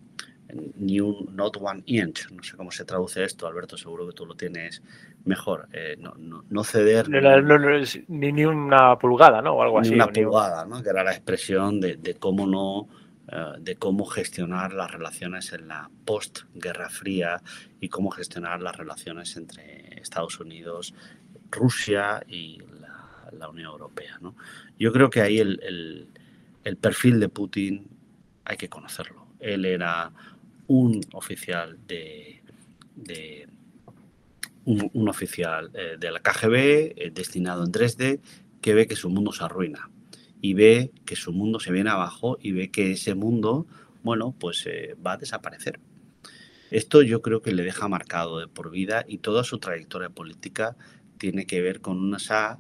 New 0.76 1.28
Not 1.32 1.58
One 1.60 1.84
Inch. 1.86 2.30
No 2.32 2.44
sé 2.44 2.58
cómo 2.58 2.72
se 2.72 2.86
traduce 2.86 3.24
esto, 3.24 3.48
Alberto, 3.48 3.78
seguro 3.78 4.08
que 4.08 4.14
tú 4.14 4.26
lo 4.26 4.36
tienes 4.36 4.82
mejor. 5.26 5.68
Eh, 5.74 5.96
no, 6.00 6.14
no, 6.50 6.64
ceder. 6.64 7.10
ni, 8.08 8.32
ni, 8.32 8.46
una 8.46 8.98
pulgada, 8.98 9.42
¿no? 9.42 9.54
O 9.54 9.62
algo 9.62 9.80
así. 9.80 9.92
Ni 9.92 9.96
una 9.96 10.08
pulgada, 10.08 10.66
¿no? 10.66 10.82
Que 10.82 10.90
era 10.90 11.04
la 11.04 11.12
expresión 11.12 11.80
de, 11.80 11.98
de 11.98 12.16
cómo 12.16 12.48
no. 12.48 12.88
Eh, 13.32 13.60
de 13.60 13.78
cómo 13.78 14.06
gestionar 14.06 14.74
las 14.74 14.92
relaciones 14.92 15.54
en 15.54 15.70
la 15.70 15.90
post-Guerra 16.04 16.90
Fría 16.90 17.42
y 17.80 17.88
cómo 17.88 18.10
gestionar 18.10 18.62
las 18.62 18.76
relaciones 18.76 19.38
entre 19.38 20.02
Estados 20.02 20.38
Unidos, 20.42 20.94
Rusia 21.50 22.22
y 22.28 22.60
la, 23.32 23.48
Unión 23.48 23.72
Europea. 23.72 24.18
¿no? 24.20 24.36
Yo 24.78 24.92
creo 24.92 25.10
que 25.10 25.22
ahí 25.22 25.40
el, 25.40 25.62
el, 25.64 26.08
el 26.66 26.78
perfil 26.78 27.22
de 27.22 27.30
Putin 27.30 27.88
hay 28.44 28.58
que 28.58 28.68
conocerlo. 28.68 29.28
Él 29.40 29.64
era 29.66 30.12
un 30.72 31.02
oficial 31.12 31.78
de, 31.86 32.42
un, 34.64 35.10
oficial 35.10 35.70
eh, 35.74 35.98
de 36.00 36.12
la 36.12 36.22
KGB 36.22 36.56
eh, 36.56 37.12
destinado 37.14 37.66
en 37.66 37.72
Dresde 37.74 38.22
que 38.62 38.74
ve 38.74 38.88
que 38.88 38.96
su 38.96 39.10
mundo 39.10 39.34
se 39.34 39.44
arruina 39.44 39.90
y 40.42 40.54
ve 40.54 40.92
que 41.06 41.18
su 41.18 41.34
mundo 41.34 41.60
se 41.60 41.74
viene 41.74 41.90
abajo 41.90 42.38
y 42.42 42.54
ve 42.54 42.72
que 42.72 42.92
ese 42.92 43.16
mundo, 43.16 43.68
bueno, 44.02 44.34
pues 44.40 44.66
eh, 44.66 44.96
va 45.06 45.14
a 45.14 45.18
desaparecer. 45.18 45.82
Esto 46.70 47.02
yo 47.02 47.22
creo 47.22 47.42
que 47.42 47.52
le 47.52 47.64
deja 47.64 47.90
marcado 47.90 48.40
de 48.40 48.48
por 48.48 48.72
vida 48.72 49.04
y 49.06 49.18
toda 49.18 49.44
su 49.44 49.60
trayectoria 49.60 50.10
política 50.10 50.78
tiene 51.18 51.46
que 51.46 51.62
ver 51.62 51.82
con 51.82 52.16
esa 52.16 52.60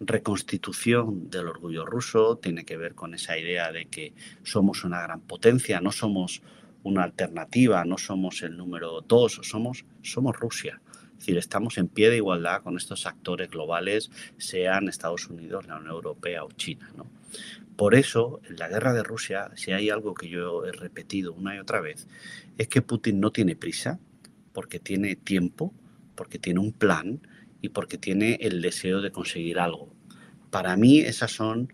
reconstitución 0.00 1.30
del 1.30 1.48
orgullo 1.48 1.86
ruso, 1.86 2.36
tiene 2.36 2.66
que 2.66 2.76
ver 2.76 2.94
con 2.94 3.14
esa 3.14 3.38
idea 3.38 3.72
de 3.72 3.86
que 3.86 4.12
somos 4.42 4.84
una 4.84 5.00
gran 5.00 5.22
potencia, 5.22 5.80
no 5.80 5.92
somos 5.92 6.42
una 6.82 7.04
alternativa, 7.04 7.84
no 7.84 7.98
somos 7.98 8.42
el 8.42 8.56
número 8.56 9.00
dos, 9.02 9.40
somos, 9.42 9.84
somos 10.02 10.36
Rusia. 10.36 10.80
Es 11.12 11.18
decir, 11.18 11.38
estamos 11.38 11.78
en 11.78 11.88
pie 11.88 12.10
de 12.10 12.16
igualdad 12.16 12.62
con 12.62 12.76
estos 12.76 13.06
actores 13.06 13.50
globales, 13.50 14.10
sean 14.36 14.88
Estados 14.88 15.28
Unidos, 15.28 15.66
la 15.66 15.76
Unión 15.76 15.94
Europea 15.94 16.44
o 16.44 16.52
China. 16.52 16.92
¿no? 16.96 17.06
Por 17.76 17.94
eso, 17.94 18.40
en 18.48 18.56
la 18.56 18.68
guerra 18.68 18.92
de 18.92 19.02
Rusia, 19.02 19.50
si 19.56 19.72
hay 19.72 19.90
algo 19.90 20.14
que 20.14 20.28
yo 20.28 20.64
he 20.64 20.72
repetido 20.72 21.32
una 21.32 21.56
y 21.56 21.58
otra 21.58 21.80
vez, 21.80 22.06
es 22.56 22.68
que 22.68 22.82
Putin 22.82 23.20
no 23.20 23.32
tiene 23.32 23.56
prisa, 23.56 23.98
porque 24.52 24.78
tiene 24.78 25.16
tiempo, 25.16 25.72
porque 26.14 26.38
tiene 26.38 26.60
un 26.60 26.72
plan 26.72 27.20
y 27.60 27.70
porque 27.70 27.98
tiene 27.98 28.38
el 28.40 28.62
deseo 28.62 29.00
de 29.00 29.12
conseguir 29.12 29.58
algo. 29.58 29.92
Para 30.50 30.76
mí 30.76 31.00
esas 31.00 31.32
son 31.32 31.72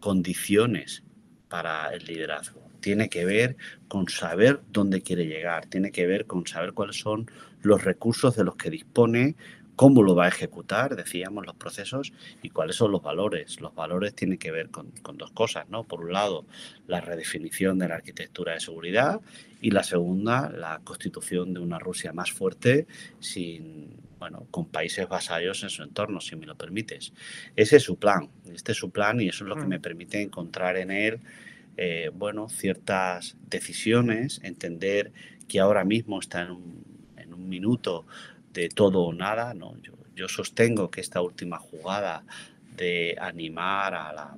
condiciones 0.00 1.02
para 1.48 1.94
el 1.94 2.04
liderazgo 2.04 2.63
tiene 2.84 3.08
que 3.08 3.24
ver 3.24 3.56
con 3.88 4.10
saber 4.10 4.60
dónde 4.70 5.00
quiere 5.00 5.24
llegar, 5.24 5.64
tiene 5.64 5.90
que 5.90 6.06
ver 6.06 6.26
con 6.26 6.46
saber 6.46 6.74
cuáles 6.74 6.98
son 6.98 7.30
los 7.62 7.82
recursos 7.82 8.36
de 8.36 8.44
los 8.44 8.56
que 8.56 8.68
dispone, 8.68 9.36
cómo 9.74 10.02
lo 10.02 10.14
va 10.14 10.26
a 10.26 10.28
ejecutar, 10.28 10.94
decíamos, 10.94 11.46
los 11.46 11.56
procesos 11.56 12.12
y 12.42 12.50
cuáles 12.50 12.76
son 12.76 12.92
los 12.92 13.02
valores. 13.02 13.58
Los 13.62 13.74
valores 13.74 14.14
tienen 14.14 14.36
que 14.36 14.50
ver 14.50 14.68
con, 14.68 14.92
dos 15.16 15.30
cosas, 15.30 15.66
¿no? 15.70 15.84
Por 15.84 16.04
un 16.04 16.12
lado, 16.12 16.44
la 16.86 17.00
redefinición 17.00 17.78
de 17.78 17.88
la 17.88 17.94
arquitectura 17.94 18.52
de 18.52 18.60
seguridad 18.60 19.18
y 19.62 19.70
la 19.70 19.82
segunda, 19.82 20.50
la 20.50 20.82
constitución 20.84 21.54
de 21.54 21.60
una 21.60 21.78
Rusia 21.78 22.12
más 22.12 22.32
fuerte 22.32 22.86
sin, 23.18 23.96
bueno, 24.18 24.46
con 24.50 24.66
países 24.66 25.08
vasallos 25.08 25.62
en 25.62 25.70
su 25.70 25.82
entorno, 25.82 26.20
si 26.20 26.36
me 26.36 26.44
lo 26.44 26.54
permites. 26.54 27.14
Ese 27.56 27.76
es 27.76 27.82
su 27.82 27.96
plan, 27.96 28.28
este 28.52 28.72
es 28.72 28.78
su 28.78 28.90
plan 28.90 29.22
y 29.22 29.28
eso 29.28 29.44
es 29.44 29.48
lo 29.48 29.56
que 29.56 29.64
me 29.64 29.78
mm. 29.78 29.82
permite 29.82 30.20
encontrar 30.20 30.76
en 30.76 30.90
él 30.90 31.20
eh, 31.76 32.10
bueno, 32.14 32.48
ciertas 32.48 33.36
decisiones, 33.48 34.40
entender 34.42 35.12
que 35.48 35.60
ahora 35.60 35.84
mismo 35.84 36.20
está 36.20 36.42
en 36.42 36.50
un, 36.50 36.84
minuto 37.48 38.06
de 38.52 38.68
todo 38.68 39.02
o 39.02 39.12
nada. 39.12 39.54
¿no? 39.54 39.76
Yo, 40.16 40.28
sostengo 40.28 40.90
que 40.90 41.00
esta 41.00 41.20
última 41.20 41.58
jugada 41.58 42.24
de 42.76 43.16
animar 43.20 43.94
a 43.94 44.12
la 44.12 44.36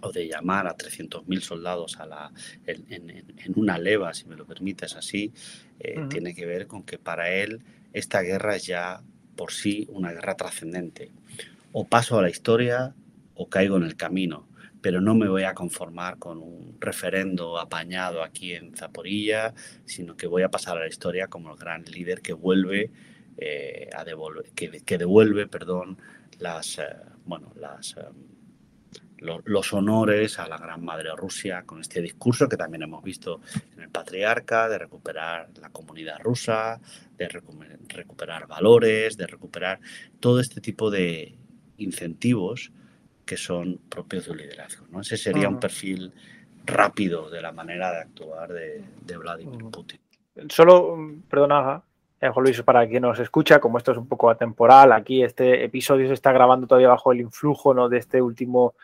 o 0.00 0.12
de 0.12 0.26
llamar 0.26 0.66
a 0.66 0.76
300.000 0.76 1.40
soldados 1.40 1.98
a 2.00 2.06
la, 2.06 2.32
en, 2.66 3.24
una 3.54 3.78
leva, 3.78 4.14
si 4.14 4.26
me 4.26 4.36
lo 4.36 4.46
permites 4.46 4.96
así, 4.96 5.32
eh, 5.78 6.00
tiene 6.08 6.34
que 6.34 6.46
ver 6.46 6.66
con 6.66 6.82
que 6.84 6.98
para 6.98 7.30
él 7.30 7.60
esta 7.92 8.22
guerra 8.22 8.56
es 8.56 8.66
ya 8.66 9.02
por 9.36 9.52
sí 9.52 9.86
una 9.90 10.12
guerra 10.12 10.36
trascendente. 10.36 11.10
O 11.72 11.86
paso 11.86 12.18
a 12.18 12.22
la 12.22 12.30
historia 12.30 12.94
o 13.34 13.48
caigo 13.48 13.76
en 13.76 13.84
el 13.84 13.96
camino 13.96 14.46
pero 14.82 15.00
no 15.00 15.14
me 15.14 15.28
voy 15.28 15.44
a 15.44 15.54
conformar 15.54 16.18
con 16.18 16.38
un 16.38 16.76
referendo 16.80 17.58
apañado 17.58 18.22
aquí 18.22 18.52
en 18.52 18.74
Zaporilla, 18.74 19.54
sino 19.84 20.16
que 20.16 20.26
voy 20.26 20.42
a 20.42 20.50
pasar 20.50 20.76
a 20.76 20.80
la 20.80 20.88
historia 20.88 21.28
como 21.28 21.52
el 21.52 21.58
gran 21.58 21.84
líder 21.84 22.20
que 22.20 22.32
vuelve 22.32 22.90
eh, 23.38 23.88
a 23.96 24.04
devolver, 24.04 24.50
que, 24.50 24.98
devuelve, 24.98 25.46
perdón, 25.46 25.98
las, 26.40 26.78
eh, 26.78 26.84
bueno, 27.24 27.52
eh, 27.56 29.30
los 29.44 29.72
honores 29.72 30.40
a 30.40 30.48
la 30.48 30.58
gran 30.58 30.84
madre 30.84 31.10
Rusia 31.16 31.62
con 31.64 31.80
este 31.80 32.02
discurso 32.02 32.48
que 32.48 32.56
también 32.56 32.82
hemos 32.82 33.04
visto 33.04 33.40
en 33.76 33.84
el 33.84 33.88
patriarca 33.88 34.68
de 34.68 34.78
recuperar 34.78 35.48
la 35.60 35.70
comunidad 35.70 36.18
rusa, 36.18 36.80
de 37.16 37.28
recuperar 37.28 38.48
valores, 38.48 39.16
de 39.16 39.28
recuperar 39.28 39.78
todo 40.18 40.40
este 40.40 40.60
tipo 40.60 40.90
de 40.90 41.38
incentivos 41.76 42.72
que 43.32 43.38
son 43.38 43.80
propios 43.88 44.26
de 44.26 44.32
un 44.32 44.36
liderazgo. 44.36 44.84
¿no? 44.90 45.00
Ese 45.00 45.16
sería 45.16 45.48
un 45.48 45.58
perfil 45.58 46.12
rápido 46.66 47.30
de 47.30 47.40
la 47.40 47.50
manera 47.50 47.90
de 47.90 48.00
actuar 48.00 48.52
de, 48.52 49.16
Vladimir 49.16 49.70
Putin. 49.70 49.98
Solo, 50.50 50.98
perdona, 51.30 51.82
eh, 52.20 52.28
Juan 52.28 52.44
Luis, 52.44 52.60
para 52.60 52.86
quien 52.86 53.00
nos 53.00 53.18
escucha, 53.20 53.58
como 53.58 53.78
esto 53.78 53.92
es 53.92 53.96
un 53.96 54.06
poco 54.06 54.28
atemporal, 54.28 54.92
aquí 54.92 55.22
este 55.22 55.64
episodio 55.64 56.08
se 56.08 56.12
está 56.12 56.30
grabando 56.30 56.66
todavía 56.66 56.88
bajo 56.88 57.10
el 57.10 57.22
influjo 57.22 57.72
¿no? 57.72 57.88
de 57.88 57.96
este 58.00 58.20
último 58.20 58.74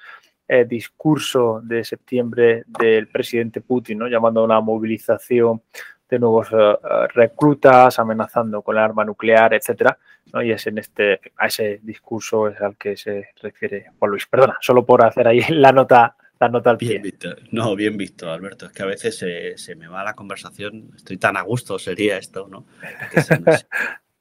eh, 0.49 0.65
discurso 0.65 1.61
de 1.63 1.85
septiembre 1.85 2.65
del 2.67 3.09
presidente 3.09 3.61
Putin, 3.61 3.99
¿no? 3.99 4.09
llamando 4.09 4.41
a 4.41 4.45
una 4.45 4.63
movilización 4.63 5.61
de 6.09 6.19
nuevos 6.19 6.49
eh, 6.53 6.77
reclutas, 7.15 7.99
amenazando 7.99 8.63
con 8.63 8.77
el 8.77 8.83
arma 8.83 9.05
nuclear, 9.05 9.55
etcétera. 9.55 9.99
Y 10.43 10.51
es 10.51 10.67
en 10.67 10.79
este, 10.79 11.21
a 11.37 11.47
ese 11.47 11.81
discurso 11.83 12.49
es 12.49 12.61
al 12.61 12.77
que 12.77 12.97
se 12.97 13.29
refiere 13.43 13.87
Juan 13.99 14.11
Luis. 14.11 14.27
Perdona, 14.27 14.59
solo 14.61 14.85
por 14.85 15.05
hacer 15.05 15.27
ahí 15.27 15.41
la 15.51 15.73
nota, 15.73 16.17
la 16.39 16.49
nota 16.49 16.71
al 16.71 16.79
pie. 16.79 16.91
Bien 16.91 17.03
visto. 17.03 17.29
No, 17.51 17.75
bien 17.77 17.97
visto, 17.97 18.31
Alberto. 18.31 18.67
Es 18.67 18.73
que 18.73 18.83
a 18.83 18.87
veces 18.87 19.19
se, 19.57 19.75
me 19.77 19.89
va 19.89 20.05
la 20.05 20.15
conversación. 20.15 20.91
Estoy 20.97 21.17
tan 21.17 21.37
a 21.37 21.43
gusto, 21.43 21.79
sería 21.79 22.19
esto, 22.19 22.49
¿no? 22.49 22.67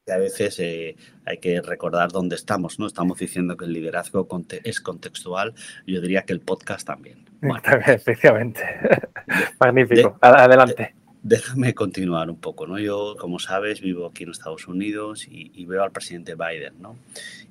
Que, 0.07 0.13
a 0.13 0.17
veces 0.19 0.57
eh, 0.61 0.95
hay 1.25 1.37
que 1.39 1.61
recordar 1.61 2.13
dónde 2.13 2.37
estamos, 2.37 2.79
¿no? 2.79 2.87
Estamos 2.87 3.19
diciendo 3.19 3.57
que 3.57 3.65
el 3.65 3.73
liderazgo 3.73 4.25
es 4.63 4.79
contextual. 4.79 5.53
Yo 5.85 5.99
diría 5.99 6.21
que 6.21 6.31
el 6.31 6.39
podcast 6.39 6.87
también. 6.87 7.25
Efectivamente. 7.87 8.63
Magnífico. 9.59 10.17
Adelante 10.21 10.95
déjame 11.27 11.73
continuar 11.73 12.29
un 12.29 12.39
poco, 12.39 12.65
¿no? 12.67 12.79
Yo, 12.79 13.17
como 13.19 13.37
sabes, 13.37 13.81
vivo 13.81 14.05
aquí 14.05 14.23
en 14.23 14.31
Estados 14.31 14.67
Unidos 14.67 15.27
y, 15.29 15.65
veo 15.65 15.83
al 15.83 15.91
presidente 15.91 16.35
Biden, 16.35 16.81
¿no? 16.81 16.97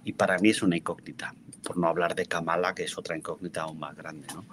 Y 0.03 0.15
para 0.15 0.39
mí 0.39 0.49
es 0.49 0.63
una 0.63 0.79
incógnita, 0.79 1.35
por 1.63 1.77
no 1.77 1.87
hablar 1.87 2.15
de 2.15 2.25
Kamala, 2.25 2.75
que 2.75 2.85
es 2.85 2.97
otra 2.97 3.17
incógnita 3.17 3.63
aún 3.63 3.79
más 3.79 3.95
grande, 3.95 4.27
¿no? 4.35 4.47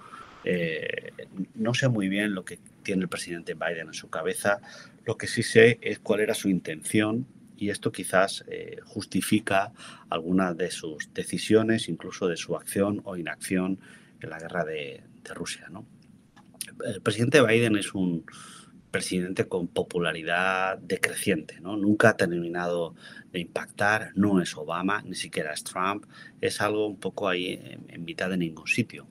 Eh, 0.44 1.12
no 1.54 1.72
sé 1.72 1.88
muy 1.88 2.10
bien 2.10 2.34
lo 2.34 2.44
que 2.44 2.58
tiene 2.82 3.04
el 3.04 3.08
presidente 3.08 3.54
Biden 3.54 3.86
en 3.86 3.94
su 3.94 4.10
cabeza, 4.10 4.60
lo 5.06 5.16
que 5.16 5.26
sí 5.26 5.42
sé 5.42 5.78
es 5.80 6.00
cuál 6.00 6.20
era 6.20 6.34
su 6.34 6.50
intención 6.50 7.26
y 7.56 7.70
esto 7.70 7.90
quizás 7.92 8.44
eh, 8.48 8.76
justifica 8.84 9.72
algunas 10.10 10.54
de 10.54 10.70
sus 10.70 11.14
decisiones, 11.14 11.88
incluso 11.88 12.28
de 12.28 12.36
su 12.36 12.56
acción 12.56 13.00
o 13.04 13.16
inacción 13.16 13.78
en 14.20 14.28
la 14.28 14.38
guerra 14.38 14.66
de, 14.66 15.02
de 15.22 15.34
Rusia, 15.34 15.66
¿no? 15.70 15.86
El 16.84 17.00
presidente 17.00 17.40
Biden 17.40 17.76
es 17.76 17.94
un, 17.94 18.26
presidente 18.94 19.48
con 19.48 19.66
popularidad 19.66 20.78
decreciente, 20.78 21.58
¿no? 21.60 21.76
Nunca 21.76 22.10
ha 22.10 22.16
terminado 22.16 22.94
de 23.32 23.40
impactar, 23.40 24.12
no 24.14 24.40
es 24.40 24.56
Obama, 24.56 25.02
ni 25.02 25.16
siquiera 25.16 25.52
es 25.52 25.64
Trump, 25.64 26.04
es 26.40 26.60
algo 26.60 26.86
un 26.86 27.00
poco 27.00 27.28
ahí 27.28 27.60
en, 27.88 28.04
mitad 28.04 28.30
de 28.30 28.36
ningún 28.36 28.68
sitio. 28.68 29.08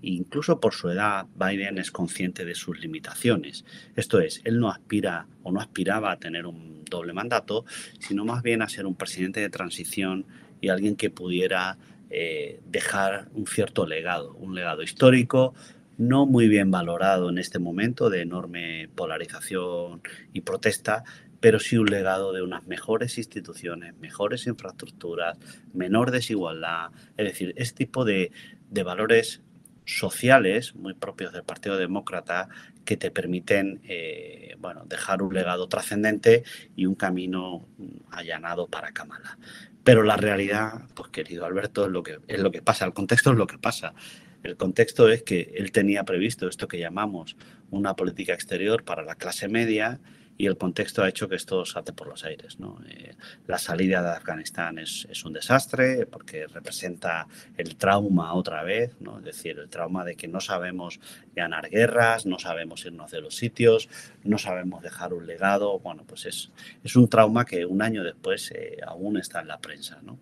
Incluso 0.00 0.60
por 0.60 0.72
su 0.72 0.88
edad, 0.88 1.26
Biden 1.34 1.76
es 1.76 1.90
consciente 1.90 2.46
de 2.46 2.54
sus 2.54 2.80
limitaciones. 2.80 3.66
Esto 3.96 4.18
es, 4.18 4.40
él 4.44 4.60
no 4.60 4.70
aspira 4.70 5.26
o 5.42 5.52
no 5.52 5.60
aspiraba 5.60 6.10
a 6.10 6.18
tener 6.18 6.46
un 6.46 6.86
doble 6.86 7.12
mandato, 7.12 7.66
sino 7.98 8.24
más 8.24 8.42
bien 8.42 8.62
a 8.62 8.68
ser 8.70 8.86
un 8.86 8.94
presidente 8.94 9.40
de 9.40 9.50
transición 9.50 10.24
y 10.62 10.70
alguien 10.70 10.96
que 10.96 11.10
pudiera 11.10 11.76
eh, 12.08 12.62
dejar 12.64 13.28
un 13.34 13.46
cierto 13.46 13.86
legado, 13.86 14.32
un 14.36 14.54
legado 14.54 14.82
histórico, 14.82 15.52
no 15.98 16.26
muy 16.26 16.48
bien 16.48 16.70
valorado 16.70 17.28
en 17.28 17.38
este 17.38 17.58
momento 17.58 18.08
de 18.08 18.22
enorme 18.22 18.88
polarización 18.94 20.00
y 20.32 20.40
protesta, 20.40 21.04
pero 21.40 21.58
sí 21.58 21.76
un 21.76 21.90
legado 21.90 22.32
de 22.32 22.42
unas 22.42 22.66
mejores 22.66 23.18
instituciones, 23.18 23.96
mejores 23.98 24.46
infraestructuras, 24.46 25.38
menor 25.74 26.10
desigualdad, 26.10 26.90
es 27.16 27.26
decir, 27.26 27.52
este 27.56 27.84
tipo 27.84 28.04
de, 28.04 28.32
valores 28.70 29.42
sociales 29.84 30.74
muy 30.74 30.94
propios 30.94 31.32
del 31.32 31.42
Partido 31.42 31.78
Demócrata 31.78 32.48
que 32.84 32.96
te 32.96 33.10
permiten 33.10 33.80
eh, 33.84 34.54
bueno, 34.58 34.84
dejar 34.86 35.22
un 35.22 35.32
legado 35.34 35.68
trascendente 35.68 36.44
y 36.76 36.86
un 36.86 36.94
camino 36.94 37.66
allanado 38.10 38.66
para 38.66 38.92
Kamala. 38.92 39.38
Pero 39.84 40.02
la 40.02 40.16
realidad, 40.16 40.82
pues 40.94 41.08
querido 41.08 41.46
Alberto, 41.46 41.86
es 41.86 41.90
lo 41.90 42.02
que, 42.02 42.18
es 42.28 42.40
lo 42.40 42.50
que 42.50 42.60
pasa, 42.60 42.84
el 42.84 42.92
contexto 42.92 43.32
es 43.32 43.38
lo 43.38 43.46
que 43.46 43.58
pasa. 43.58 43.94
El 44.42 44.56
contexto 44.56 45.08
es 45.08 45.22
que 45.22 45.52
él 45.56 45.72
tenía 45.72 46.04
previsto 46.04 46.48
esto 46.48 46.68
que 46.68 46.78
llamamos 46.78 47.36
una 47.70 47.94
política 47.94 48.34
exterior 48.34 48.84
para 48.84 49.02
la 49.02 49.14
clase 49.14 49.48
media 49.48 50.00
y 50.40 50.46
el 50.46 50.56
contexto 50.56 51.02
ha 51.02 51.08
hecho 51.08 51.28
que 51.28 51.34
esto 51.34 51.64
salte 51.66 51.92
por 51.92 52.06
los 52.06 52.24
aires. 52.24 52.60
¿no? 52.60 52.78
Eh, 52.88 53.16
la 53.48 53.58
salida 53.58 54.02
de 54.02 54.10
Afganistán 54.10 54.78
es, 54.78 55.06
es, 55.10 55.24
un 55.24 55.32
desastre 55.32 56.06
porque 56.06 56.46
representa 56.46 57.26
el 57.56 57.76
trauma 57.76 58.32
otra 58.34 58.62
vez, 58.62 58.94
¿no? 59.00 59.18
es 59.18 59.24
decir, 59.24 59.58
el 59.58 59.68
trauma 59.68 60.04
de 60.04 60.14
que 60.14 60.28
no 60.28 60.40
sabemos 60.40 61.00
ganar 61.34 61.68
guerras, 61.68 62.24
no 62.24 62.38
sabemos 62.38 62.86
irnos 62.86 63.10
de 63.10 63.20
los 63.20 63.34
sitios, 63.34 63.88
no 64.22 64.38
sabemos 64.38 64.80
dejar 64.80 65.12
un 65.12 65.26
legado. 65.26 65.80
Bueno, 65.80 66.04
pues 66.06 66.24
es, 66.26 66.52
es 66.84 66.94
un 66.94 67.08
trauma 67.08 67.44
que 67.44 67.66
un 67.66 67.82
año 67.82 68.04
después 68.04 68.52
eh, 68.52 68.78
aún 68.86 69.18
está 69.18 69.40
en 69.40 69.48
la 69.48 69.58
prensa. 69.58 69.98
¿no? 70.02 70.20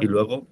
Y 0.00 0.06
mm. 0.06 0.08
luego 0.08 0.46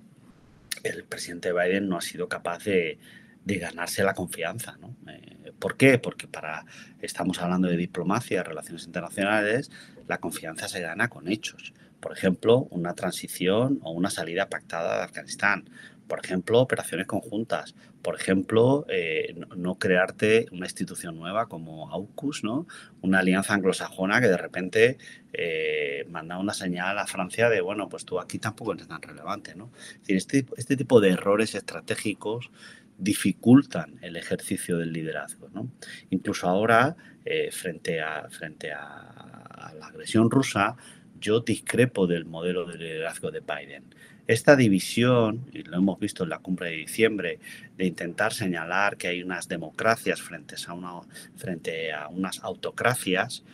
el 0.87 1.05
presidente 1.05 1.53
Biden 1.53 1.89
no 1.89 1.97
ha 1.97 2.01
sido 2.01 2.29
capaz 2.29 2.65
de, 2.65 2.99
ganarse 3.45 4.03
la 4.03 4.15
confianza. 4.15 4.77
¿no? 4.81 4.97
Eh, 5.09 5.53
¿Por 5.59 5.77
qué? 5.77 5.99
Porque 5.99 6.27
para 6.27 6.65
estamos 7.01 7.41
hablando 7.41 7.69
de 7.69 7.77
diplomacia, 7.77 8.43
relaciones 8.43 8.87
internacionales, 8.87 9.71
la 10.07 10.19
confianza 10.19 10.69
se 10.69 10.81
gana 10.81 11.09
con 11.09 11.29
hechos. 11.29 11.73
Por 12.01 12.13
ejemplo, 12.13 12.69
una 12.71 12.95
transición 12.95 13.81
o 13.83 13.93
una 13.93 14.11
salida 14.11 14.49
pactada 14.49 14.99
de 14.99 15.05
Afganistán. 15.05 15.69
Por 16.07 16.25
ejemplo, 16.25 16.61
operaciones 16.61 17.07
conjuntas. 17.07 17.75
Por 18.03 18.15
ejemplo, 18.15 18.87
eh, 18.89 19.35
no, 19.57 19.77
crearte 19.77 20.47
una 20.53 20.67
institución 20.67 21.17
nueva 21.17 21.47
como 21.47 21.91
AUKUS, 21.91 22.45
¿no? 22.45 22.67
una 23.03 23.19
alianza 23.19 23.55
anglosajona 23.55 24.21
que 24.21 24.29
de 24.29 24.37
repente 24.37 24.99
eh, 25.33 26.07
manda 26.09 26.39
una 26.39 26.55
señal 26.55 26.99
a 26.99 27.07
Francia 27.07 27.51
de, 27.51 27.61
bueno, 27.61 27.89
pues 27.89 28.05
tú 28.05 28.21
aquí 28.21 28.39
tampoco 28.39 28.75
eres 28.75 28.87
tan 28.87 29.03
relevante. 29.03 29.55
¿no? 29.55 29.73
este, 30.07 30.47
este 30.57 30.77
tipo 30.77 31.01
de 31.01 31.11
errores 31.11 31.55
estratégicos 31.55 32.51
dificultan 32.99 33.99
el 34.03 34.17
ejercicio 34.17 34.79
del 34.79 34.93
liderazgo. 34.93 35.49
¿no? 35.53 35.71
Incluso 36.11 36.49
ahora, 36.49 36.97
eh, 37.25 37.51
frente, 37.51 38.01
a, 38.01 38.29
frente 38.31 38.73
a, 38.73 39.73
la 39.79 39.87
agresión 39.87 40.31
rusa, 40.31 40.77
yo 41.21 41.41
discrepo 41.41 42.07
del 42.07 42.25
modelo 42.25 42.65
de 42.67 42.79
liderazgo 42.79 43.31
de 43.31 43.41
Biden. 43.41 43.85
Esta 44.27 44.57
división, 44.57 45.49
y 45.53 45.63
lo 45.63 45.77
hemos 45.77 46.01
visto 46.01 46.25
en 46.25 46.31
la 46.31 46.39
cumbre 46.39 46.71
de 46.71 46.77
diciembre, 46.77 47.39
de 47.77 47.87
intentar 47.87 48.33
señalar 48.33 48.97
que 48.97 49.07
hay 49.09 49.23
unas 49.23 49.47
democracias 49.47 50.21
frente 50.21 50.57
a, 50.67 50.73
una, 50.73 51.01
frente 51.37 51.93
a 51.93 52.09
unas 52.09 52.43
autocracias, 52.43 53.45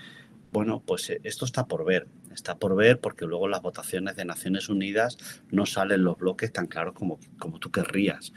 bueno, 0.51 0.83
pues 0.85 1.11
eh, 1.11 1.21
esto 1.25 1.45
está 1.45 1.67
por 1.67 1.85
ver. 1.85 2.07
Está 2.33 2.57
por 2.57 2.75
ver 2.75 2.99
porque 2.99 3.27
luego 3.27 3.49
las 3.49 3.61
votaciones 3.61 4.17
de 4.17 4.25
Naciones 4.25 4.71
Unidas 4.71 5.19
no 5.51 5.67
salen 5.67 6.05
los 6.05 6.17
bloques 6.17 6.51
tan 6.51 6.67
claros 6.67 6.95
como, 6.95 7.19
como 7.39 7.59
tú 7.59 7.71
querrías 7.71 8.33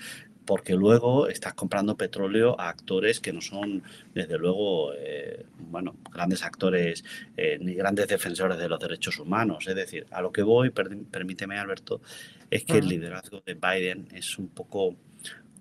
porque 0.45 0.73
luego 0.73 1.27
estás 1.27 1.53
comprando 1.53 1.97
petróleo 1.97 2.59
a 2.59 2.69
actores 2.69 3.19
que 3.19 3.33
no 3.33 3.41
son, 3.41 3.83
desde 4.13 4.37
luego, 4.37 4.93
eh, 4.93 5.45
bueno, 5.57 5.95
grandes 6.11 6.43
actores 6.43 7.03
eh, 7.35 7.57
ni 7.59 7.73
grandes 7.73 8.07
defensores 8.07 8.57
de 8.57 8.69
los 8.69 8.79
derechos 8.79 9.19
humanos. 9.19 9.67
Es 9.67 9.75
decir, 9.75 10.05
a 10.11 10.21
lo 10.21 10.31
que 10.31 10.43
voy, 10.43 10.69
permíteme, 10.69 11.57
Alberto, 11.57 12.01
es 12.49 12.63
que 12.63 12.77
el 12.77 12.87
liderazgo 12.87 13.41
de 13.45 13.55
Biden 13.55 14.07
es 14.13 14.37
un 14.37 14.49
poco 14.49 14.95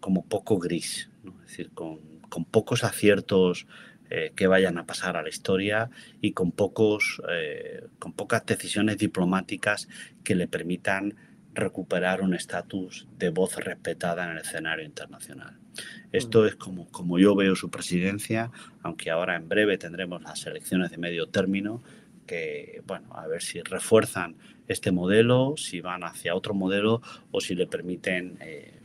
como 0.01 0.25
poco 0.25 0.59
gris, 0.59 1.09
es 1.25 1.49
decir, 1.49 1.71
con, 1.71 1.99
pocos 2.51 2.85
aciertos 2.85 3.67
eh, 4.11 4.33
que 4.37 4.47
vayan 4.47 4.77
a 4.77 4.85
pasar 4.85 5.17
a 5.17 5.23
la 5.23 5.29
historia 5.29 5.89
y 6.21 6.33
con, 6.33 6.53
pocos, 6.53 7.23
con 7.99 8.13
pocas 8.13 8.45
decisiones 8.45 8.99
diplomáticas 8.99 9.89
que 10.25 10.35
le 10.35 10.47
permitan 10.47 11.15
recuperar 11.55 12.21
un 12.23 12.35
estatus 12.35 13.07
de 13.19 13.31
voz 13.31 13.57
respetada 13.57 14.25
en 14.25 14.33
el 14.33 14.39
escenario 14.39 14.85
internacional. 14.85 15.57
Esto 16.13 16.47
es 16.47 16.57
como, 16.57 16.89
como 16.91 17.19
yo 17.19 17.35
veo 17.35 17.57
su 17.57 17.71
presidencia, 17.71 18.51
aunque 18.83 19.11
ahora 19.11 19.37
en 19.37 19.49
breve 19.49 19.79
tendremos 19.79 20.23
las 20.23 20.47
elecciones 20.47 20.91
de 20.91 20.99
medio 20.99 21.27
término, 21.27 21.83
que, 22.27 22.83
bueno, 22.87 23.15
a 23.15 23.27
ver 23.27 23.43
si 23.43 23.61
refuerzan 23.63 24.37
este 24.69 24.93
modelo, 24.93 25.55
si 25.57 25.81
van 25.81 26.05
hacia 26.05 26.35
otro 26.35 26.55
modelo 26.55 27.03
o 27.31 27.41
si 27.41 27.55
le 27.55 27.67
permiten 27.67 28.39
eh, 28.41 28.81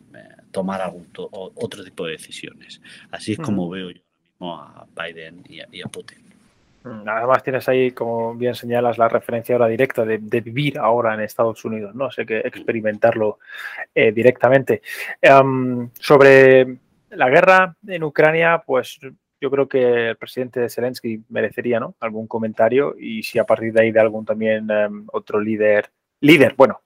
tomar 0.51 0.81
algún 0.81 1.07
otro 1.13 1.83
tipo 1.83 2.05
de 2.05 2.13
decisiones. 2.13 2.81
Así 3.11 3.33
es 3.33 3.37
como 3.37 3.69
veo 3.69 3.91
yo 3.91 4.01
mismo 4.23 4.59
a 4.59 4.87
Biden 4.95 5.43
y 5.47 5.81
a 5.81 5.87
Putin. 5.87 6.28
Además 7.05 7.43
tienes 7.43 7.67
ahí, 7.69 7.91
como 7.91 8.35
bien 8.35 8.55
señalas, 8.55 8.97
la 8.97 9.09
referencia 9.09 9.55
ahora 9.55 9.67
directa 9.67 10.05
de, 10.05 10.17
vivir 10.17 10.77
ahora 10.77 11.13
en 11.13 11.21
Estados 11.21 11.63
Unidos, 11.65 11.95
¿no? 11.95 12.11
Sé 12.11 12.25
que 12.25 12.39
experimentarlo 12.39 13.39
eh, 13.93 14.11
directamente. 14.11 14.81
Em, 15.21 15.89
sobre 15.99 16.77
la 17.09 17.29
guerra 17.29 17.75
en 17.87 18.03
Ucrania, 18.03 18.63
pues 18.65 18.99
yo 19.41 19.49
creo 19.49 19.67
que 19.67 20.09
el 20.09 20.17
presidente 20.17 20.69
Zelensky 20.69 21.23
merecería, 21.29 21.79
¿no? 21.79 21.95
Algún 21.99 22.27
comentario 22.27 22.95
y 22.99 23.23
si 23.23 23.39
a 23.39 23.45
partir 23.45 23.73
de 23.73 23.81
ahí 23.81 23.91
de 23.91 23.99
algún 23.99 24.25
también 24.25 24.69
em, 24.69 25.05
otro 25.11 25.39
líder, 25.39 25.89
líder, 26.21 26.55
bueno, 26.57 26.81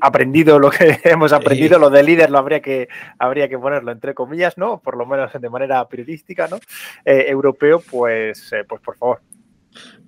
aprendido 0.00 0.58
lo 0.58 0.70
que 0.70 0.98
hemos 1.04 1.32
aprendido, 1.32 1.78
lo 1.78 1.90
de 1.90 2.02
líder 2.02 2.30
lo 2.30 2.38
habría 2.38 2.60
que, 2.60 2.88
habría 3.18 3.48
que 3.48 3.58
ponerlo 3.58 3.92
entre 3.92 4.14
comillas, 4.14 4.56
¿no? 4.56 4.80
Por 4.80 4.96
lo 4.96 5.06
menos 5.06 5.32
de 5.32 5.50
manera 5.50 5.86
periodística, 5.88 6.48
¿no? 6.48 6.58
Eh, 7.04 7.26
europeo, 7.28 7.80
pues, 7.80 8.52
eh, 8.52 8.64
pues 8.68 8.80
por 8.80 8.96
favor. 8.96 9.20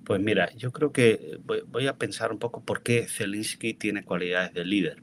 Pues 0.05 0.21
mira, 0.21 0.51
yo 0.55 0.71
creo 0.71 0.91
que 0.91 1.39
voy, 1.67 1.87
a 1.87 1.97
pensar 1.97 2.31
un 2.31 2.39
poco 2.39 2.61
por 2.61 2.83
qué 2.83 3.07
Zelensky 3.07 3.73
tiene 3.73 4.03
cualidades 4.03 4.53
de 4.53 4.65
líder. 4.65 5.01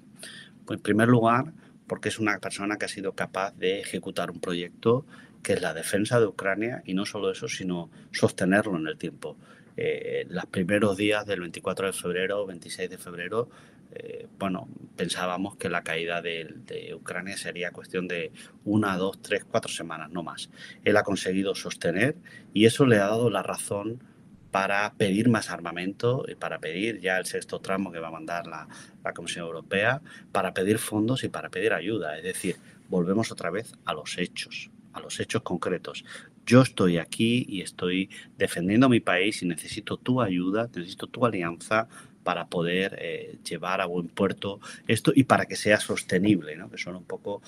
Pues 0.67 0.79
en 0.79 0.83
primer 0.83 1.09
lugar, 1.09 1.53
porque 1.87 2.11
es 2.11 2.19
una 2.19 2.39
persona 2.39 2.77
que 2.77 2.85
ha 2.85 2.89
sido 2.89 3.13
capaz 3.13 3.53
de 3.57 3.81
ejecutar 3.81 4.31
un 4.31 4.41
proyecto 4.41 5.07
que 5.43 5.55
es 5.55 5.63
la 5.63 5.73
defensa 5.73 6.21
de 6.21 6.27
Ucrania 6.27 6.83
y 6.85 6.93
no 6.93 7.07
solo 7.07 7.31
eso, 7.31 7.49
sino 7.49 7.91
sostenerlo 8.13 8.77
en 8.77 8.87
el 8.87 8.99
tiempo. 8.99 9.37
Eh, 9.77 10.27
los 10.29 10.45
primeros 10.47 10.99
días 10.99 11.25
del 11.25 11.41
24 11.41 11.87
de 11.87 11.93
febrero, 11.95 12.47
26 12.47 12.91
de 12.91 12.99
febrero, 12.99 13.49
eh, 13.93 14.29
bueno, 14.39 14.69
pensábamos 14.97 15.57
que 15.57 15.69
la 15.69 15.83
caída 15.83 16.21
de, 16.23 16.95
Ucrania 16.95 17.37
sería 17.37 17.73
cuestión 17.73 18.07
de 18.07 18.31
una, 18.65 18.97
dos, 18.97 19.21
tres, 19.23 19.45
cuatro 19.45 19.73
semanas, 19.73 20.11
no 20.11 20.23
más. 20.23 20.51
Él 20.85 20.97
ha 20.97 21.03
conseguido 21.03 21.55
sostener 21.55 22.17
y 22.53 22.67
eso 22.67 22.85
le 22.87 22.97
ha 22.97 23.07
dado 23.07 23.31
la 23.31 23.43
razón 23.43 24.03
para 24.51 24.93
pedir 24.95 25.29
más 25.29 25.51
armamento 25.51 26.25
y 26.29 26.35
para 26.35 26.59
pedir 26.59 27.01
ya 27.01 27.19
el 27.19 27.27
sexto 27.27 27.61
tramo 27.61 27.93
que 27.93 27.99
va 27.99 28.09
a 28.09 28.13
mandar 28.13 28.47
la, 28.47 28.69
Comisión 29.15 29.47
Europea, 29.47 30.03
para 30.33 30.55
pedir 30.55 30.79
fondos 30.79 31.25
y 31.25 31.29
para 31.29 31.49
pedir 31.49 31.73
ayuda. 31.73 32.17
Es 32.17 32.25
decir, 32.25 32.57
volvemos 32.89 33.33
otra 33.33 33.51
vez 33.51 33.73
a 33.85 33.95
los 33.95 34.19
hechos, 34.19 34.71
a 34.93 35.01
los 35.01 35.19
hechos 35.21 35.43
concretos. 35.43 36.05
Yo 36.47 36.63
estoy 36.63 36.99
aquí 36.99 37.47
y 37.49 37.61
estoy 37.61 38.11
defendiendo 38.37 38.89
mi 38.89 39.01
país 39.01 39.43
y 39.43 39.47
necesito 39.47 39.97
tu 39.97 40.21
ayuda, 40.21 40.69
necesito 40.75 41.07
tu 41.07 41.27
alianza 41.27 41.89
para 42.23 42.49
poder 42.49 42.99
eh, 43.01 43.39
llevar 43.49 43.81
a 43.81 43.87
buen 43.87 44.09
puerto 44.09 44.61
esto 44.87 45.13
y 45.15 45.25
para 45.25 45.47
que 45.47 45.57
sea 45.57 45.81
sostenible, 45.81 46.57
¿no? 46.57 46.71
que 46.71 46.79
son 46.79 46.97
un 46.97 47.05
poco 47.05 47.43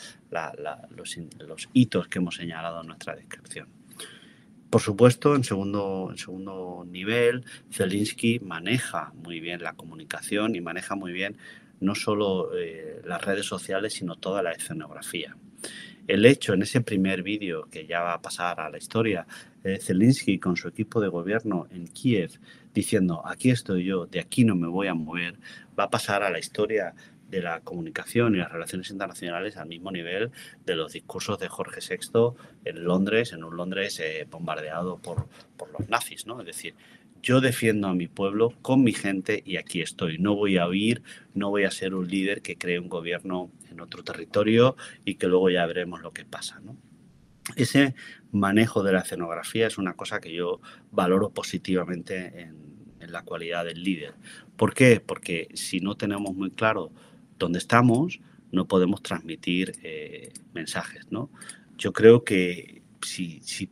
los 0.97 1.69
hitos 1.73 2.09
que 2.09 2.19
hemos 2.19 2.37
señalado 2.37 2.81
en 2.81 2.87
nuestra 2.87 3.15
descripción. 3.15 3.82
Por 4.73 4.81
supuesto, 4.81 5.37
en 5.37 5.45
segundo, 5.45 6.15
nivel, 6.87 7.45
Zelinsky 7.71 8.41
maneja 8.41 9.13
muy 9.23 9.39
bien 9.39 9.63
la 9.63 9.75
comunicación 9.75 10.57
y 10.57 10.63
maneja 10.63 10.95
muy 10.95 11.13
bien 11.13 11.37
no 11.81 11.95
solo 11.95 12.57
eh, 12.57 13.03
las 13.05 13.23
redes 13.23 13.45
sociales, 13.45 13.93
sino 13.93 14.17
toda 14.17 14.43
la 14.43 14.53
escenografía. 14.53 15.37
El 16.09 16.25
hecho 16.25 16.55
en 16.55 16.63
ese 16.63 16.81
primer 16.81 17.23
vídeo 17.23 17.69
que 17.71 17.87
ya 17.87 18.01
va 18.01 18.15
a 18.15 18.23
pasar 18.23 18.61
a 18.61 18.71
la 18.71 18.79
historia, 18.79 19.27
de 19.63 19.79
Zelensky 19.79 20.39
con 20.39 20.57
su 20.57 20.69
equipo 20.69 21.03
de 21.03 21.09
gobierno 21.09 21.67
en 21.71 21.87
Kiev 21.89 22.41
diciendo 22.73 23.23
aquí 23.27 23.51
estoy 23.51 23.85
yo, 23.85 24.07
de 24.07 24.21
aquí 24.21 24.47
no 24.47 24.57
me 24.57 24.69
voy 24.69 24.87
a 24.87 24.95
mover, 24.95 25.35
va 25.79 25.85
a 25.85 25.91
pasar 25.91 26.23
a 26.23 26.31
la 26.31 26.39
historia 26.39 26.95
de 27.33 27.43
la 27.43 27.59
comunicación 27.63 28.37
y 28.37 28.39
las 28.39 28.53
relaciones 28.53 28.91
internacionales 28.91 29.57
al 29.57 29.67
mismo 29.67 29.91
nivel 29.91 30.31
de 30.65 30.77
los 30.77 30.93
discursos 30.93 31.41
de 31.41 31.49
Jorge 31.49 31.81
VI 31.81 32.35
en 32.65 32.85
Londres, 32.85 33.33
en 33.33 33.43
un 33.43 33.57
Londres 33.57 33.99
eh, 33.99 34.25
bombardeado 34.31 34.99
por, 34.99 35.27
por 35.57 35.73
los 35.73 35.89
nazis, 35.89 36.27
¿no? 36.27 36.39
Es 36.39 36.47
decir, 36.47 36.77
yo 37.21 37.41
defiendo 37.41 37.89
a 37.89 37.95
mi 37.95 38.07
pueblo 38.07 38.55
con 38.63 38.85
mi 38.85 38.93
gente 38.93 39.43
y 39.45 39.57
aquí 39.57 39.81
estoy. 39.81 40.19
No 40.19 40.37
voy 40.37 40.59
a 40.59 40.69
huir, 40.69 41.03
no 41.35 41.51
voy 41.51 41.65
a 41.65 41.73
ser 41.73 41.95
un 41.95 42.07
líder 42.07 42.43
que 42.43 42.57
cree 42.57 42.79
un 42.79 42.89
gobierno 42.89 43.51
en 43.69 43.81
otro 43.81 44.05
territorio 44.05 44.77
y 45.05 45.17
que 45.17 45.27
luego 45.27 45.51
ya 45.51 45.67
veremos 45.67 46.01
lo 46.01 46.13
que 46.13 46.25
pasa, 46.25 46.61
¿no? 46.61 46.77
ese 47.57 47.95
manejo 48.31 48.83
de 48.83 48.93
la 48.93 49.01
escenografía 49.01 49.67
es 49.67 49.79
una 49.79 49.95
cosa 49.95 50.21
que 50.21 50.33
yo 50.33 50.61
valoro 50.91 51.31
positivamente 51.31 52.43
en, 52.43 52.73
la 53.01 53.25
cualidad 53.25 53.65
del 53.65 53.83
líder. 53.83 54.15
¿Por 54.57 54.75
qué? 54.75 55.01
Porque 55.01 55.49
si 55.55 55.81
no 55.81 55.97
tenemos 55.97 56.37
muy 56.37 56.53
claro 56.53 56.93
dónde 57.43 57.59
estamos, 57.59 58.21
no 58.51 58.67
podemos 58.67 59.03
transmitir 59.03 59.73
eh, 59.83 60.33
mensajes. 60.55 61.11
¿no? 61.11 61.31
Yo 61.77 61.93
creo 61.93 62.25
que 62.25 62.83
si, 63.03 63.41
si, 63.43 63.67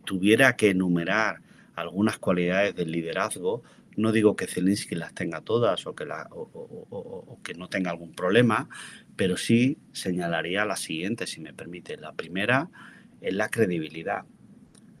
tuviera 0.00 0.56
que 0.56 0.70
enumerar 0.70 1.42
algunas 1.74 2.18
cualidades 2.18 2.74
del 2.74 2.90
liderazgo, 2.90 3.62
no 3.96 4.12
digo 4.12 4.36
que 4.36 4.46
Zelensky 4.46 4.94
las 4.94 5.14
tenga 5.14 5.42
todas 5.42 5.86
o 5.86 5.94
que, 5.94 6.06
la, 6.06 6.28
o, 6.30 7.38
que 7.42 7.54
no 7.54 7.68
tenga 7.68 7.90
algún 7.90 8.14
problema, 8.14 8.68
pero 9.16 9.36
sí 9.36 9.78
señalaría 9.92 10.64
la 10.64 10.76
siguiente, 10.76 11.26
si 11.26 11.40
me 11.40 11.52
permite. 11.52 11.96
La 11.96 12.12
primera 12.12 12.70
es 13.20 13.34
la 13.34 13.48
credibilidad. 13.48 14.24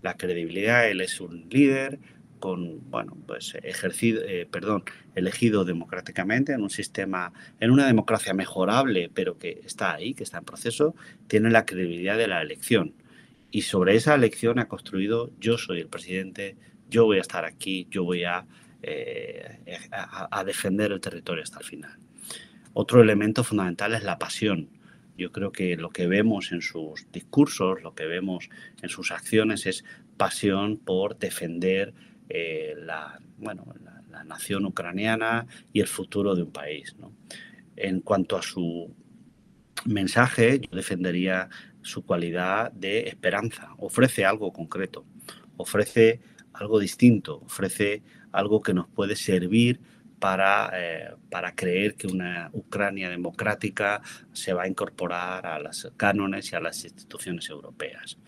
La 0.02 0.16
credibilidad, 0.16 0.88
él 0.88 1.00
es 1.00 1.20
un 1.20 1.48
líder 1.48 1.98
con, 2.40 2.90
bueno, 2.90 3.16
pues 3.26 3.56
ejercido, 3.62 4.22
eh, 4.24 4.48
perdón, 4.50 4.84
elegido 5.14 5.64
democráticamente 5.64 6.52
en 6.52 6.62
un 6.62 6.70
sistema, 6.70 7.32
en 7.60 7.70
una 7.70 7.86
democracia 7.86 8.34
mejorable, 8.34 9.10
pero 9.12 9.38
que 9.38 9.60
está 9.64 9.94
ahí, 9.94 10.14
que 10.14 10.24
está 10.24 10.38
en 10.38 10.44
proceso, 10.44 10.94
tiene 11.28 11.50
la 11.50 11.64
credibilidad 11.64 12.18
de 12.18 12.26
la 12.26 12.42
elección. 12.42 12.94
Y 13.52 13.62
sobre 13.62 13.94
esa 13.94 14.14
elección 14.14 14.58
ha 14.58 14.68
construido, 14.68 15.30
yo 15.38 15.58
soy 15.58 15.80
el 15.80 15.88
presidente, 15.88 16.56
yo 16.88 17.04
voy 17.04 17.18
a 17.18 17.22
estar 17.22 17.44
aquí, 17.44 17.86
yo 17.90 18.04
voy 18.04 18.24
a, 18.24 18.46
eh, 18.82 19.58
a 19.92 20.44
defender 20.44 20.92
el 20.92 21.00
territorio 21.00 21.42
hasta 21.42 21.58
el 21.60 21.64
final. 21.64 21.98
Otro 22.72 23.02
elemento 23.02 23.44
fundamental 23.44 23.94
es 23.94 24.04
la 24.04 24.18
pasión. 24.18 24.70
Yo 25.18 25.32
creo 25.32 25.52
que 25.52 25.76
lo 25.76 25.90
que 25.90 26.06
vemos 26.06 26.52
en 26.52 26.62
sus 26.62 27.06
discursos, 27.12 27.82
lo 27.82 27.94
que 27.94 28.06
vemos 28.06 28.48
en 28.80 28.88
sus 28.88 29.10
acciones 29.10 29.66
es 29.66 29.84
pasión 30.16 30.78
por 30.78 31.18
defender 31.18 31.92
eh, 32.32 32.74
la, 32.78 33.20
bueno, 33.38 33.66
la, 34.08 34.24
nación 34.24 34.64
ucraniana 34.66 35.46
y 35.72 35.80
el 35.80 35.88
futuro 35.88 36.36
de 36.36 36.42
un 36.42 36.52
país. 36.52 36.94
En 37.74 38.00
cuanto 38.00 38.36
a 38.36 38.42
su 38.42 38.94
mensaje, 39.86 40.60
yo 40.60 40.76
defendería 40.76 41.48
su 41.82 42.04
cualidad 42.04 42.70
de 42.70 43.08
esperanza. 43.08 43.70
Ofrece 43.78 44.24
algo 44.24 44.52
concreto, 44.52 45.04
ofrece 45.56 46.20
algo 46.52 46.78
distinto, 46.78 47.38
ofrece 47.38 48.02
algo 48.30 48.60
que 48.60 48.74
nos 48.74 48.86
puede 48.88 49.16
servir 49.16 49.80
para, 50.20 50.70
eh, 50.74 51.14
para 51.30 51.54
creer 51.56 51.94
que 51.96 52.06
una 52.06 52.50
Ucrania 52.52 53.10
democrática 53.10 54.02
se 54.32 54.52
va 54.52 54.64
a 54.64 54.68
incorporar 54.68 55.46
a 55.46 55.58
los 55.58 55.90
cánones 55.96 56.52
y 56.52 56.56
a 56.56 56.60
las 56.60 56.84
instituciones 56.84 57.48
europeas. 57.48 58.18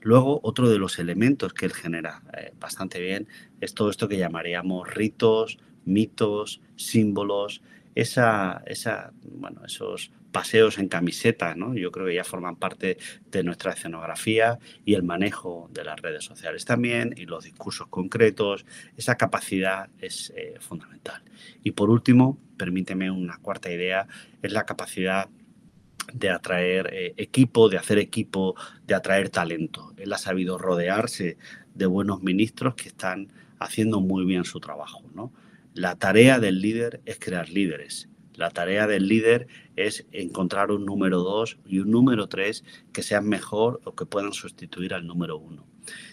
Luego, 0.00 0.40
otro 0.42 0.68
de 0.68 0.78
los 0.78 0.98
elementos 0.98 1.52
que 1.52 1.66
él 1.66 1.72
genera 1.72 2.22
eh, 2.36 2.52
bastante 2.58 3.00
bien 3.00 3.28
es 3.60 3.74
todo 3.74 3.90
esto 3.90 4.08
que 4.08 4.18
llamaríamos 4.18 4.92
ritos, 4.94 5.58
mitos, 5.84 6.60
símbolos, 6.76 7.62
esa, 7.94 8.62
esa, 8.66 9.12
bueno, 9.22 9.64
esos 9.64 10.12
paseos 10.30 10.78
en 10.78 10.88
camiseta, 10.88 11.54
¿no? 11.54 11.74
yo 11.74 11.90
creo 11.90 12.06
que 12.06 12.14
ya 12.14 12.24
forman 12.24 12.56
parte 12.56 12.98
de 13.30 13.42
nuestra 13.42 13.72
escenografía 13.72 14.58
y 14.84 14.94
el 14.94 15.02
manejo 15.02 15.68
de 15.72 15.84
las 15.84 16.00
redes 16.00 16.24
sociales 16.24 16.64
también 16.64 17.14
y 17.16 17.26
los 17.26 17.44
discursos 17.44 17.88
concretos, 17.88 18.64
esa 18.96 19.16
capacidad 19.16 19.90
es 19.98 20.32
eh, 20.36 20.54
fundamental. 20.60 21.22
Y 21.62 21.72
por 21.72 21.90
último, 21.90 22.38
permíteme 22.56 23.10
una 23.10 23.38
cuarta 23.38 23.70
idea, 23.72 24.06
es 24.42 24.52
la 24.52 24.64
capacidad 24.64 25.28
de 26.12 26.30
atraer 26.30 26.90
eh, 26.92 27.14
equipo, 27.16 27.68
de 27.68 27.78
hacer 27.78 27.98
equipo, 27.98 28.54
de 28.86 28.94
atraer 28.94 29.28
talento. 29.30 29.92
Él 29.96 30.12
ha 30.12 30.18
sabido 30.18 30.58
rodearse 30.58 31.36
de 31.74 31.86
buenos 31.86 32.22
ministros 32.22 32.74
que 32.74 32.88
están 32.88 33.32
haciendo 33.58 34.00
muy 34.00 34.24
bien 34.24 34.44
su 34.44 34.60
trabajo. 34.60 35.02
¿no? 35.14 35.32
La 35.74 35.96
tarea 35.96 36.38
del 36.38 36.60
líder 36.60 37.00
es 37.04 37.18
crear 37.18 37.48
líderes 37.48 38.10
la 38.40 38.48
tarea 38.48 38.86
del 38.86 39.06
líder 39.06 39.48
es 39.76 40.06
encontrar 40.12 40.70
un 40.70 40.86
número 40.86 41.18
dos 41.18 41.58
y 41.66 41.80
un 41.80 41.90
número 41.90 42.26
tres 42.26 42.64
que 42.90 43.02
sean 43.02 43.28
mejor 43.28 43.82
o 43.84 43.94
que 43.94 44.06
puedan 44.06 44.32
sustituir 44.32 44.94
al 44.94 45.06
número 45.06 45.36
uno. 45.36 45.66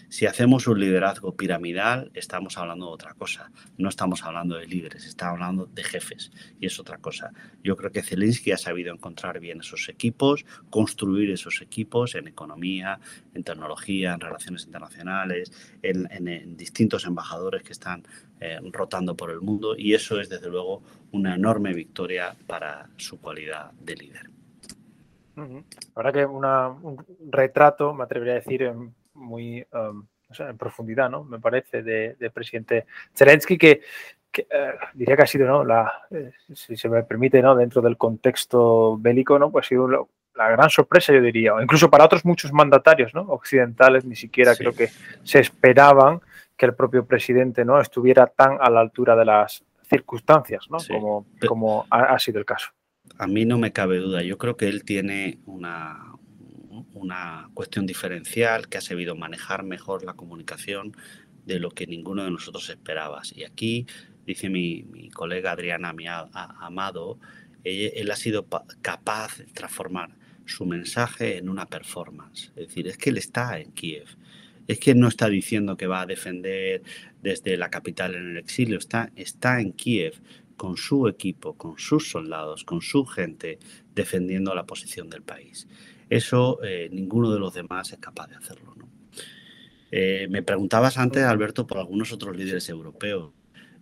Si 0.08 0.26
hacemos 0.26 0.66
un 0.66 0.80
liderazgo 0.80 1.36
piramidal, 1.36 2.10
estamos 2.14 2.56
hablando 2.56 2.86
de 2.86 2.92
otra 2.92 3.14
cosa. 3.14 3.50
No 3.76 3.88
estamos 3.88 4.24
hablando 4.24 4.56
de 4.56 4.66
líderes, 4.66 5.04
estamos 5.04 5.34
hablando 5.34 5.66
de 5.66 5.84
jefes 5.84 6.32
y 6.58 6.66
es 6.66 6.78
otra 6.80 6.98
cosa. 6.98 7.32
Yo 7.62 7.76
creo 7.76 7.92
que 7.92 8.02
Zelensky 8.02 8.52
ha 8.52 8.56
sabido 8.56 8.92
encontrar 8.92 9.38
bien 9.38 9.60
esos 9.60 9.88
equipos, 9.88 10.46
construir 10.70 11.30
esos 11.30 11.60
equipos 11.60 12.14
en 12.14 12.28
economía, 12.28 13.00
en 13.34 13.44
tecnología, 13.44 14.14
en 14.14 14.20
relaciones 14.20 14.64
internacionales, 14.64 15.52
en, 15.82 16.56
distintos 16.56 17.04
embajadores 17.04 17.62
que 17.62 17.72
están 17.72 18.02
eh, 18.40 18.58
rotando 18.72 19.16
por 19.16 19.30
el 19.30 19.40
mundo 19.40 19.76
y 19.76 19.94
eso 19.94 20.20
es 20.20 20.28
desde 20.28 20.48
luego 20.48 20.82
una 21.12 21.34
enorme 21.34 21.74
victoria 21.74 22.34
para 22.46 22.88
su 22.96 23.20
cualidad 23.20 23.72
de 23.72 23.96
líder. 23.96 24.30
Ahora 25.94 26.12
que 26.12 26.26
un 26.26 27.04
retrato, 27.30 27.94
me 27.94 28.04
atrevería 28.04 28.34
a 28.34 28.36
decir, 28.36 28.72
muy 29.18 29.66
um, 29.72 30.06
en 30.38 30.58
profundidad, 30.58 31.10
¿no? 31.10 31.24
Me 31.24 31.38
parece, 31.38 31.82
de, 31.82 32.30
presidente 32.32 32.86
Zelensky, 33.14 33.56
que, 33.56 33.80
eh, 34.36 34.72
diría 34.94 35.16
que 35.16 35.22
ha 35.22 35.26
sido, 35.26 35.46
¿no? 35.46 35.64
La, 35.64 35.90
eh, 36.10 36.32
si 36.54 36.76
se 36.76 36.88
me 36.88 37.02
permite, 37.02 37.40
¿no? 37.40 37.56
Dentro 37.56 37.80
del 37.80 37.96
contexto 37.96 38.96
bélico, 38.98 39.38
¿no? 39.38 39.50
Pues 39.50 39.66
ha 39.66 39.68
sido 39.68 39.88
la 39.88 40.50
gran 40.50 40.70
sorpresa, 40.70 41.12
yo 41.12 41.20
diría, 41.20 41.54
o 41.54 41.62
incluso 41.62 41.90
para 41.90 42.04
otros 42.04 42.24
muchos 42.24 42.52
mandatarios, 42.52 43.14
¿no? 43.14 43.22
Occidentales, 43.22 44.04
ni 44.04 44.16
siquiera 44.16 44.54
creo 44.54 44.72
que 44.72 44.88
se 45.24 45.40
esperaban 45.40 46.20
que 46.56 46.66
el 46.66 46.74
propio 46.74 47.06
presidente, 47.06 47.64
¿no? 47.64 47.80
Estuviera 47.80 48.26
tan 48.26 48.58
a 48.60 48.70
la 48.70 48.80
altura 48.80 49.16
de 49.16 49.24
las 49.24 49.64
circunstancias, 49.88 50.66
¿no? 50.70 50.78
Como, 50.86 51.26
como 51.46 51.86
ha 51.90 52.18
sido 52.18 52.38
el 52.38 52.44
caso. 52.44 52.70
A 53.16 53.26
mí 53.26 53.46
no 53.46 53.58
me 53.58 53.72
cabe 53.72 53.98
duda. 53.98 54.22
Yo 54.22 54.36
creo 54.36 54.56
que 54.56 54.68
él 54.68 54.84
tiene 54.84 55.38
una, 55.46 56.17
una 56.98 57.50
cuestión 57.54 57.86
diferencial, 57.86 58.68
que 58.68 58.78
ha 58.78 58.80
sabido 58.80 59.16
manejar 59.16 59.62
mejor 59.62 60.04
la 60.04 60.14
comunicación 60.14 60.96
de 61.46 61.58
lo 61.58 61.70
que 61.70 61.86
ninguno 61.86 62.24
de 62.24 62.30
nosotros 62.30 62.68
esperaba. 62.68 63.22
Y 63.34 63.44
aquí, 63.44 63.86
dice 64.26 64.50
mi, 64.50 65.10
colega 65.14 65.52
Adriana 65.52 65.94
Amado, 66.32 67.18
él, 67.64 68.10
ha 68.10 68.16
sido 68.16 68.46
capaz 68.82 69.38
de 69.38 69.44
transformar 69.46 70.10
su 70.44 70.64
mensaje 70.66 71.38
en 71.38 71.48
una 71.48 71.66
performance. 71.66 72.52
Es 72.56 72.68
decir, 72.68 72.88
es 72.88 72.96
que 72.96 73.10
él 73.10 73.18
está 73.18 73.58
en 73.58 73.72
Kiev. 73.72 74.06
Es 74.66 74.78
que 74.78 74.94
no 74.94 75.08
está 75.08 75.28
diciendo 75.28 75.76
que 75.76 75.86
va 75.86 76.02
a 76.02 76.06
defender 76.06 76.82
desde 77.22 77.56
la 77.56 77.70
capital 77.70 78.14
en 78.14 78.30
el 78.30 78.36
exilio, 78.36 78.78
está, 78.78 79.10
está 79.16 79.60
en 79.60 79.72
Kiev 79.72 80.20
con 80.58 80.76
su 80.76 81.08
equipo, 81.08 81.56
con 81.56 81.78
sus 81.78 82.10
soldados, 82.10 82.64
con 82.64 82.82
su 82.82 83.06
gente, 83.06 83.58
defendiendo 83.94 84.54
la 84.54 84.66
posición 84.66 85.08
del 85.08 85.22
país. 85.22 85.66
Eso 86.10 86.58
eh, 86.62 86.90
ninguno 86.92 87.30
de 87.32 87.38
los 87.38 87.54
demás 87.54 87.92
es 87.92 87.98
capaz 87.98 88.26
de 88.26 88.36
hacerlo. 88.36 88.74
Eh, 89.90 90.26
me 90.28 90.42
preguntabas 90.42 90.98
antes, 90.98 91.22
Alberto, 91.22 91.66
por 91.66 91.78
algunos 91.78 92.12
otros 92.12 92.36
líderes 92.36 92.68
europeos. 92.68 93.32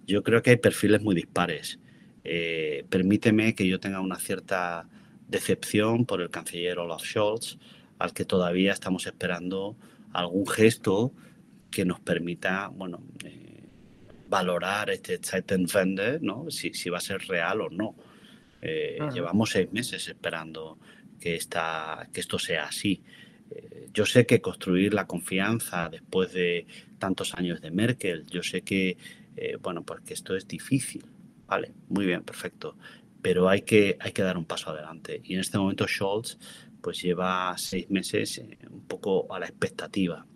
Yo 0.06 0.22
creo 0.22 0.42
que 0.42 0.50
hay 0.50 0.56
perfiles 0.56 1.02
muy 1.02 1.16
dispares. 1.16 1.80
Eh, 2.22 2.84
permíteme 2.90 3.54
que 3.54 3.66
yo 3.66 3.80
tenga 3.80 4.00
una 4.00 4.20
cierta 4.20 4.88
decepción 5.28 6.06
por 6.06 6.20
el 6.20 6.30
canciller 6.30 6.78
Olaf 6.78 7.02
Scholz, 7.02 7.58
al 7.98 8.12
que 8.12 8.24
todavía 8.24 8.72
estamos 8.72 9.06
esperando 9.06 9.76
algún 10.12 10.46
gesto 10.46 11.12
que 11.70 11.84
nos 11.84 12.00
permita, 12.00 12.68
bueno, 12.68 13.02
valorar 14.28 14.90
este 14.90 15.18
Zeitenwende, 15.18 16.18
¿no? 16.20 16.50
Si, 16.50 16.74
si, 16.74 16.90
va 16.90 16.98
a 16.98 17.00
ser 17.00 17.26
real 17.26 17.60
o 17.60 17.70
no. 17.70 17.94
Llevamos 19.12 19.50
seis 19.50 19.72
meses 19.72 20.08
esperando 20.08 20.78
que, 21.20 21.36
esta, 21.36 22.08
que 22.12 22.20
esto 22.20 22.38
sea 22.38 22.64
así. 22.64 23.02
Eh, 23.50 23.88
yo 23.92 24.06
sé 24.06 24.26
que 24.26 24.40
construir 24.40 24.94
la 24.94 25.06
confianza 25.06 25.88
después 25.88 26.32
de 26.32 26.66
tantos 26.98 27.34
años 27.34 27.60
de 27.60 27.70
Merkel, 27.70 28.26
yo 28.26 28.42
sé 28.42 28.62
que, 28.62 28.96
eh, 29.36 29.56
bueno, 29.60 29.82
pues 29.84 30.00
que 30.02 30.14
esto 30.14 30.34
es 30.34 30.48
difícil, 30.48 31.04
¿vale? 31.46 31.72
Muy 31.88 32.06
bien, 32.06 32.22
perfecto. 32.22 32.76
Pero 33.22 33.48
hay 33.48 33.62
que, 33.62 33.96
hay 34.00 34.12
que 34.12 34.22
dar 34.22 34.36
un 34.36 34.44
paso 34.44 34.70
adelante. 34.70 35.20
Y 35.24 35.34
en 35.34 35.40
este 35.40 35.58
momento 35.58 35.86
Scholz 35.86 36.38
pues 36.80 37.02
lleva 37.02 37.54
seis 37.58 37.90
meses 37.90 38.38
eh, 38.38 38.58
un 38.70 38.86
poco 38.86 39.32
a 39.34 39.40
la 39.40 39.46
expectativa. 39.46 40.26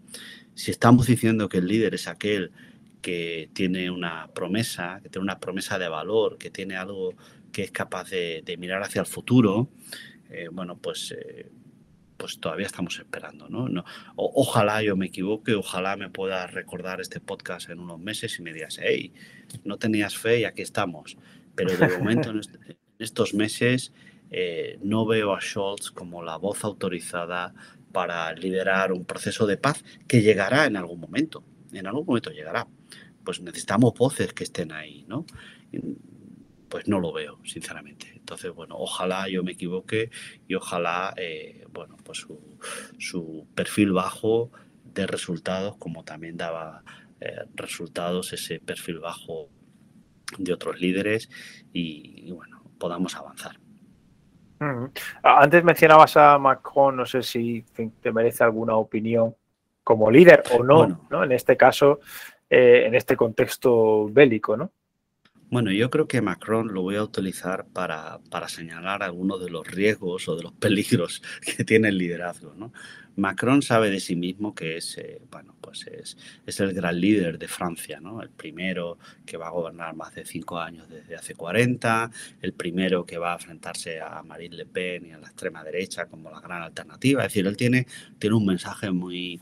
Si 0.55 0.71
estamos 0.71 1.07
diciendo 1.07 1.49
que 1.49 1.59
el 1.59 1.67
líder 1.67 1.95
es 1.95 2.09
aquel 2.09 2.53
que 3.01 3.51
tiene 3.53 3.91
una 3.91 4.29
promesa, 4.29 5.01
que 5.03 5.09
tiene 5.09 5.25
una 5.25 5.39
promesa 5.39 5.79
de 5.79 5.89
valor, 5.89 6.39
que 6.39 6.51
tiene 6.51 6.77
algo 6.77 7.15
que 7.53 7.63
es 7.63 7.71
capaz 7.71 8.11
de, 8.11 8.57
mirar 8.59 8.83
hacia 8.83 9.01
el 9.01 9.07
futuro, 9.07 9.69
eh, 10.31 10.49
bueno, 10.53 10.79
pues, 10.79 11.13
eh, 11.13 11.51
pues 12.17 12.39
todavía 12.39 12.67
estamos 12.67 12.99
esperando, 12.99 13.49
¿no? 13.49 13.69
no 13.69 13.85
ojalá 14.17 14.83
yo 14.83 14.95
me 14.97 15.07
equivoque, 15.07 15.55
ojalá 15.55 15.97
me 15.97 16.11
pueda 16.11 16.47
recordar 16.47 17.01
este 17.01 17.19
podcast 17.19 17.71
en 17.71 17.81
unos 17.81 17.99
meses 17.99 18.39
y 18.39 18.43
me 18.43 18.53
digas, 18.53 18.79
hey, 18.81 19.13
no 19.65 19.79
tenías 19.79 20.17
fe 20.17 20.41
y 20.41 20.45
aquí 20.45 20.63
estamos. 20.63 21.17
Pero 21.55 21.77
de 21.77 21.99
momento 21.99 22.31
en, 22.31 22.41
estos 22.99 23.35
meses 23.35 23.93
eh, 24.31 24.79
no 24.83 25.07
veo 25.07 25.35
a 25.35 25.41
Scholz 25.41 25.91
como 25.91 26.23
la 26.23 26.37
voz 26.37 26.65
autorizada 26.65 27.55
para 27.93 28.33
liderar 28.35 28.93
un 28.93 29.05
proceso 29.05 29.47
de 29.47 29.57
paz 29.57 29.83
que 30.07 30.23
llegará 30.23 30.67
en 30.67 30.77
algún 30.77 31.01
momento. 31.01 31.43
En 31.73 31.87
algún 31.87 32.07
momento 32.07 32.31
llegará. 32.31 32.67
Pues 33.25 33.41
necesitamos 33.41 33.95
voces 33.95 34.33
que 34.33 34.45
estén 34.45 34.73
ahí, 34.73 35.05
¿no? 35.07 35.27
Pues 36.69 36.89
no 36.89 37.01
lo 37.01 37.13
veo, 37.13 37.39
sinceramente. 37.45 38.13
Entonces, 38.17 38.53
bueno, 38.53 38.77
ojalá 38.79 39.29
yo 39.29 39.43
me 39.43 39.53
equivoque 39.53 40.11
y 40.49 40.55
ojalá, 40.55 41.13
eh, 41.17 41.67
bueno, 41.73 41.97
pues 42.03 42.19
su, 42.19 42.59
su, 42.99 43.47
perfil 43.55 43.93
bajo 43.93 44.51
de 44.85 45.07
resultados, 45.07 45.77
como 45.77 46.05
también 46.05 46.37
daba 46.37 46.83
eh, 47.21 47.45
resultados 47.55 48.33
ese 48.33 48.61
perfil 48.61 49.01
bajo 49.01 49.49
de 50.39 50.53
otros 50.53 50.81
líderes 50.81 51.29
y, 51.73 52.31
bueno, 52.33 52.63
podamos 52.79 53.15
avanzar. 53.17 53.59
Antes 55.23 55.65
mencionabas 55.65 56.17
a 56.17 56.39
Macron, 56.39 56.97
no 56.97 57.07
sé 57.07 57.23
si 57.23 57.65
te 58.01 58.13
merece 58.13 58.45
alguna 58.45 58.77
opinión 58.77 59.35
como 59.91 60.09
líder 60.09 60.45
o 60.53 60.63
no, 60.63 61.09
¿no? 61.11 61.25
En 61.25 61.33
este 61.33 61.57
caso, 61.57 61.99
eh, 62.49 62.85
en 62.87 62.95
este 62.95 63.17
contexto 63.17 64.09
bélico, 64.09 64.57
¿no? 64.57 64.71
Bueno, 65.51 65.73
yo 65.73 65.91
creo 65.91 66.07
que 66.07 66.23
Macron 66.23 66.73
lo 66.73 66.83
voy 66.83 66.95
a 66.95 67.03
utilizar 67.03 67.67
para, 67.67 68.21
para, 68.31 68.47
señalar 68.47 69.03
algunos 69.03 69.43
de 69.43 69.51
los 69.51 69.67
riesgos 69.67 70.29
o 70.29 70.37
de 70.37 70.45
los 70.45 70.53
peligros 70.65 71.25
que 71.45 71.65
tiene 71.65 71.89
el 71.89 71.99
liderazgo. 71.99 72.55
¿no? 72.57 72.73
Macron 73.17 73.63
sabe 73.63 73.91
de 73.91 73.99
sí 73.99 74.15
mismo 74.15 74.55
que 74.55 74.77
es, 74.77 74.97
eh, 74.99 75.21
bueno, 75.29 75.57
pues 75.61 75.89
es, 75.89 76.17
es, 76.47 76.61
el 76.61 76.73
gran 76.73 77.01
líder 77.01 77.37
de 77.37 77.49
Francia, 77.49 77.99
¿no? 78.01 78.23
el 78.23 78.31
primero 78.31 78.97
que 79.27 79.37
va 79.37 79.49
a 79.49 79.51
gobernar 79.51 79.97
más 79.97 80.15
de 80.15 80.25
cinco 80.25 80.61
años 80.61 80.89
desde 80.89 81.17
hace 81.17 81.35
40, 81.35 82.13
el 82.43 82.53
primero 82.53 83.05
que 83.05 83.19
va 83.19 83.33
a 83.33 83.35
enfrentarse 83.35 84.01
a 84.01 84.23
Marine 84.23 84.55
Le 84.55 84.67
Pen 84.67 85.07
y 85.07 85.11
a 85.11 85.19
la 85.19 85.27
extrema 85.27 85.65
derecha 85.65 86.07
como 86.07 86.31
la 86.31 86.41
gran 86.41 86.63
alternativa. 86.63 87.23
Es 87.23 87.33
decir, 87.33 87.49
él 87.49 87.57
tiene, 87.57 87.89
tiene 88.21 88.37
un 88.37 88.47
mensaje 88.47 88.93
muy, 88.93 89.41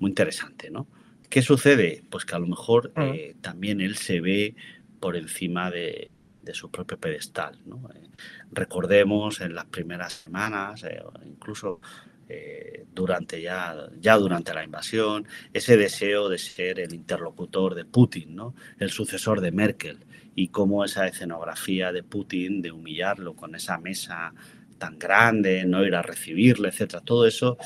muy 0.00 0.10
interesante. 0.10 0.70
¿no? 0.70 0.88
¿Qué 1.28 1.42
sucede? 1.42 2.02
Pues 2.10 2.24
que 2.24 2.34
a 2.34 2.40
lo 2.40 2.48
mejor 2.48 2.92
mm. 2.96 3.00
eh, 3.00 3.36
también 3.40 3.80
él 3.80 3.96
se 3.96 4.20
ve 4.20 4.56
por 4.98 5.16
encima 5.16 5.70
de, 5.70 6.10
su 6.52 6.68
propio 6.68 6.98
pedestal. 6.98 7.60
Eh, 7.94 8.08
recordemos 8.50 9.40
en 9.40 9.54
las 9.54 9.66
primeras 9.66 10.14
semanas, 10.14 10.82
eh, 10.82 11.00
incluso 11.24 11.80
eh, 12.28 12.86
durante 12.92 13.40
ya, 13.40 13.88
ya 14.00 14.16
durante 14.16 14.52
la 14.52 14.64
invasión, 14.64 15.26
ese 15.52 15.76
deseo 15.76 16.28
de 16.28 16.38
ser 16.38 16.80
el 16.80 16.92
interlocutor 16.92 17.74
de 17.74 17.84
Putin, 17.84 18.34
¿no? 18.34 18.54
el 18.78 18.90
sucesor 18.90 19.40
de 19.40 19.52
Merkel, 19.52 19.98
y 20.34 20.48
cómo 20.48 20.84
esa 20.84 21.06
escenografía 21.06 21.92
de 21.92 22.02
Putin, 22.02 22.62
de 22.62 22.72
humillarlo 22.72 23.34
con 23.34 23.54
esa 23.54 23.78
mesa 23.78 24.32
tan 24.80 24.98
grande, 24.98 25.64
no 25.64 25.84
ir 25.84 25.94
a 25.94 26.02
recibirle, 26.02 26.70
etcétera, 26.70 27.02
todo 27.04 27.26
eso 27.26 27.56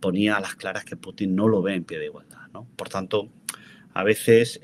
ponía 0.00 0.36
a 0.36 0.40
las 0.40 0.56
claras 0.56 0.84
que 0.84 0.96
Putin 0.96 1.36
no 1.36 1.46
lo 1.46 1.62
ve 1.62 1.74
en 1.74 1.84
pie 1.84 2.00
de 2.00 2.06
igualdad. 2.06 2.48
¿no? 2.52 2.66
Por 2.74 2.88
tanto, 2.88 3.28
a 3.94 4.02
veces 4.02 4.60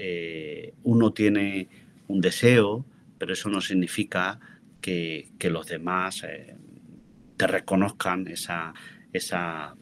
uno 0.82 1.12
tiene 1.12 1.68
un 2.08 2.20
deseo, 2.20 2.84
pero 3.18 3.32
eso 3.32 3.48
no 3.48 3.60
significa 3.60 4.40
que, 4.84 5.50
los 5.50 5.66
demás 5.66 6.24
eh, 6.24 6.56
te 7.36 7.46
reconozcan 7.46 8.26
esa, 8.28 8.74
esa, 9.12 9.74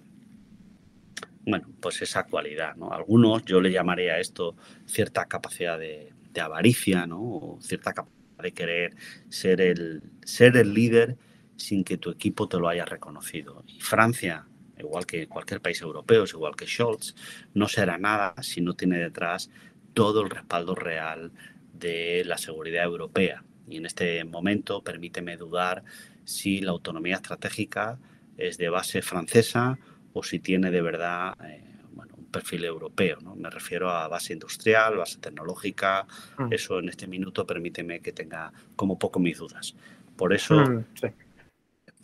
bueno, 1.45 1.69
pues 1.81 2.03
esa 2.03 2.25
cualidad. 2.25 2.77
¿no? 2.77 2.93
Algunos 2.93 3.45
yo 3.45 3.61
le 3.61 3.73
llamaría 3.73 4.15
a 4.15 4.21
esto 4.21 4.57
cierta 4.87 5.27
capacidad 5.27 5.79
de, 5.79 6.13
avaricia, 6.41 7.07
¿no? 7.07 7.21
o 7.21 7.59
cierta 7.61 7.93
capacidad 7.93 8.43
de 8.43 8.53
querer 8.53 8.97
ser 9.29 9.61
el, 9.61 10.03
ser 10.25 10.57
el 10.57 10.73
líder 10.73 11.17
sin 11.57 11.85
que 11.85 11.99
tu 11.99 12.11
equipo 12.11 12.49
te 12.49 12.59
lo 12.59 12.69
haya 12.69 12.85
reconocido. 12.85 13.65
Y 13.67 13.81
Francia, 13.81 14.47
igual 14.79 15.07
que 15.07 15.29
cualquier 15.29 15.61
país 15.61 15.81
europeo, 15.81 16.25
igual 16.25 16.57
que 16.57 16.67
Scholz, 16.67 17.15
no 17.55 17.69
será 17.69 17.99
nada 17.99 18.35
si 18.43 18.61
no 18.61 18.75
tiene 18.75 18.99
detrás 18.99 19.51
todo 19.95 20.23
el 20.23 20.31
respaldo 20.31 20.75
real 20.75 21.33
de 21.73 22.25
la 22.25 22.39
seguridad 22.39 22.85
europea. 22.85 23.45
Y 23.69 23.77
en 23.77 23.87
este 23.87 24.25
momento 24.25 24.83
permíteme 24.83 25.37
dudar 25.37 25.85
si 26.25 26.61
la 26.61 26.73
autonomía 26.73 27.17
estratégica 27.17 27.99
es 28.37 28.59
de 28.59 28.69
base 28.69 29.03
francesa 29.03 29.79
o 30.13 30.23
si 30.23 30.39
tiene 30.39 30.71
de 30.71 30.83
verdad 30.83 31.37
eh, 31.45 31.63
bueno, 31.93 32.15
un 32.17 32.27
perfil 32.27 32.65
europeo. 32.65 33.19
¿no? 33.21 33.35
Me 33.35 33.51
refiero 33.51 33.91
a 33.91 34.09
base 34.09 34.33
industrial, 34.33 34.97
base 34.97 35.19
tecnológica. 35.19 36.07
Mm. 36.39 36.53
Eso 36.53 36.79
en 36.79 36.89
este 36.89 37.07
minuto 37.07 37.47
permíteme 37.47 38.01
que 38.01 38.13
tenga 38.13 38.53
como 38.77 38.99
poco 38.99 39.21
mis 39.21 39.39
dudas. 39.39 39.75
Por 40.17 40.33
eso, 40.33 40.57
mm, 40.57 40.85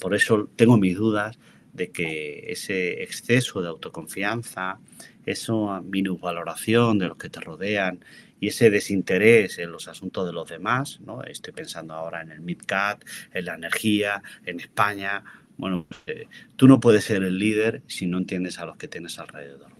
por 0.00 0.14
eso 0.14 0.48
tengo 0.56 0.76
mis 0.76 0.96
dudas 0.96 1.38
de 1.72 1.90
que 1.90 2.50
ese 2.50 3.02
exceso 3.02 3.62
de 3.62 3.68
autoconfianza, 3.68 4.78
esa 5.26 5.80
minusvaloración 5.82 6.98
de 6.98 7.08
los 7.08 7.16
que 7.16 7.30
te 7.30 7.40
rodean 7.40 8.04
y 8.40 8.48
ese 8.48 8.70
desinterés 8.70 9.58
en 9.58 9.72
los 9.72 9.88
asuntos 9.88 10.26
de 10.26 10.32
los 10.32 10.48
demás, 10.48 11.00
¿no? 11.00 11.22
Estoy 11.22 11.52
pensando 11.52 11.94
ahora 11.94 12.22
en 12.22 12.30
el 12.30 12.40
MidCat, 12.40 13.04
en 13.32 13.44
la 13.44 13.54
energía, 13.54 14.22
en 14.44 14.60
España. 14.60 15.24
Bueno, 15.56 15.86
eh, 16.06 16.28
tú 16.56 16.68
no 16.68 16.78
puedes 16.78 17.04
ser 17.04 17.22
el 17.22 17.38
líder 17.38 17.82
si 17.86 18.06
no 18.06 18.18
entiendes 18.18 18.58
a 18.58 18.66
los 18.66 18.76
que 18.76 18.88
tienes 18.88 19.18
alrededor. 19.18 19.70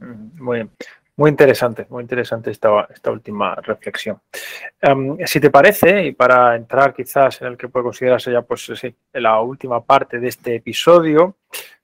Mm, 0.00 0.42
muy 0.42 0.56
bien. 0.58 0.70
Muy 1.18 1.30
interesante, 1.30 1.84
muy 1.90 2.02
interesante 2.02 2.52
esta, 2.52 2.86
esta 2.94 3.10
última 3.10 3.56
reflexión. 3.56 4.20
Em, 4.80 5.18
si 5.26 5.40
te 5.40 5.50
parece, 5.50 6.06
y 6.06 6.12
para 6.12 6.54
entrar 6.54 6.94
quizás 6.94 7.42
en 7.42 7.48
el 7.48 7.56
que 7.56 7.66
puede 7.66 7.82
considerarse 7.82 8.30
ya 8.30 8.42
pues 8.42 8.70
sí, 8.76 8.94
la 9.14 9.40
última 9.40 9.84
parte 9.84 10.20
de 10.20 10.28
este 10.28 10.54
episodio, 10.54 11.34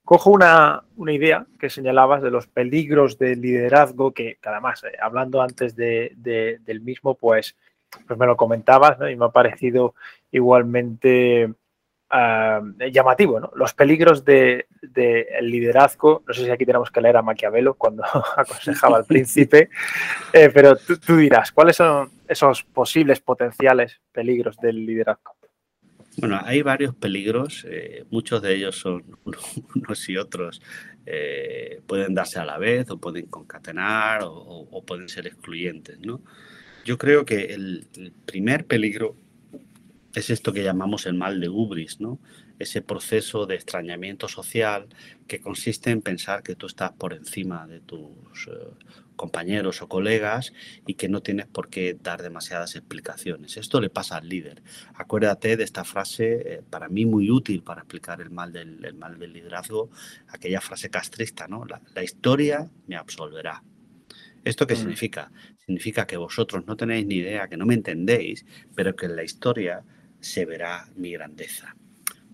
cojo 0.05 0.29
una, 0.29 0.85
idea 1.07 1.45
que 1.59 1.69
señalabas 1.69 2.23
de 2.23 2.31
los 2.31 2.47
peligros 2.47 3.17
del 3.17 3.41
liderazgo, 3.41 4.13
que, 4.13 4.37
además, 4.41 4.85
eh, 4.85 4.95
hablando 5.01 5.41
antes 5.41 5.75
de, 5.75 6.13
del 6.15 6.79
mismo, 6.79 7.15
pues, 7.15 7.57
pues 8.07 8.17
me 8.17 8.27
lo 8.27 8.37
comentabas 8.37 8.97
y 9.11 9.17
me 9.17 9.25
ha 9.25 9.29
parecido 9.29 9.95
igualmente 10.31 11.53
ah, 12.15 12.61
llamativo. 12.91 13.39
¿no? 13.39 13.51
Los 13.55 13.73
peligros 13.73 14.23
del 14.25 14.65
liderazgo, 15.41 16.23
no 16.27 16.33
sé 16.33 16.45
si 16.45 16.51
aquí 16.51 16.65
tenemos 16.65 16.91
que 16.91 17.01
leer 17.01 17.17
a 17.17 17.21
Maquiavelo 17.21 17.75
cuando 17.75 18.03
aconsejaba 18.37 18.97
al 18.97 19.05
príncipe, 19.05 19.69
eh, 20.33 20.49
pero 20.53 20.77
tú 20.77 21.17
dirás, 21.17 21.51
¿cuáles 21.51 21.75
son 21.75 22.09
esos 22.27 22.63
posibles 22.63 23.19
potenciales 23.21 24.01
peligros 24.11 24.57
del 24.57 24.85
liderazgo? 24.85 25.35
Bueno, 26.17 26.39
hay 26.41 26.61
varios 26.61 26.95
peligros, 26.95 27.65
eh, 27.69 28.05
muchos 28.09 28.41
de 28.41 28.55
ellos 28.55 28.77
son 28.77 29.03
unos 29.75 30.09
y 30.09 30.17
otros, 30.17 30.61
eh, 31.05 31.81
pueden 31.85 32.13
darse 32.13 32.39
a 32.39 32.45
la 32.45 32.57
vez 32.57 32.89
o 32.89 32.97
pueden 32.97 33.25
concatenar 33.27 34.21
o, 34.23 34.83
pueden 34.85 35.09
ser 35.09 35.27
excluyentes. 35.27 35.99
Yo 36.85 36.97
creo 36.97 37.25
que 37.25 37.53
el, 37.53 37.87
primer 38.25 38.65
peligro 38.65 39.15
es 40.15 40.29
esto 40.29 40.53
que 40.53 40.63
llamamos 40.63 41.05
el 41.05 41.13
mal 41.13 41.39
de 41.39 41.49
Ubris, 41.49 41.99
¿no? 41.99 42.19
ese 42.59 42.81
proceso 42.81 43.45
de 43.45 43.55
extrañamiento 43.55 44.27
social 44.27 44.87
que 45.27 45.41
consiste 45.41 45.91
en 45.91 46.01
pensar 46.01 46.43
que 46.43 46.55
tú 46.55 46.67
estás 46.67 46.91
por 46.93 47.13
encima 47.13 47.67
de 47.67 47.81
tus 47.81 48.47
eh, 48.47 48.51
compañeros 49.15 49.81
o 49.81 49.89
colegas 49.89 50.53
y 50.85 50.93
que 50.93 51.09
no 51.09 51.21
tienes 51.21 51.47
por 51.47 51.69
qué 51.69 51.97
dar 52.01 52.21
demasiadas 52.21 52.75
explicaciones. 52.75 53.57
Esto 53.57 53.81
le 53.81 53.89
pasa 53.89 54.17
al 54.17 54.29
líder. 54.29 54.61
Acuérdate 54.93 55.57
de 55.57 55.63
esta 55.63 55.83
frase, 55.83 56.53
eh, 56.53 56.61
para 56.69 56.87
mí 56.87 57.05
muy 57.05 57.29
útil 57.29 57.63
para 57.63 57.81
explicar 57.81 58.21
el 58.21 58.29
mal 58.29 58.51
del, 58.51 58.93
mal 58.95 59.17
del 59.19 59.33
liderazgo, 59.33 59.89
aquella 60.27 60.61
frase 60.61 60.89
castrista, 60.89 61.47
¿no? 61.47 61.65
La, 61.65 62.03
historia 62.03 62.69
me 62.87 62.95
absolverá. 62.95 63.63
¿Esto 64.43 64.67
qué 64.67 64.75
mm. 64.75 64.77
significa? 64.77 65.31
Significa 65.65 66.05
que 66.05 66.17
vosotros 66.17 66.65
no 66.67 66.77
tenéis 66.77 67.05
ni 67.07 67.15
idea, 67.15 67.47
que 67.47 67.57
no 67.57 67.65
me 67.65 67.73
entendéis, 67.73 68.45
pero 68.75 68.95
que 68.95 69.07
en 69.07 69.15
la 69.15 69.23
historia 69.23 69.83
se 70.25 70.45
verá 70.45 70.87
mi 70.95 71.11
grandeza. 71.11 71.75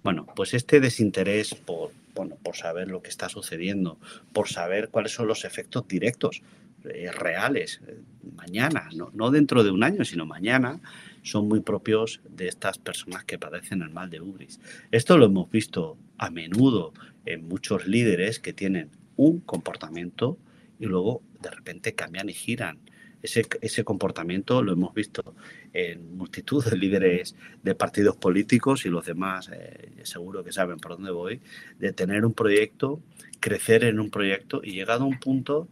Bueno, 0.02 0.26
pues 0.34 0.54
este 0.54 0.80
desinterés 0.80 1.54
por, 1.54 1.92
bueno, 2.16 2.38
por 2.42 2.56
saber 2.56 2.88
lo 2.88 3.02
que 3.02 3.10
está 3.10 3.28
sucediendo, 3.28 4.00
por 4.32 4.48
saber 4.48 4.88
cuáles 4.90 5.12
son 5.12 5.28
los 5.28 5.44
efectos 5.44 5.88
directos 5.90 6.42
eh, 6.86 7.12
reales, 7.12 7.82
eh, 7.86 8.00
mañana, 8.36 8.90
no, 8.94 9.30
dentro 9.30 9.64
de 9.66 9.72
un 9.72 9.84
año, 9.84 10.06
sino 10.06 10.26
mañana, 10.26 10.80
son 11.22 11.50
muy 11.50 11.60
propios 11.60 12.22
de 12.30 12.48
estas 12.48 12.78
personas 12.78 13.26
que 13.26 13.38
padecen 13.38 13.82
el 13.82 13.90
mal 13.90 14.10
de 14.10 14.22
Ubris. 14.22 14.62
Esto 14.92 15.18
lo 15.18 15.26
hemos 15.26 15.52
visto 15.52 15.98
a 16.18 16.30
menudo 16.30 16.94
en 17.26 17.46
muchos 17.48 17.88
líderes 17.88 18.40
que 18.40 18.54
tienen 18.54 18.90
un 19.18 19.42
comportamiento 19.42 20.38
y 20.80 20.86
luego 20.86 21.22
de 21.42 21.52
repente 21.52 21.94
cambian 21.94 22.30
y 22.30 22.34
giran. 22.34 22.80
Ese, 23.22 23.46
ese, 23.62 23.84
comportamiento 23.84 24.64
lo 24.64 24.74
hemos 24.74 24.94
visto 24.94 25.36
en 25.74 26.18
multitud 26.18 26.64
de 26.66 26.76
líderes 26.76 27.36
de 27.62 27.76
partidos 27.76 28.16
políticos 28.16 28.86
y 28.86 28.90
los 28.90 29.06
demás 29.06 29.50
eh, 29.54 29.92
seguro 30.04 30.44
que 30.44 30.52
saben 30.52 30.78
por 30.78 30.94
dónde 30.94 31.12
voy, 31.12 31.42
de 31.80 31.94
tener 31.94 32.26
un 32.26 32.34
proyecto, 32.34 33.00
crecer 33.40 33.84
en 33.84 34.00
un 34.00 34.10
proyecto 34.10 34.62
y 34.64 34.72
llegado 34.72 35.04
a 35.04 35.08
un 35.08 35.20
punto 35.20 35.68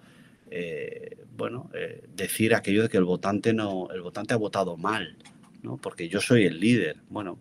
eh, 0.52 1.18
bueno, 1.38 1.70
eh, 1.74 2.04
decir 2.16 2.56
aquello 2.56 2.84
de 2.84 2.90
que 2.90 2.98
el 2.98 3.04
votante 3.04 3.54
no, 3.54 3.90
el 3.92 4.02
votante 4.02 4.34
ha 4.34 4.38
votado 4.38 4.78
mal, 4.78 5.16
¿no? 5.62 5.78
Porque 5.78 6.10
yo 6.10 6.22
soy 6.22 6.46
el 6.46 6.60
líder. 6.60 6.98
Bueno, 7.10 7.40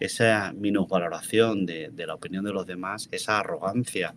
esa 0.00 0.52
minusvaloración 0.52 1.66
de, 1.66 1.90
de 1.90 2.06
la 2.06 2.14
opinión 2.14 2.44
de 2.44 2.52
los 2.52 2.66
demás, 2.66 3.08
esa 3.12 3.38
arrogancia 3.38 4.14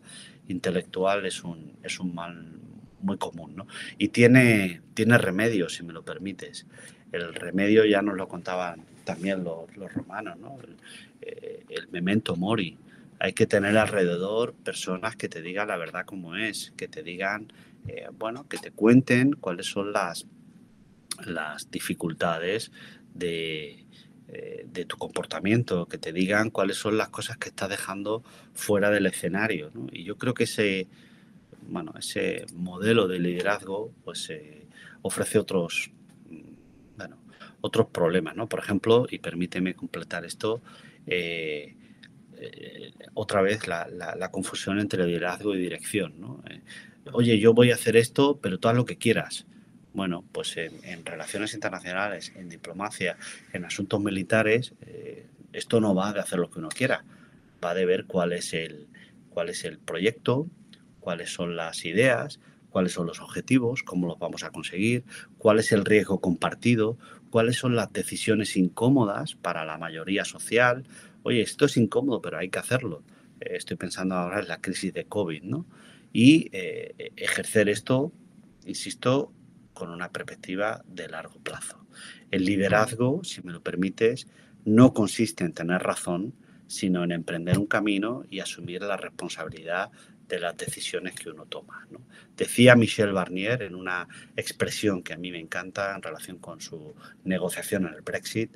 intelectual 0.48 1.26
es 1.26 1.44
un, 1.44 1.74
es 1.84 2.00
un 2.00 2.16
mal 2.16 2.60
muy 3.02 3.18
común, 3.18 3.56
¿no? 3.56 3.68
Y 3.98 4.10
tiene, 4.10 4.82
tiene 4.94 5.18
remedio, 5.18 5.70
si 5.70 5.84
me 5.84 5.94
lo 5.94 6.04
permites. 6.04 6.66
El 7.12 7.34
remedio 7.34 7.86
ya 7.86 8.02
nos 8.02 8.16
lo 8.16 8.28
contaban 8.28 8.86
también 9.04 9.44
los, 9.44 9.74
romanos, 9.94 10.38
¿no? 10.40 10.58
El, 10.64 10.78
eh, 11.22 11.66
el, 11.70 11.88
memento 11.90 12.36
mori. 12.36 12.78
Hay 13.20 13.34
que 13.34 13.46
tener 13.46 13.78
alrededor 13.78 14.54
personas 14.54 15.16
que 15.16 15.28
te 15.28 15.42
digan 15.42 15.68
la 15.68 15.78
verdad 15.78 16.06
como 16.06 16.36
es, 16.36 16.72
que 16.78 16.88
te 16.88 17.04
digan, 17.04 17.52
eh, 17.88 18.08
bueno, 18.18 18.48
que 18.48 18.58
te 18.58 18.72
cuenten 18.72 19.34
cuáles 19.34 19.66
son 19.66 19.92
las, 19.92 20.26
las 21.26 21.70
dificultades 21.72 22.72
de, 23.14 23.86
eh, 24.32 24.68
de 24.72 24.86
tu 24.86 24.96
comportamiento, 24.98 25.88
que 25.88 25.98
te 25.98 26.14
digan 26.14 26.52
cuáles 26.52 26.78
son 26.78 27.00
las 27.00 27.10
cosas 27.10 27.38
que 27.38 27.50
estás 27.50 27.68
dejando 27.68 28.24
fuera 28.54 28.92
del 28.92 29.08
escenario. 29.08 29.72
¿no? 29.74 29.88
Y 29.92 30.04
yo 30.04 30.18
creo 30.18 30.36
que 30.36 30.44
ese, 30.44 30.88
bueno, 31.70 31.94
ese 31.98 32.46
modelo 32.54 33.08
de 33.08 33.20
liderazgo 33.20 33.94
pues, 34.04 34.30
eh, 34.30 34.68
ofrece 35.02 35.40
otros, 35.40 35.92
bueno, 36.98 37.18
otros 37.62 37.88
problemas. 37.88 38.36
¿no? 38.36 38.48
Por 38.48 38.60
ejemplo, 38.60 39.08
y 39.10 39.20
permíteme 39.20 39.76
completar 39.76 40.26
esto, 40.26 40.62
eh, 41.08 41.76
eh 42.38 42.94
otra 43.14 43.42
vez 43.42 43.68
la, 43.68 44.30
confusión 44.32 44.80
entre 44.80 45.06
liderazgo 45.06 45.56
y 45.56 45.60
dirección. 45.60 46.20
¿no? 46.20 46.44
Oye, 47.12 47.40
yo 47.40 47.54
voy 47.54 47.72
a 47.72 47.76
hacer 47.76 47.98
esto, 47.98 48.40
pero 48.42 48.60
tú 48.60 48.68
haz 48.70 48.76
lo 48.76 48.86
que 48.86 48.98
quieras. 48.98 49.46
Bueno, 49.94 50.24
pues 50.32 50.56
en, 50.58 50.74
en, 50.84 51.06
relaciones 51.06 51.54
internacionales, 51.54 52.32
en 52.36 52.48
diplomacia, 52.48 53.18
en 53.54 53.66
asuntos 53.66 54.00
militares, 54.00 54.74
esto 55.52 55.82
no 55.82 55.96
va 55.96 56.14
de 56.14 56.20
hacer 56.20 56.40
lo 56.40 56.50
que 56.50 56.60
uno 56.60 56.70
quiera, 56.70 57.04
va 57.64 57.74
de 57.74 57.86
ver 57.86 58.06
cuál 58.06 58.34
es 58.34 58.54
el, 58.54 58.88
cuál 59.30 59.50
es 59.50 59.66
el 59.66 59.80
proyecto, 59.80 60.48
cuáles 61.00 61.32
son 61.32 61.56
las 61.56 61.86
ideas, 61.86 62.40
cuáles 62.70 62.94
son 62.94 63.08
los 63.08 63.20
objetivos, 63.20 63.84
cómo 63.84 64.08
los 64.08 64.20
vamos 64.20 64.44
a 64.44 64.52
conseguir, 64.52 65.04
cuál 65.38 65.60
es 65.60 65.72
el 65.72 65.86
riesgo 65.86 66.20
compartido, 66.20 66.98
cuáles 67.30 67.58
son 67.58 67.76
las 67.76 67.92
decisiones 67.92 68.56
incómodas 68.58 69.36
para 69.36 69.66
la 69.66 69.78
mayoría 69.78 70.26
social. 70.26 70.86
Oye, 71.24 71.42
esto 71.42 71.66
es 71.66 71.78
incómodo, 71.78 72.22
pero 72.22 72.38
hay 72.38 72.50
que 72.50 72.60
hacerlo. 72.60 73.04
Eh, 73.40 73.56
estoy 73.56 73.78
pensando 73.78 74.16
ahora 74.16 74.40
en 74.40 74.48
la 74.48 74.62
crisis 74.62 74.94
de 74.94 75.06
COVID, 75.06 75.44
¿no? 75.44 75.66
Y 76.12 76.50
eh, 76.52 77.12
ejercer 77.16 77.70
esto, 77.70 78.12
insisto, 78.66 79.32
con 79.74 79.90
una 79.90 80.12
perspectiva 80.12 80.84
de 80.88 81.08
largo 81.08 81.40
plazo. 81.40 81.86
El 82.32 82.46
liderazgo, 82.46 83.24
si 83.24 83.42
me 83.42 83.52
lo 83.52 83.62
permites, 83.62 84.28
no 84.66 84.94
consiste 84.94 85.44
en 85.44 85.54
tener 85.54 85.82
razón, 85.82 86.34
sino 86.68 87.04
en 87.04 87.12
emprender 87.12 87.58
un 87.58 87.66
camino 87.66 88.24
y 88.30 88.40
asumir 88.42 88.82
la 88.82 88.98
responsabilidad 88.98 89.92
de 90.30 90.40
las 90.40 90.56
decisiones 90.56 91.16
que 91.16 91.30
uno 91.30 91.46
toma. 91.46 91.88
Decía 92.38 92.76
Michel 92.76 93.12
Barnier 93.12 93.64
en 93.64 93.76
una 93.76 94.08
expresión 94.38 95.02
que 95.02 95.14
a 95.14 95.18
mí 95.18 95.32
me 95.32 95.40
encanta 95.40 95.94
en 95.96 96.02
relación 96.02 96.38
con 96.38 96.62
su 96.62 96.94
negociación 97.24 97.88
en 97.88 97.96
el 97.96 98.02
Brexit, 98.02 98.56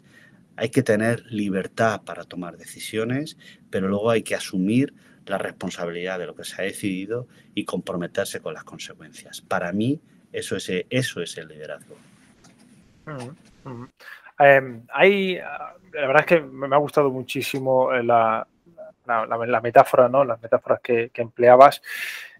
hay 0.55 0.69
que 0.69 0.83
tener 0.83 1.25
libertad 1.31 2.03
para 2.03 2.25
tomar 2.25 2.57
decisiones, 2.57 3.37
pero 3.71 3.87
luego 3.87 4.11
hay 4.11 4.21
que 4.21 4.35
asumir 4.35 4.93
la 5.25 5.39
responsabilidad 5.39 6.19
de 6.19 6.27
lo 6.27 6.35
que 6.35 6.43
se 6.43 6.61
ha 6.61 6.65
decidido 6.65 7.27
y 7.55 7.65
comprometerse 7.65 8.39
con 8.39 8.53
las 8.53 8.63
consecuencias. 8.63 9.41
Para 9.41 9.71
mí, 9.71 9.99
eso 10.31 10.55
es, 10.55 10.71
eso 10.89 11.21
es 11.21 11.37
el 11.37 11.47
liderazgo. 11.47 11.95
Uh 13.07 13.33
-huh. 13.63 13.89
eh, 14.39 14.81
hay, 14.89 15.37
la 15.37 16.07
verdad 16.07 16.19
es 16.19 16.25
que 16.25 16.41
me 16.41 16.75
ha 16.75 16.79
gustado 16.79 17.09
muchísimo 17.09 17.91
la, 17.91 18.45
la, 19.05 19.25
la, 19.25 19.61
metáfora, 19.61 20.09
¿no? 20.09 20.23
las 20.23 20.41
metáforas 20.41 20.79
que, 20.81 21.11
empleabas. 21.15 21.81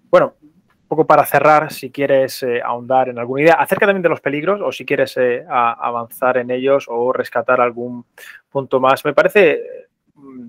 Bueno, 0.10 0.36
poco 0.88 1.06
para 1.06 1.26
cerrar, 1.26 1.72
si 1.72 1.92
quieres 1.92 2.44
eh, 2.44 2.62
ahondar 2.64 3.10
en 3.10 3.20
alguna 3.20 3.44
idea, 3.44 3.54
acerca 3.56 3.86
también 3.86 4.04
de 4.04 4.10
los 4.10 4.22
peligros 4.22 4.62
o 4.62 4.72
si 4.72 4.86
quieres 4.86 5.18
eh, 5.18 5.46
avanzar 5.48 6.38
en 6.38 6.52
ellos 6.52 6.86
o 6.88 7.12
rescatar 7.12 7.62
algún 7.62 8.06
punto 8.52 8.80
más. 8.80 9.04
Me 9.04 9.14
parece 9.14 9.62
mm, 10.16 10.48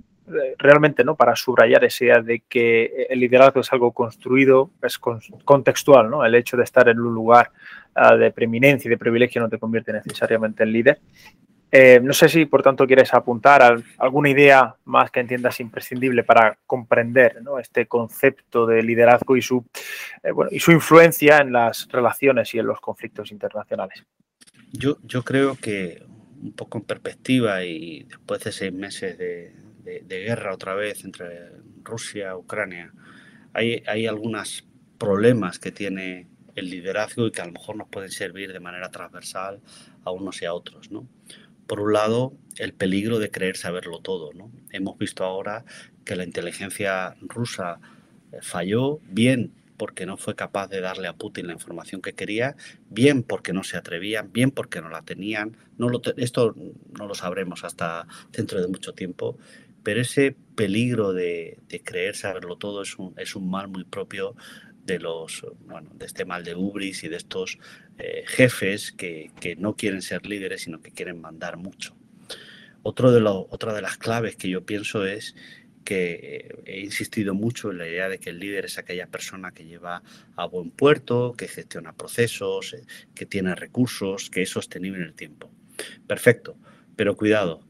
realmente 0.58 1.04
no 1.04 1.16
para 1.16 1.36
subrayar 1.36 1.84
esa 1.84 2.04
idea 2.04 2.20
de 2.20 2.40
que 2.48 3.06
el 3.08 3.20
liderazgo 3.20 3.60
es 3.60 3.72
algo 3.72 3.92
construido, 3.92 4.70
es 4.82 4.98
con, 4.98 5.20
contextual, 5.44 6.10
¿no? 6.10 6.24
El 6.24 6.34
hecho 6.34 6.56
de 6.56 6.64
estar 6.64 6.88
en 6.88 7.00
un 7.00 7.14
lugar 7.14 7.50
uh, 7.96 8.16
de 8.16 8.30
preeminencia 8.30 8.88
y 8.88 8.90
de 8.90 8.98
privilegio 8.98 9.40
no 9.40 9.48
te 9.48 9.58
convierte 9.58 9.92
necesariamente 9.92 10.62
en 10.62 10.72
líder. 10.72 11.00
Eh, 11.76 11.98
no 12.00 12.12
sé 12.12 12.28
si, 12.28 12.44
por 12.44 12.62
tanto, 12.62 12.86
quieres 12.86 13.12
apuntar 13.14 13.60
a 13.60 13.76
alguna 13.98 14.30
idea 14.30 14.76
más 14.84 15.10
que 15.10 15.18
entiendas 15.18 15.58
imprescindible 15.58 16.22
para 16.22 16.56
comprender 16.68 17.42
¿no? 17.42 17.58
este 17.58 17.86
concepto 17.86 18.64
de 18.64 18.80
liderazgo 18.80 19.36
y 19.36 19.42
su, 19.42 19.66
eh, 20.22 20.30
bueno, 20.30 20.52
y 20.52 20.60
su 20.60 20.70
influencia 20.70 21.38
en 21.38 21.50
las 21.50 21.88
relaciones 21.88 22.54
y 22.54 22.60
en 22.60 22.66
los 22.66 22.80
conflictos 22.80 23.32
internacionales. 23.32 24.04
Yo, 24.70 24.98
yo 25.02 25.24
creo 25.24 25.56
que 25.56 26.00
un 26.40 26.52
poco 26.52 26.78
en 26.78 26.84
perspectiva 26.84 27.64
y 27.64 28.04
después 28.04 28.44
de 28.44 28.52
seis 28.52 28.72
meses 28.72 29.18
de, 29.18 29.56
de, 29.82 30.02
de 30.06 30.20
guerra 30.20 30.54
otra 30.54 30.74
vez 30.74 31.04
entre 31.04 31.26
Rusia 31.82 32.30
y 32.30 32.34
Ucrania, 32.34 32.92
hay, 33.52 33.82
hay 33.88 34.06
algunos 34.06 34.64
problemas 34.96 35.58
que 35.58 35.72
tiene 35.72 36.28
el 36.54 36.70
liderazgo 36.70 37.26
y 37.26 37.32
que 37.32 37.40
a 37.40 37.46
lo 37.46 37.52
mejor 37.52 37.74
nos 37.74 37.88
pueden 37.88 38.12
servir 38.12 38.52
de 38.52 38.60
manera 38.60 38.92
transversal 38.92 39.60
a 40.04 40.12
unos 40.12 40.40
y 40.40 40.44
a 40.44 40.54
otros, 40.54 40.92
¿no? 40.92 41.08
Por 41.66 41.80
un 41.80 41.92
lado, 41.92 42.32
el 42.56 42.72
peligro 42.72 43.18
de 43.18 43.30
creer 43.30 43.56
saberlo 43.56 44.00
todo, 44.00 44.32
¿no? 44.32 44.50
Hemos 44.70 44.98
visto 44.98 45.24
ahora 45.24 45.64
que 46.04 46.16
la 46.16 46.24
inteligencia 46.24 47.16
rusa 47.22 47.80
falló, 48.40 49.00
bien 49.08 49.52
porque 49.76 50.06
no 50.06 50.16
fue 50.16 50.34
capaz 50.36 50.68
de 50.68 50.80
darle 50.80 51.08
a 51.08 51.14
Putin 51.14 51.46
la 51.48 51.52
información 51.52 52.00
que 52.00 52.12
quería, 52.12 52.56
bien 52.90 53.22
porque 53.22 53.52
no 53.52 53.64
se 53.64 53.76
atrevían, 53.76 54.32
bien 54.32 54.50
porque 54.50 54.80
no 54.80 54.88
la 54.88 55.02
tenían. 55.02 55.56
No 55.78 55.88
lo 55.88 56.00
esto 56.16 56.54
no 56.96 57.06
lo 57.06 57.14
sabremos 57.14 57.64
hasta 57.64 58.06
dentro 58.32 58.60
de 58.60 58.68
mucho 58.68 58.92
tiempo, 58.92 59.36
pero 59.82 60.00
ese 60.00 60.36
peligro 60.54 61.12
de, 61.12 61.58
creer 61.84 62.16
saberlo 62.16 62.56
todo 62.56 62.82
es 62.82 62.96
un, 63.36 63.50
mal 63.50 63.68
muy 63.68 63.84
propio 63.84 64.36
de 64.84 64.98
los 64.98 65.46
bueno 65.60 65.90
de 65.94 66.06
este 66.06 66.24
mal 66.24 66.44
de 66.44 66.54
ubris 66.54 67.04
y 67.04 67.08
de 67.08 67.16
estos 67.16 67.58
eh, 67.98 68.24
jefes 68.26 68.92
que, 68.92 69.30
que, 69.40 69.56
no 69.56 69.76
quieren 69.76 70.02
ser 70.02 70.26
líderes 70.26 70.62
sino 70.62 70.80
que 70.80 70.90
quieren 70.90 71.20
mandar 71.20 71.56
mucho 71.56 71.96
otro 72.82 73.12
de 73.12 73.22
otra 73.24 73.72
de 73.72 73.82
las 73.82 73.96
claves 73.96 74.36
que 74.36 74.48
yo 74.48 74.64
pienso 74.64 75.06
es 75.06 75.34
que 75.84 76.62
he 76.64 76.80
insistido 76.80 77.34
mucho 77.34 77.70
en 77.70 77.78
la 77.78 77.86
idea 77.86 78.08
de 78.08 78.18
que 78.18 78.30
el 78.30 78.40
líder 78.40 78.64
es 78.64 78.78
aquella 78.78 79.06
persona 79.06 79.52
que 79.52 79.66
lleva 79.66 80.02
a 80.34 80.46
buen 80.46 80.70
puerto, 80.70 81.34
que 81.36 81.46
gestiona 81.46 81.92
procesos, 81.92 82.74
eh, 82.74 82.82
que 83.14 83.26
tiene 83.26 83.54
recursos, 83.54 84.30
que 84.30 84.42
es 84.42 84.50
sostenible 84.50 85.02
en 85.02 85.08
el 85.08 85.14
tiempo. 85.14 85.50
Perfecto, 86.06 86.56
pero 86.96 87.16
cuidado, 87.16 87.60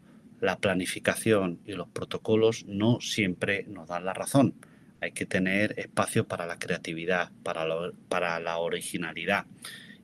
la 0.41 0.59
planificación 0.59 1.61
y 1.67 1.73
los 1.73 1.89
protocolos 1.89 2.65
no 2.67 3.01
siempre 3.01 3.65
nos 3.65 3.89
dan 3.89 4.05
la 4.05 4.15
razón. 4.15 4.55
Hay 5.01 5.12
que 5.12 5.26
tener 5.26 5.78
espacio 5.78 6.26
para 6.26 6.47
la 6.47 6.59
creatividad, 6.59 7.30
para, 7.42 7.66
para 8.09 8.40
la 8.40 8.59
originalidad. 8.59 9.47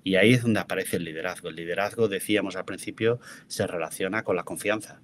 Y 0.03 0.17
ahí 0.17 0.33
es 0.33 0.43
donde 0.43 0.61
aparece 0.61 0.97
el 0.97 1.05
liderazgo. 1.05 1.49
El 1.49 1.57
liderazgo, 1.57 2.09
decíamos 2.09 2.57
al 2.57 2.65
principio, 2.65 3.21
se 3.47 3.67
relaciona 3.67 4.23
con 4.25 4.37
la 4.37 4.45
confianza. 4.45 5.01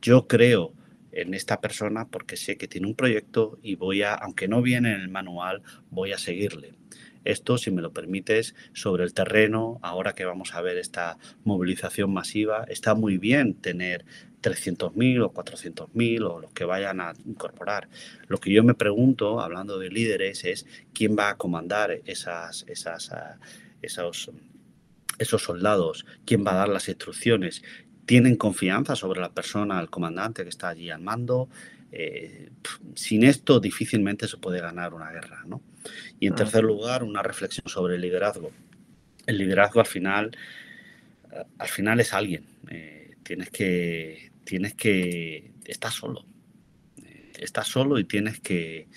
Yo 0.00 0.26
creo 0.26 0.74
en 1.12 1.34
esta 1.34 1.60
persona 1.60 2.08
porque 2.08 2.36
sé 2.36 2.56
que 2.56 2.68
tiene 2.68 2.86
un 2.86 2.94
proyecto 2.94 3.58
y 3.62 3.74
voy 3.74 4.02
a, 4.02 4.14
aunque 4.14 4.48
no 4.48 4.62
viene 4.62 4.92
en 4.92 5.00
el 5.00 5.08
manual, 5.08 5.62
voy 5.90 6.12
a 6.12 6.18
seguirle. 6.18 6.74
Esto, 7.24 7.58
si 7.58 7.70
me 7.70 7.82
lo 7.82 7.92
permites, 7.92 8.54
sobre 8.72 9.04
el 9.04 9.12
terreno, 9.12 9.78
ahora 9.82 10.14
que 10.14 10.24
vamos 10.24 10.54
a 10.54 10.62
ver 10.62 10.78
esta 10.78 11.18
movilización 11.44 12.12
masiva, 12.12 12.64
está 12.68 12.94
muy 12.94 13.18
bien 13.18 13.54
tener 13.54 14.06
300.000 14.42 15.22
o 15.22 15.32
400.000 15.32 16.30
o 16.30 16.40
los 16.40 16.52
que 16.52 16.64
vayan 16.64 17.00
a 17.00 17.12
incorporar. 17.26 17.88
Lo 18.28 18.38
que 18.38 18.52
yo 18.52 18.64
me 18.64 18.74
pregunto, 18.74 19.40
hablando 19.40 19.78
de 19.78 19.90
líderes, 19.90 20.44
es 20.44 20.66
quién 20.92 21.16
va 21.18 21.30
a 21.30 21.36
comandar 21.36 22.00
esas, 22.06 22.64
esas, 22.68 23.10
uh, 23.10 23.38
esos, 23.82 24.30
esos 25.18 25.42
soldados, 25.42 26.06
quién 26.24 26.44
va 26.46 26.52
a 26.52 26.56
dar 26.56 26.68
las 26.68 26.88
instrucciones, 26.88 27.62
tienen 28.06 28.36
confianza 28.36 28.96
sobre 28.96 29.20
la 29.20 29.32
persona, 29.32 29.80
el 29.80 29.90
comandante 29.90 30.42
que 30.42 30.48
está 30.48 30.68
allí 30.68 30.90
al 30.90 31.00
mando. 31.00 31.48
Eh, 31.92 32.50
sin 32.94 33.24
esto 33.24 33.60
difícilmente 33.60 34.28
se 34.28 34.36
puede 34.36 34.60
ganar 34.60 34.94
una 34.94 35.10
guerra. 35.10 35.44
¿no? 35.46 35.62
Y 36.18 36.26
en 36.26 36.34
tercer 36.34 36.64
lugar, 36.64 37.04
una 37.04 37.22
reflexión 37.22 37.68
sobre 37.68 37.96
el 37.96 38.00
liderazgo. 38.00 38.50
El 39.26 39.38
liderazgo 39.38 39.80
al 39.80 39.86
final, 39.86 40.36
al 41.58 41.68
final 41.68 42.00
es 42.00 42.12
alguien. 42.12 42.46
Eh, 42.68 43.16
tienes 43.22 43.50
que, 43.50 44.29
tienes 44.50 44.74
que, 44.74 45.52
estás 45.64 45.94
solo. 45.94 46.26
Estás 47.38 47.68
solo 47.68 48.00
y 48.00 48.04
tienes 48.04 48.40
que, 48.40 48.88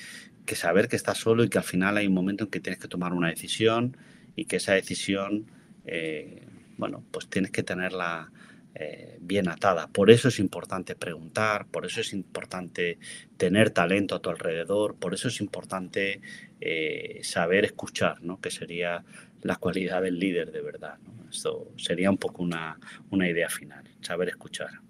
saber 0.55 0.87
que 0.87 0.95
estás 0.95 1.19
solo 1.19 1.43
y 1.43 1.49
que 1.49 1.59
al 1.59 1.63
final 1.63 1.95
hay 1.97 2.07
un 2.07 2.13
momento 2.15 2.45
en 2.45 2.49
que 2.49 2.59
tienes 2.59 2.79
que 2.79 2.87
tomar 2.87 3.13
una 3.13 3.29
decisión 3.29 3.95
y 4.35 4.45
que 4.45 4.55
esa 4.55 4.73
decisión, 4.73 5.45
eh, 5.85 6.47
bueno, 6.77 7.03
pues 7.11 7.27
tienes 7.29 7.51
que 7.51 7.61
tener 7.61 7.93
la, 7.93 8.31
eh, 8.73 9.19
bien 9.21 9.47
atada. 9.47 9.85
Por 9.89 10.09
eso 10.09 10.29
es 10.29 10.39
importante 10.39 10.95
preguntar, 10.95 11.67
por 11.67 11.85
eso 11.85 12.01
es 12.01 12.13
importante 12.13 12.97
tener 13.37 13.69
talento 13.69 14.15
a 14.15 14.19
tu 14.19 14.31
alrededor, 14.31 14.95
por 14.95 15.13
eso 15.13 15.27
es 15.27 15.39
importante 15.39 16.19
eh, 16.61 17.19
saber 17.21 17.63
escuchar, 17.63 18.23
¿no? 18.23 18.41
que 18.41 18.49
sería 18.49 19.05
la 19.43 19.57
cualidad 19.57 20.01
del 20.01 20.17
líder 20.17 20.51
de 20.51 20.61
verdad. 20.61 20.97
Esto 21.29 21.71
sería 21.77 22.09
un 22.09 22.17
poco 22.17 22.41
una 22.41 23.29
idea 23.29 23.49
final, 23.49 23.83
saber 24.01 24.29
escuchar. 24.29 24.81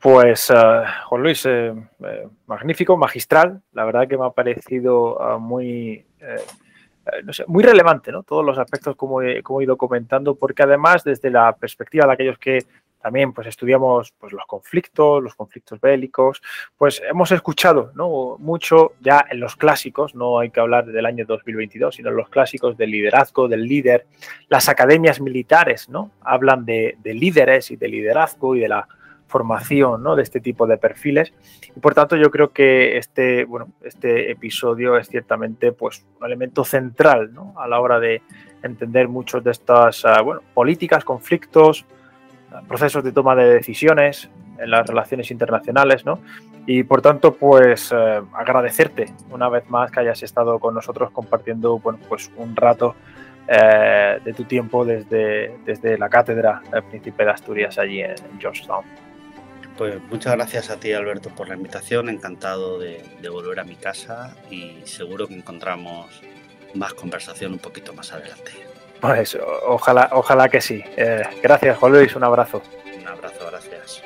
Pues, 0.00 0.48
uh, 0.48 0.86
Juan 1.08 1.22
Luis, 1.22 1.44
eh, 1.44 1.74
eh, 2.06 2.28
magnífico, 2.46 2.96
magistral. 2.96 3.60
La 3.72 3.84
verdad 3.84 4.08
que 4.08 4.16
me 4.16 4.24
ha 4.24 4.30
parecido 4.30 5.16
uh, 5.18 5.38
muy, 5.38 6.06
eh, 6.20 7.22
no 7.22 7.34
sé, 7.34 7.44
muy 7.46 7.62
relevante, 7.62 8.10
¿no? 8.10 8.22
Todos 8.22 8.42
los 8.42 8.56
aspectos 8.58 8.96
como 8.96 9.20
he, 9.20 9.42
como 9.42 9.60
he, 9.60 9.64
ido 9.64 9.76
comentando, 9.76 10.36
porque 10.36 10.62
además 10.62 11.04
desde 11.04 11.28
la 11.28 11.54
perspectiva 11.54 12.06
de 12.06 12.12
aquellos 12.14 12.38
que 12.38 12.64
también 13.00 13.32
pues 13.32 13.46
estudiamos 13.46 14.12
pues, 14.18 14.32
los 14.32 14.44
conflictos, 14.46 15.22
los 15.22 15.34
conflictos 15.34 15.80
bélicos, 15.80 16.42
pues 16.76 17.02
hemos 17.08 17.32
escuchado 17.32 17.92
¿no? 17.94 18.36
mucho 18.38 18.92
ya 19.00 19.24
en 19.30 19.40
los 19.40 19.56
clásicos, 19.56 20.14
no 20.14 20.38
hay 20.38 20.50
que 20.50 20.60
hablar 20.60 20.86
del 20.86 21.06
año 21.06 21.24
2022, 21.26 21.94
sino 21.94 22.10
en 22.10 22.16
los 22.16 22.28
clásicos 22.28 22.76
del 22.76 22.90
liderazgo, 22.90 23.48
del 23.48 23.64
líder. 23.64 24.06
Las 24.48 24.68
academias 24.68 25.20
militares 25.20 25.88
¿no? 25.88 26.10
hablan 26.20 26.64
de, 26.64 26.96
de 27.02 27.14
líderes 27.14 27.70
y 27.70 27.76
de 27.76 27.88
liderazgo 27.88 28.56
y 28.56 28.60
de 28.60 28.68
la 28.68 28.88
formación 29.30 30.02
¿no? 30.02 30.16
de 30.16 30.24
este 30.24 30.40
tipo 30.40 30.66
de 30.66 30.76
perfiles. 30.76 31.32
Y 31.74 31.80
por 31.80 31.94
tanto, 31.94 32.16
yo 32.16 32.30
creo 32.30 32.52
que 32.52 32.98
este, 32.98 33.44
bueno, 33.44 33.68
este 33.82 34.30
episodio 34.32 34.98
es 34.98 35.08
ciertamente 35.08 35.72
pues, 35.72 36.04
un 36.18 36.26
elemento 36.26 36.64
central 36.64 37.32
¿no? 37.32 37.54
a 37.56 37.68
la 37.68 37.80
hora 37.80 38.00
de 38.00 38.22
entender 38.62 39.08
muchos 39.08 39.42
de 39.42 39.52
estas 39.52 40.04
uh, 40.04 40.22
bueno, 40.22 40.42
políticas, 40.52 41.04
conflictos, 41.04 41.86
procesos 42.68 43.04
de 43.04 43.12
toma 43.12 43.34
de 43.34 43.54
decisiones 43.54 44.28
en 44.58 44.70
las 44.70 44.86
relaciones 44.86 45.30
internacionales, 45.30 46.04
¿no? 46.04 46.20
Y 46.66 46.82
por 46.82 47.02
tanto, 47.02 47.34
pues 47.34 47.90
eh, 47.92 48.22
agradecerte 48.34 49.06
una 49.30 49.48
vez 49.48 49.68
más 49.70 49.90
que 49.90 50.00
hayas 50.00 50.22
estado 50.22 50.58
con 50.58 50.74
nosotros 50.74 51.10
compartiendo, 51.10 51.78
bueno, 51.78 51.98
pues 52.08 52.30
un 52.36 52.54
rato 52.54 52.94
eh, 53.48 54.20
de 54.22 54.32
tu 54.32 54.44
tiempo 54.44 54.84
desde, 54.84 55.58
desde 55.64 55.98
la 55.98 56.08
cátedra 56.08 56.62
del 56.70 56.84
Príncipe 56.84 57.24
de 57.24 57.30
Asturias 57.30 57.78
allí 57.78 58.02
en 58.02 58.16
Georgetown. 58.38 58.84
Pues 59.76 59.98
muchas 60.10 60.34
gracias 60.34 60.70
a 60.70 60.78
ti, 60.78 60.92
Alberto, 60.92 61.30
por 61.30 61.48
la 61.48 61.54
invitación. 61.54 62.10
Encantado 62.10 62.78
de, 62.78 63.02
de 63.20 63.28
volver 63.30 63.60
a 63.60 63.64
mi 63.64 63.76
casa 63.76 64.36
y 64.50 64.76
seguro 64.84 65.26
que 65.26 65.34
encontramos 65.34 66.22
más 66.74 66.92
conversación 66.92 67.52
un 67.54 67.58
poquito 67.58 67.94
más 67.94 68.12
adelante. 68.12 68.69
Pues 69.00 69.38
ojalá, 69.66 70.10
ojalá 70.12 70.48
que 70.48 70.60
sí. 70.60 70.84
Eh, 70.96 71.22
gracias, 71.42 71.78
Juan 71.78 71.92
Luis, 71.92 72.14
un 72.16 72.24
abrazo. 72.24 72.62
Un 72.98 73.08
abrazo, 73.08 73.46
gracias. 73.50 74.02